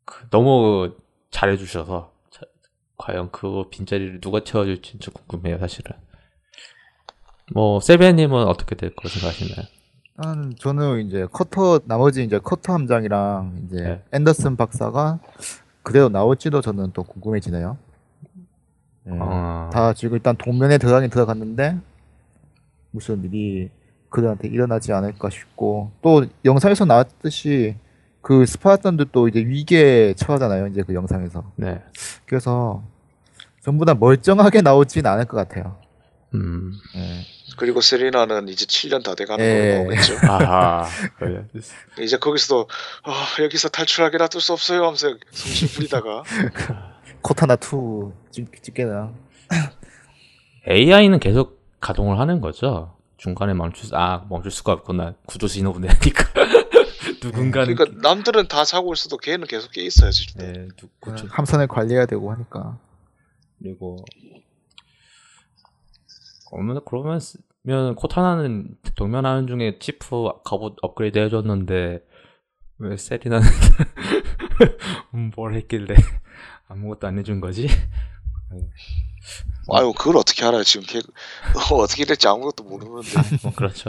그, 0.05 0.29
너무 0.29 0.95
잘해주셔서, 1.31 2.13
자- 2.31 2.43
과연 2.99 3.31
그 3.33 3.71
빈자리를 3.71 4.21
누가 4.21 4.45
채워줄지 4.45 4.99
좀 4.99 5.15
궁금해요, 5.15 5.59
사실은. 5.59 5.97
뭐, 7.55 7.81
세베님은 7.81 8.47
어떻게 8.47 8.75
될 8.75 8.95
거라고 8.95 9.09
생각하시나요? 9.09 9.67
난 10.17 10.55
저는 10.59 11.07
이제 11.07 11.27
커터 11.33 11.81
나머지 11.87 12.23
이제 12.23 12.39
커터 12.39 12.75
함장이랑 12.75 13.63
이제 13.65 13.77
네. 13.83 14.05
앤더슨 14.13 14.57
박사가 14.57 15.21
그대로 15.83 16.09
나올지도 16.11 16.61
저는 16.61 16.93
또 16.93 17.03
궁금해지네요. 17.03 17.79
예. 19.09 19.11
아. 19.21 19.71
다 19.73 19.93
지금 19.95 20.17
일단 20.17 20.37
동면에 20.37 20.79
들어가긴 20.79 21.11
들어갔는데 21.11 21.79
무슨 22.93 23.25
일이 23.25 23.71
그들한테 24.15 24.47
일어나지 24.47 24.93
않을까 24.93 25.29
싶고 25.29 25.91
또 26.01 26.25
영상에서 26.45 26.85
나왔듯이 26.85 27.75
그 28.23 28.47
스파르탄들도 28.47 29.27
이제 29.27 29.41
위기에 29.41 30.15
처하잖아요. 30.15 30.69
이제 30.69 30.83
그 30.87 30.95
영상에서. 30.95 31.51
네. 31.57 31.83
그래서 32.25 32.85
전부 33.61 33.85
다 33.85 33.95
멀쩡하게 33.95 34.61
나오진 34.61 35.05
않을 35.05 35.25
것 35.25 35.37
같아요. 35.37 35.79
음. 36.33 36.73
예. 36.95 37.23
그리고 37.59 37.81
세리나는 37.81 38.49
이제 38.49 38.67
7년 38.67 39.03
다 39.03 39.17
돼가는 39.17 39.45
예. 39.45 39.73
걸로 39.73 39.91
나오겠죠. 39.91 40.15
아하. 40.31 40.89
그래. 41.19 41.45
이제 42.01 42.17
거기서도 42.17 42.69
아, 43.03 43.43
여기서 43.43 43.69
탈출하게 43.69 44.19
놔둘 44.19 44.41
수 44.41 44.53
없어요 44.53 44.83
하면서 44.85 45.13
숨쉬 45.33 45.75
뿌리다가 45.75 46.23
코타나 47.21 47.57
2 47.57 48.13
찍, 48.31 48.63
찍게나. 48.63 49.13
AI는 50.69 51.19
계속 51.21 51.61
가동을 51.81 52.21
하는 52.21 52.41
거죠. 52.41 52.94
중간에 53.25 53.55
멈출 53.55 53.87
수, 53.87 53.97
아, 53.97 54.27
멈출 54.29 54.51
수가 54.51 54.75
없구나. 54.75 55.15
구조 55.25 55.47
신호분 55.47 55.81
내니까. 55.81 56.29
누군가는. 57.23 57.75
그러니까 57.75 57.99
남들은 58.07 58.49
다 58.49 58.67
자고 58.67 58.93
있어도 58.93 59.17
걔는 59.17 59.47
계속 59.47 59.73
깨 59.73 59.81
있어야지. 59.81 60.35
네, 60.35 60.69
누, 60.77 60.89
구조, 61.01 61.27
함선을 61.31 61.67
관리해야 61.67 62.05
되고 62.05 62.31
하니까. 62.31 62.79
그리고 63.59 64.05
그러면 66.51 66.83
그러면 66.85 67.95
코타나는 67.95 68.77
동면하는 68.95 69.47
중에 69.47 69.79
치프 69.79 70.43
갑옷 70.45 70.77
업그레이드 70.83 71.19
해줬는데 71.19 72.05
왜 72.77 72.97
세리나는 72.99 73.47
뭘 75.35 75.55
했길래 75.55 75.95
아무것도 76.69 77.07
안 77.07 77.19
해준 77.19 77.41
거지? 77.41 77.69
아유 79.73 79.93
그걸 79.97 80.17
어떻게 80.19 80.45
알아요 80.45 80.63
지금 80.65 80.87
걔 80.87 80.99
어, 80.99 81.75
어떻게 81.81 82.05
될지 82.05 82.29
아무것도 82.29 82.65
모르는데 82.65 83.09
뭐 83.43 83.53
그렇죠. 83.55 83.89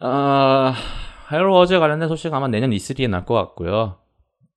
아 0.00 0.74
헤로 1.32 1.52
워즈 1.54 1.78
관련된 1.78 2.08
소식 2.08 2.32
아마 2.32 2.48
내년 2.48 2.70
E3에 2.70 3.08
날 3.08 3.24
것 3.24 3.34
같고요. 3.34 3.98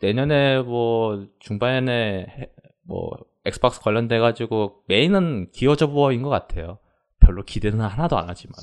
내년에 0.02 0.60
뭐 0.62 1.26
중반에 1.40 2.26
해- 2.30 2.50
뭐 2.84 3.12
엑스박스 3.46 3.82
관련돼 3.82 4.20
가지고 4.20 4.84
메인은 4.88 5.52
기어즈 5.52 5.88
보어인 5.88 6.22
것 6.22 6.30
같아요. 6.30 6.78
별로 7.20 7.44
기대는 7.44 7.82
하나도 7.82 8.18
안 8.18 8.30
하지만. 8.30 8.54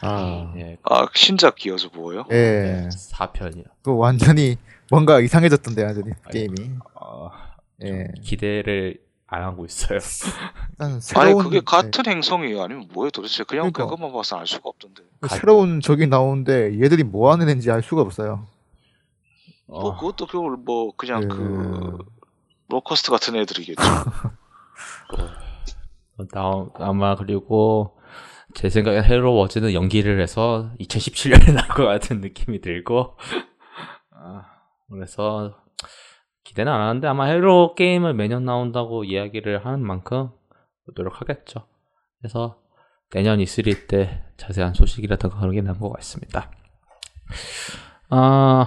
아. 0.00 0.52
예. 0.56 0.76
아 0.82 1.06
신작 1.14 1.54
기어서 1.56 1.88
뭐예요? 1.94 2.24
예. 2.32 2.88
4편이요. 2.90 3.64
그 3.82 3.96
완전히 3.96 4.56
뭔가 4.90 5.20
이상해졌던데 5.20 5.84
완전히 5.84 6.10
게임이. 6.30 6.54
어, 6.94 7.30
예. 7.84 8.08
기대를 8.22 8.98
안 9.34 9.42
하고 9.42 9.64
있어요. 9.64 9.98
아니 10.78 11.00
새로운 11.00 11.44
그게 11.44 11.60
같은 11.60 12.06
행성이에요 12.06 12.62
아니면 12.62 12.88
뭐예요 12.92 13.10
도대체 13.10 13.44
그냥 13.44 13.72
그러니까. 13.72 13.84
그것만 13.84 14.12
봐서 14.12 14.36
알 14.36 14.46
수가 14.46 14.68
없던데 14.68 15.02
그 15.20 15.28
새로운 15.28 15.80
적이 15.80 16.06
나오는데 16.06 16.80
얘들이 16.80 17.04
뭐 17.04 17.32
하는 17.32 17.48
애인지 17.48 17.70
알 17.70 17.82
수가 17.82 18.02
없어요. 18.02 18.46
뭐 19.66 19.96
그것도 19.96 20.26
그걸 20.26 20.56
뭐 20.58 20.94
그냥 20.96 21.24
예. 21.24 21.28
그 21.28 21.98
Locust 22.68 23.10
같은 23.10 23.34
애들이겠죠 23.36 23.82
나, 26.32 26.66
아마 26.74 27.16
그리고 27.16 27.98
제 28.54 28.70
생각에 28.70 29.02
Halo 29.02 29.34
Wars는 29.34 29.72
연기를 29.72 30.20
해서 30.20 30.70
2017년에 30.80 31.50
나올 31.54 31.68
것 31.68 31.84
같은 31.84 32.20
느낌이 32.20 32.60
들고 32.60 33.16
아, 34.12 34.44
그래서 34.90 35.56
기대는 36.44 36.70
안 36.70 36.80
하는데 36.80 37.08
아마 37.08 37.26
Halo 37.26 37.74
게임을 37.74 38.14
매년 38.14 38.44
나온다고 38.44 39.04
이야기를 39.04 39.64
하는 39.64 39.80
만큼 39.84 40.28
노력하겠죠. 40.96 41.66
그래서 42.20 42.58
내년 43.10 43.38
E3 43.38 43.86
때 43.88 44.22
자세한 44.36 44.74
소식이라든가 44.74 45.38
그런 45.38 45.54
게 45.54 45.62
나온 45.62 45.78
것 45.78 45.90
같습니다. 45.94 46.50
아, 48.10 48.66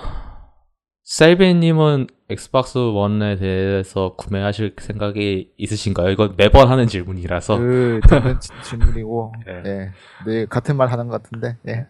셀비님은 1.04 2.08
Xbox 2.30 2.78
One에 2.80 3.36
대해서 3.38 4.16
구매하실 4.16 4.76
생각이 4.80 5.54
있으신가요? 5.58 6.10
이건 6.10 6.34
매번 6.36 6.70
하는 6.70 6.88
질문이라서. 6.88 7.58
그 7.58 8.00
저는 8.10 8.40
지- 8.40 8.50
질문이고, 8.64 9.34
예. 9.48 9.64
예, 9.66 9.92
네 10.26 10.46
같은 10.48 10.76
말 10.76 10.92
하는 10.92 11.08
것 11.08 11.22
같은데, 11.22 11.58
예, 11.68 11.88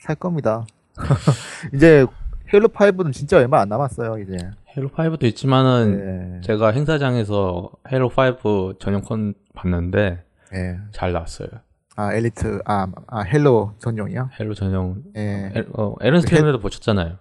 살 0.00 0.16
겁니다. 0.16 0.66
이제 1.74 2.04
Halo 2.52 2.68
5는 2.68 3.12
진짜 3.12 3.38
얼마 3.38 3.60
안 3.60 3.68
남았어요, 3.68 4.18
이제. 4.18 4.36
Halo 4.76 4.88
5도 4.90 5.24
있지만은 5.24 6.38
예. 6.38 6.40
제가 6.42 6.70
행사장에서 6.72 7.70
Halo 7.90 8.08
5 8.10 8.74
전용 8.78 9.10
콘솔 9.10 9.34
봤는데 9.54 10.24
예. 10.54 10.78
잘 10.92 11.12
나왔어요. 11.12 11.48
아 11.96 12.14
엘리트, 12.14 12.60
아, 12.64 12.86
아 13.08 13.20
Halo 13.22 13.74
전용이요? 13.80 14.30
Halo 14.38 14.54
전용. 14.54 15.02
예. 15.16 15.52
에, 15.54 15.64
어, 15.72 15.94
에런 16.00 16.20
스테이션에도 16.20 16.60
보셨잖아요. 16.60 17.18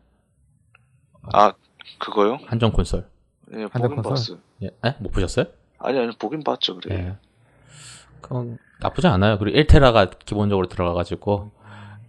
아 1.34 1.54
그거요? 2.00 2.38
한정 2.46 2.72
콘솔. 2.72 3.08
예 3.54 3.62
한정 3.72 3.82
보긴 3.82 3.96
콘솔? 4.04 4.12
봤어요 4.12 4.38
예, 4.64 4.68
에? 4.88 4.96
못 5.00 5.12
보셨어요? 5.12 5.46
아니 5.80 5.98
아니 6.00 6.12
보긴 6.18 6.44
봤죠 6.44 6.76
그래 6.76 6.96
예. 6.96 7.16
그건 8.22 8.58
나쁘지 8.82 9.08
않아요. 9.08 9.38
그리고 9.40 9.58
1테라가 9.58 10.20
기본적으로 10.20 10.68
들어가가지고 10.68 11.52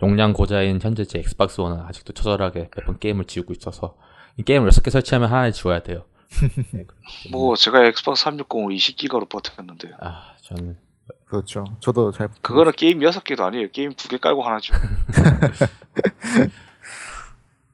용량 0.03 0.33
고자인 0.33 0.81
현재 0.81 1.05
제 1.05 1.19
Xbox 1.21 1.61
One은 1.61 1.81
아직도 1.85 2.13
처절하게 2.13 2.71
몇번 2.77 2.99
게임을 2.99 3.25
지우고 3.25 3.53
있어서 3.53 3.97
이 3.97 4.08
게임을 4.45 4.71
6개 4.71 4.91
설치하면 4.91 5.31
하나를 5.31 5.53
지워야 5.53 5.83
돼요. 5.83 6.05
뭐 7.33 7.57
제가 7.57 7.85
Xbox 7.87 8.25
360을 8.27 8.77
20기가로 8.77 9.29
버텼는데요 9.31 9.95
아 10.01 10.35
저는 10.43 10.77
그렇죠. 11.25 11.65
저도 11.81 12.13
잘. 12.13 12.29
그거는 12.43 12.73
게임 12.73 12.99
6개도 13.01 13.41
아니에요 13.41 13.71
게임 13.71 13.93
2개 13.93 14.21
깔고 14.21 14.43
하나죠 14.43 14.75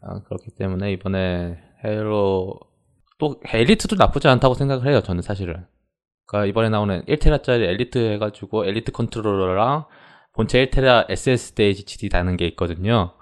아, 0.02 0.20
그렇기 0.28 0.50
때문에 0.56 0.92
이번에 0.92 1.58
Halo 1.84 2.60
또 3.18 3.40
엘리트도 3.44 3.96
나쁘지 3.96 4.28
않다고 4.28 4.54
생각을 4.54 4.86
해요. 4.86 5.00
저는 5.02 5.22
사실은. 5.22 5.66
그러니까 6.26 6.46
이번에 6.48 6.68
나오는 6.68 7.02
1테라짜리 7.06 7.62
엘리트 7.62 7.98
해가지고 8.12 8.66
엘리트 8.66 8.92
컨트롤러랑 8.92 9.86
본체 10.34 10.66
1테라 10.66 11.06
SSD 11.10 11.62
HDD 11.62 12.08
다는 12.08 12.36
게 12.36 12.46
있거든요. 12.48 13.14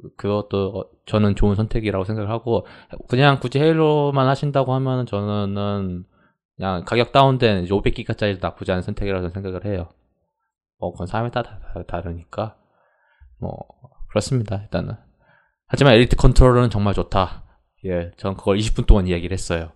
그- 0.00 0.14
그것도 0.16 0.78
어, 0.78 0.84
저는 1.06 1.36
좋은 1.36 1.54
선택이라고 1.54 2.04
생각을 2.04 2.30
하고 2.30 2.66
그냥 3.08 3.38
굳이 3.40 3.58
Halo만 3.60 4.26
하신다고 4.28 4.72
하면은 4.74 5.06
저는 5.06 6.04
그냥 6.56 6.84
가격 6.84 7.12
다운된 7.12 7.66
500기가짜리도 7.66 8.40
나쁘지 8.40 8.72
않은 8.72 8.82
선택이라고 8.82 9.28
생각을 9.28 9.64
해요. 9.66 9.88
뭐 10.78 10.92
그건 10.92 11.06
사람에 11.06 11.30
따라 11.30 11.58
다- 11.60 11.82
다르니까 11.86 12.56
뭐 13.40 13.58
그렇습니다. 14.08 14.56
일단은 14.62 14.94
하지만 15.66 15.94
엘리트 15.94 16.16
컨트롤러는 16.16 16.70
정말 16.70 16.94
좋다. 16.94 17.44
예, 17.86 18.12
전 18.16 18.36
그걸 18.36 18.56
20분 18.58 18.86
동안 18.86 19.06
이야기를 19.06 19.32
했어요. 19.32 19.72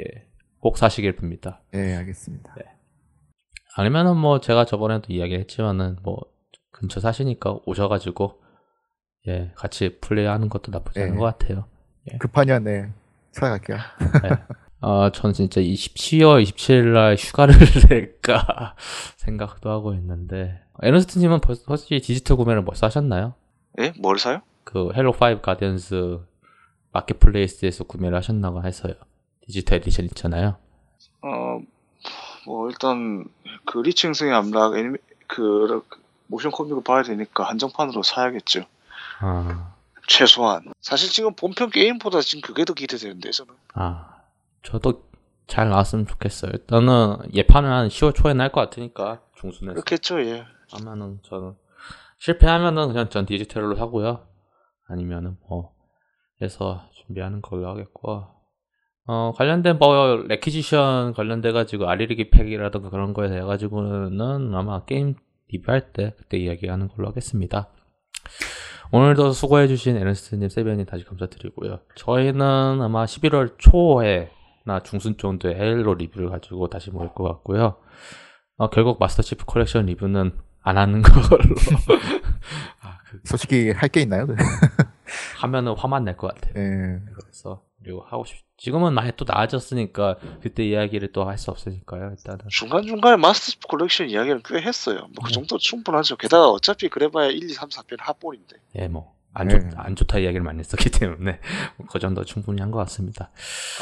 예, 0.00 0.26
꼭 0.60 0.76
사시길 0.78 1.16
빕니다. 1.16 1.58
예, 1.74 1.94
알겠습니다. 1.96 2.54
아니면은 3.76 4.16
뭐 4.16 4.40
제가 4.40 4.64
저번에도 4.64 5.12
이야기를 5.12 5.40
했지만은 5.40 5.96
뭐 6.02 6.18
근처 6.70 6.98
사시니까 7.00 7.58
오셔가지고 7.66 8.42
예 9.28 9.50
같이 9.54 9.98
플레이하는 10.00 10.48
것도 10.48 10.70
나쁘지 10.70 11.00
않은 11.00 11.14
예. 11.14 11.18
것 11.18 11.24
같아요. 11.24 11.64
예. 12.12 12.18
급하냐, 12.18 12.60
네. 12.60 12.90
찾아갈게요. 13.32 13.76
예. 14.24 14.56
어, 14.80 15.10
전 15.10 15.32
진짜 15.32 15.60
20, 15.60 15.94
10월 15.94 16.42
27일 16.44 16.92
날 16.92 17.16
휴가를 17.16 17.54
낼까 17.90 18.76
생각도 19.16 19.70
하고 19.70 19.94
있는데 19.94 20.60
에너스트 20.82 21.18
님은 21.18 21.40
벌써 21.40 21.64
혹시 21.68 21.98
디지털 22.00 22.36
구매를 22.36 22.62
뭐 22.62 22.74
사셨나요? 22.74 23.34
예? 23.80 23.92
뭘 23.98 24.18
사요? 24.18 24.40
그 24.64 24.92
Halo 24.94 25.10
5 25.12 25.40
Guardians 25.42 26.20
Marketplace에서 26.92 27.84
구매를 27.84 28.16
하셨나고 28.16 28.62
해서요. 28.64 28.94
디지털 29.40 29.78
에디션 29.78 30.06
있잖아요. 30.06 30.56
어, 31.22 31.60
뭐 32.46 32.68
일단 32.68 33.24
그 33.64 33.78
리치 33.78 33.92
행성의 33.92 34.32
함락 34.32 34.76
애니메 34.76 34.98
그 35.26 35.82
motion 36.28 36.52
comic을 36.52 36.82
봐야 36.82 37.02
되니까 37.02 37.44
한정판으로 37.44 38.02
사야겠죠. 38.02 38.64
아, 39.20 39.74
최소한. 40.08 40.62
사실 40.80 41.10
지금 41.10 41.34
본편 41.34 41.70
게임보다 41.70 42.20
지금 42.20 42.42
그게 42.42 42.64
더 42.64 42.72
기대되는데 42.74 43.30
저는. 43.30 43.54
아, 43.74 44.16
저도 44.62 45.04
잘 45.46 45.68
나왔으면 45.68 46.06
좋겠어요. 46.06 46.50
일단은 46.54 47.16
예판은 47.34 47.70
한 47.70 47.88
10월 47.88 48.14
초에 48.14 48.34
날 48.34 48.50
것 48.50 48.60
같으니까 48.62 49.22
중순에서. 49.36 49.74
그렇겠죠, 49.74 50.20
예. 50.22 50.44
하면은 50.72 51.20
저는 51.24 51.54
실패하면은 52.18 52.88
그냥 52.88 53.08
전 53.10 53.26
디지털로 53.26 53.76
사고요. 53.76 54.26
아니면은 54.88 55.36
뭐 55.48 55.72
해서 56.42 56.88
준비하는 56.94 57.40
걸로 57.42 57.68
하겠고. 57.68 58.28
어 59.08 59.32
관련된 59.36 59.78
뭐 59.78 60.16
레퀴지션 60.26 61.14
관련돼 61.14 61.52
가지고 61.52 61.88
아리르기 61.88 62.30
팩이라든가 62.30 62.90
그런 62.90 63.14
거에 63.14 63.28
대해 63.28 63.40
가지고는 63.42 64.52
아마 64.52 64.84
게임 64.84 65.14
리뷰할 65.48 65.92
때 65.92 66.12
그때 66.18 66.38
이야기하는 66.38 66.88
걸로 66.88 67.06
하겠습니다. 67.08 67.68
오늘도 68.92 69.32
수고해주신 69.32 69.96
에르스트님, 69.96 70.48
세변님 70.48 70.86
다시 70.86 71.04
감사드리고요. 71.04 71.80
저희는 71.96 72.40
아마 72.80 73.04
11월 73.04 73.54
초에 73.58 74.30
나 74.64 74.80
중순 74.80 75.16
정도에 75.16 75.54
Halo 75.54 75.94
리뷰를 75.94 76.30
가지고 76.30 76.68
다시 76.68 76.90
모일 76.90 77.10
것 77.12 77.24
같고요. 77.24 77.76
어, 78.56 78.70
결국 78.70 78.98
Master 78.98 79.22
Chief 79.22 79.44
Collection 79.44 79.86
리뷰는 79.86 80.32
안 80.62 80.78
하는 80.78 81.02
걸로. 81.02 81.38
아, 82.80 82.98
그, 83.08 83.20
솔직히 83.24 83.70
할 83.70 83.88
게 83.90 84.00
있나요? 84.02 84.26
하면은 85.38 85.74
화만 85.76 86.04
낼 86.04 86.16
것 86.16 86.34
같아요. 86.34 86.54
예. 86.56 87.00
그래서 87.14 87.62
그리고 87.86 88.02
하고 88.08 88.24
싶. 88.24 88.36
지금은 88.56 88.94
많이 88.94 89.12
또 89.16 89.24
나아졌으니까 89.28 90.16
그때 90.42 90.64
이야기를 90.64 91.12
또 91.12 91.24
할 91.24 91.38
수 91.38 91.52
없으니까요. 91.52 92.10
일단은. 92.10 92.40
중간 92.50 92.82
중간에 92.84 93.16
Master 93.16 93.52
Chief 93.52 93.68
Collection 93.68 94.10
이야기는 94.10 94.42
꽤 94.44 94.60
했어요. 94.60 95.06
뭐 95.14 95.24
그 95.24 95.30
정도 95.30 95.56
충분하죠. 95.56 96.16
게다가 96.16 96.48
어차피 96.50 96.88
그래봐야 96.88 97.28
1, 97.28 97.48
2, 97.48 97.52
3, 97.52 97.68
4편 97.68 97.96
합본인데. 98.00 98.56
예, 98.80 98.88
뭐. 98.88 99.14
안, 99.34 99.48
네. 99.48 99.58
좋, 99.60 99.68
안 99.76 99.94
좋다 99.94 100.18
이야기를 100.18 100.42
많이 100.42 100.58
했었기 100.60 100.90
때문에 100.90 101.38
그 101.92 101.98
정도 102.00 102.24
충분히 102.24 102.60
한 102.60 102.70
것 102.72 102.78
같습니다. 102.78 103.30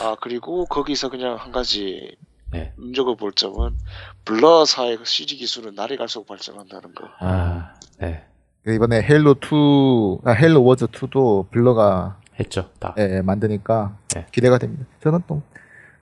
아, 0.00 0.16
그리고 0.20 0.66
거기서 0.66 1.08
그냥 1.08 1.36
한 1.36 1.50
가지 1.52 2.16
네. 2.50 2.72
눈여겨볼 2.76 3.32
점은 3.32 3.78
Blur사의 4.24 4.96
그 4.98 5.04
CG 5.04 5.36
기술은 5.36 5.74
날이 5.76 5.96
갈수록 5.96 6.26
발전한다는 6.26 6.94
거. 6.94 7.08
아, 7.20 7.74
네. 7.98 8.24
이번에 8.66 9.00
Halo 9.02 9.36
2, 9.42 10.26
아, 10.28 10.32
Halo 10.32 10.64
Wars 10.64 10.86
2도 10.88 11.50
Blur가 11.50 12.18
했죠. 12.38 12.70
다. 12.80 12.94
예, 12.98 13.16
예, 13.16 13.22
만드니까 13.22 13.96
네. 14.14 14.26
기대가 14.32 14.58
됩니다. 14.58 14.84
저는 15.02 15.22
또 15.26 15.42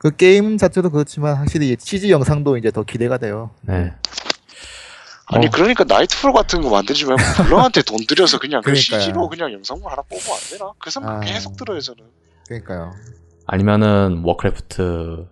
그 0.02 0.14
게임 0.16 0.58
자체도 0.58 0.90
그렇지만 0.90 1.36
확실히 1.36 1.76
CG 1.78 2.10
영상도 2.10 2.56
이제 2.56 2.72
더 2.72 2.82
기대가 2.82 3.18
돼요. 3.18 3.50
네. 3.60 3.94
아니 5.26 5.46
어. 5.46 5.50
그러니까 5.50 5.84
Nightfall 5.84 6.32
같은 6.32 6.60
거 6.60 6.70
만들지 6.70 7.06
말고 7.06 7.22
Blur한테 7.44 7.82
돈 7.82 7.98
들여서 8.08 8.40
그냥 8.40 8.62
그 8.62 8.72
그러니까요. 8.72 9.00
CG로 9.00 9.28
그냥 9.28 9.52
영상물 9.52 9.92
하나 9.92 10.02
뽑으면 10.02 10.32
안 10.32 10.40
되나? 10.50 10.72
그 10.80 10.90
생각 10.90 11.08
아. 11.08 11.20
계속 11.20 11.56
들어요 11.56 11.78
저는. 11.78 12.02
그러니까요. 12.48 12.92
아니면은 13.46 14.24
Warcraft가처럼 14.24 15.28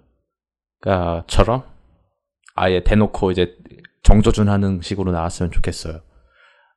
아예 2.55 2.85
대놓고 2.85 3.33
이제 3.33 3.57
정조준하는 4.05 4.83
식으로 4.85 5.11
나왔으면 5.11 5.51
좋겠어요. 5.51 6.01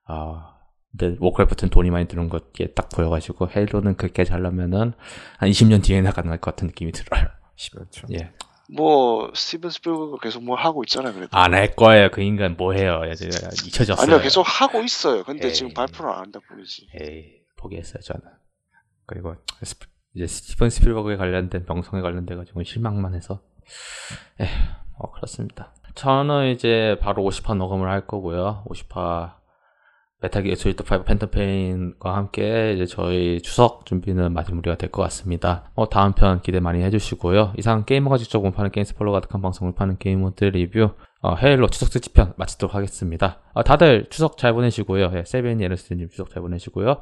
아, 0.07 0.52
근데 0.97 1.17
Warcraft는 1.19 1.69
돈이 1.71 1.89
많이 1.89 2.07
드는 2.07 2.29
것게 2.29 2.73
딱 2.73 2.89
보여가지고 2.89 3.49
Halo는 3.49 3.95
그렇게 3.97 4.23
잘나면은 4.23 4.93
한 5.37 5.49
20년 5.49 5.83
뒤에 5.83 6.01
나가는 6.01 6.29
것 6.29 6.41
같은 6.41 6.67
느낌이 6.67 6.91
들어요. 6.91 7.25
그렇죠. 7.71 8.07
예. 8.13 8.31
뭐 8.75 9.31
스티븐 9.35 9.69
스필버가 9.71 10.17
계속 10.21 10.43
뭘 10.43 10.59
하고 10.59 10.83
있잖아요. 10.83 11.13
그래도. 11.13 11.29
안 11.37 11.53
할 11.53 11.75
거예요. 11.75 12.09
그 12.11 12.21
인간 12.21 12.55
뭐 12.57 12.73
해요? 12.73 13.01
이제 13.11 13.27
잊혀졌어요. 13.65 14.03
아니요 14.05 14.21
계속 14.21 14.41
하고 14.43 14.81
있어요. 14.81 15.23
근데 15.23 15.47
에이. 15.47 15.53
지금 15.53 15.73
발표를 15.73 16.11
안 16.11 16.19
한다 16.19 16.39
뿐이지. 16.47 16.87
에이, 17.01 17.41
포기했어요 17.57 18.01
저는. 18.01 18.21
그리고 19.05 19.35
스피- 19.63 19.87
이제 20.15 20.27
스티븐 20.27 20.69
스필버그에 20.69 21.17
관련된 21.17 21.65
명성에 21.67 22.01
관련돼 22.01 22.35
가지고 22.35 22.63
실망만 22.63 23.15
해서 23.15 23.41
에, 24.39 24.47
어 24.97 25.11
그렇습니다. 25.11 25.73
저는 25.95 26.51
이제 26.53 26.97
바로 27.01 27.23
50화 27.23 27.55
녹음을 27.57 27.89
할 27.89 28.07
거고요. 28.07 28.63
50화 28.69 29.33
Metal 30.23 30.43
Gear 30.43 30.55
Solid 30.55 30.83
5 30.83 31.03
Phantom 31.03 31.31
Pain과 31.31 32.15
함께 32.15 32.71
이제 32.73 32.85
저희 32.85 33.41
추석 33.41 33.85
준비는 33.85 34.33
마무리가 34.33 34.77
될 34.77 34.89
것 34.89 35.01
같습니다. 35.03 35.69
어, 35.75 35.89
다음 35.89 36.13
편 36.13 36.41
기대 36.41 36.61
많이 36.61 36.81
해주시고요. 36.81 37.53
이상 37.57 37.83
게이머가 37.83 38.17
직접 38.17 38.39
공파는 38.39 38.71
게임 38.71 38.85
스포로 38.85 39.11
가득한 39.11 39.41
방송을 39.41 39.75
파는 39.75 39.97
게이머들 39.97 40.51
리뷰 40.51 40.91
어, 41.21 41.35
헤일로 41.35 41.67
추석 41.67 41.89
특집편 41.89 42.33
마치도록 42.37 42.73
하겠습니다. 42.73 43.39
어, 43.53 43.63
다들 43.63 44.07
추석 44.09 44.37
잘 44.37 44.53
보내시고요. 44.53 45.11
예, 45.13 45.23
세벤이 45.25 45.61
에르스님 45.61 46.07
추석 46.09 46.29
잘 46.29 46.41
보내시고요. 46.41 47.01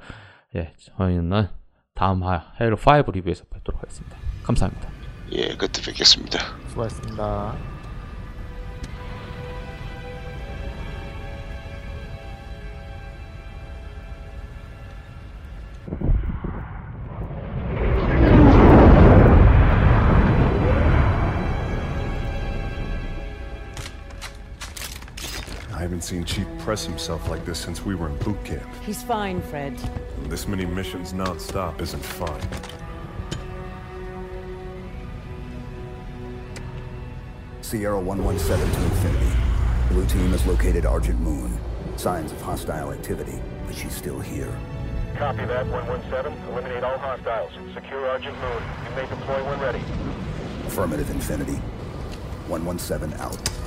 예, 0.55 0.73
저희는 0.97 1.47
다음 1.93 2.23
화 2.23 2.53
헤일로 2.59 2.75
5 2.77 3.11
리뷰에서 3.11 3.43
뵙도록 3.51 3.83
하겠습니다. 3.83 4.17
감사합니다. 4.43 4.89
예, 5.33 5.55
그때 5.57 5.79
뵙겠습니다. 5.83 6.39
수고하셨습니다. 6.69 7.80
Haven't 25.91 26.03
seen 26.03 26.23
Chief 26.23 26.47
press 26.59 26.85
himself 26.85 27.27
like 27.27 27.43
this 27.43 27.59
since 27.59 27.83
we 27.83 27.95
were 27.95 28.07
in 28.07 28.15
boot 28.19 28.41
camp. 28.45 28.65
He's 28.81 29.03
fine, 29.03 29.41
Fred. 29.41 29.77
This 30.29 30.47
many 30.47 30.65
missions 30.65 31.11
non-stop 31.11 31.81
isn't 31.81 32.01
fine. 32.01 32.47
Sierra 37.59 37.99
117 37.99 38.71
to 38.71 38.83
Infinity. 38.83 39.35
Blue 39.89 40.05
team 40.05 40.31
has 40.31 40.45
located 40.45 40.85
Argent 40.85 41.19
Moon. 41.19 41.59
Signs 41.97 42.31
of 42.31 42.41
hostile 42.41 42.93
activity, 42.93 43.41
but 43.67 43.75
she's 43.75 43.93
still 43.93 44.21
here. 44.21 44.57
Copy 45.17 45.43
that, 45.43 45.67
117. 45.67 46.53
Eliminate 46.53 46.85
all 46.85 46.97
hostiles. 46.99 47.51
Secure 47.73 48.07
Argent 48.07 48.37
Moon. 48.39 48.63
You 48.85 48.95
may 48.95 49.09
deploy 49.09 49.43
when 49.43 49.59
ready. 49.59 49.83
Affirmative 50.67 51.09
Infinity. 51.09 51.59
117 52.47 53.19
out. 53.19 53.60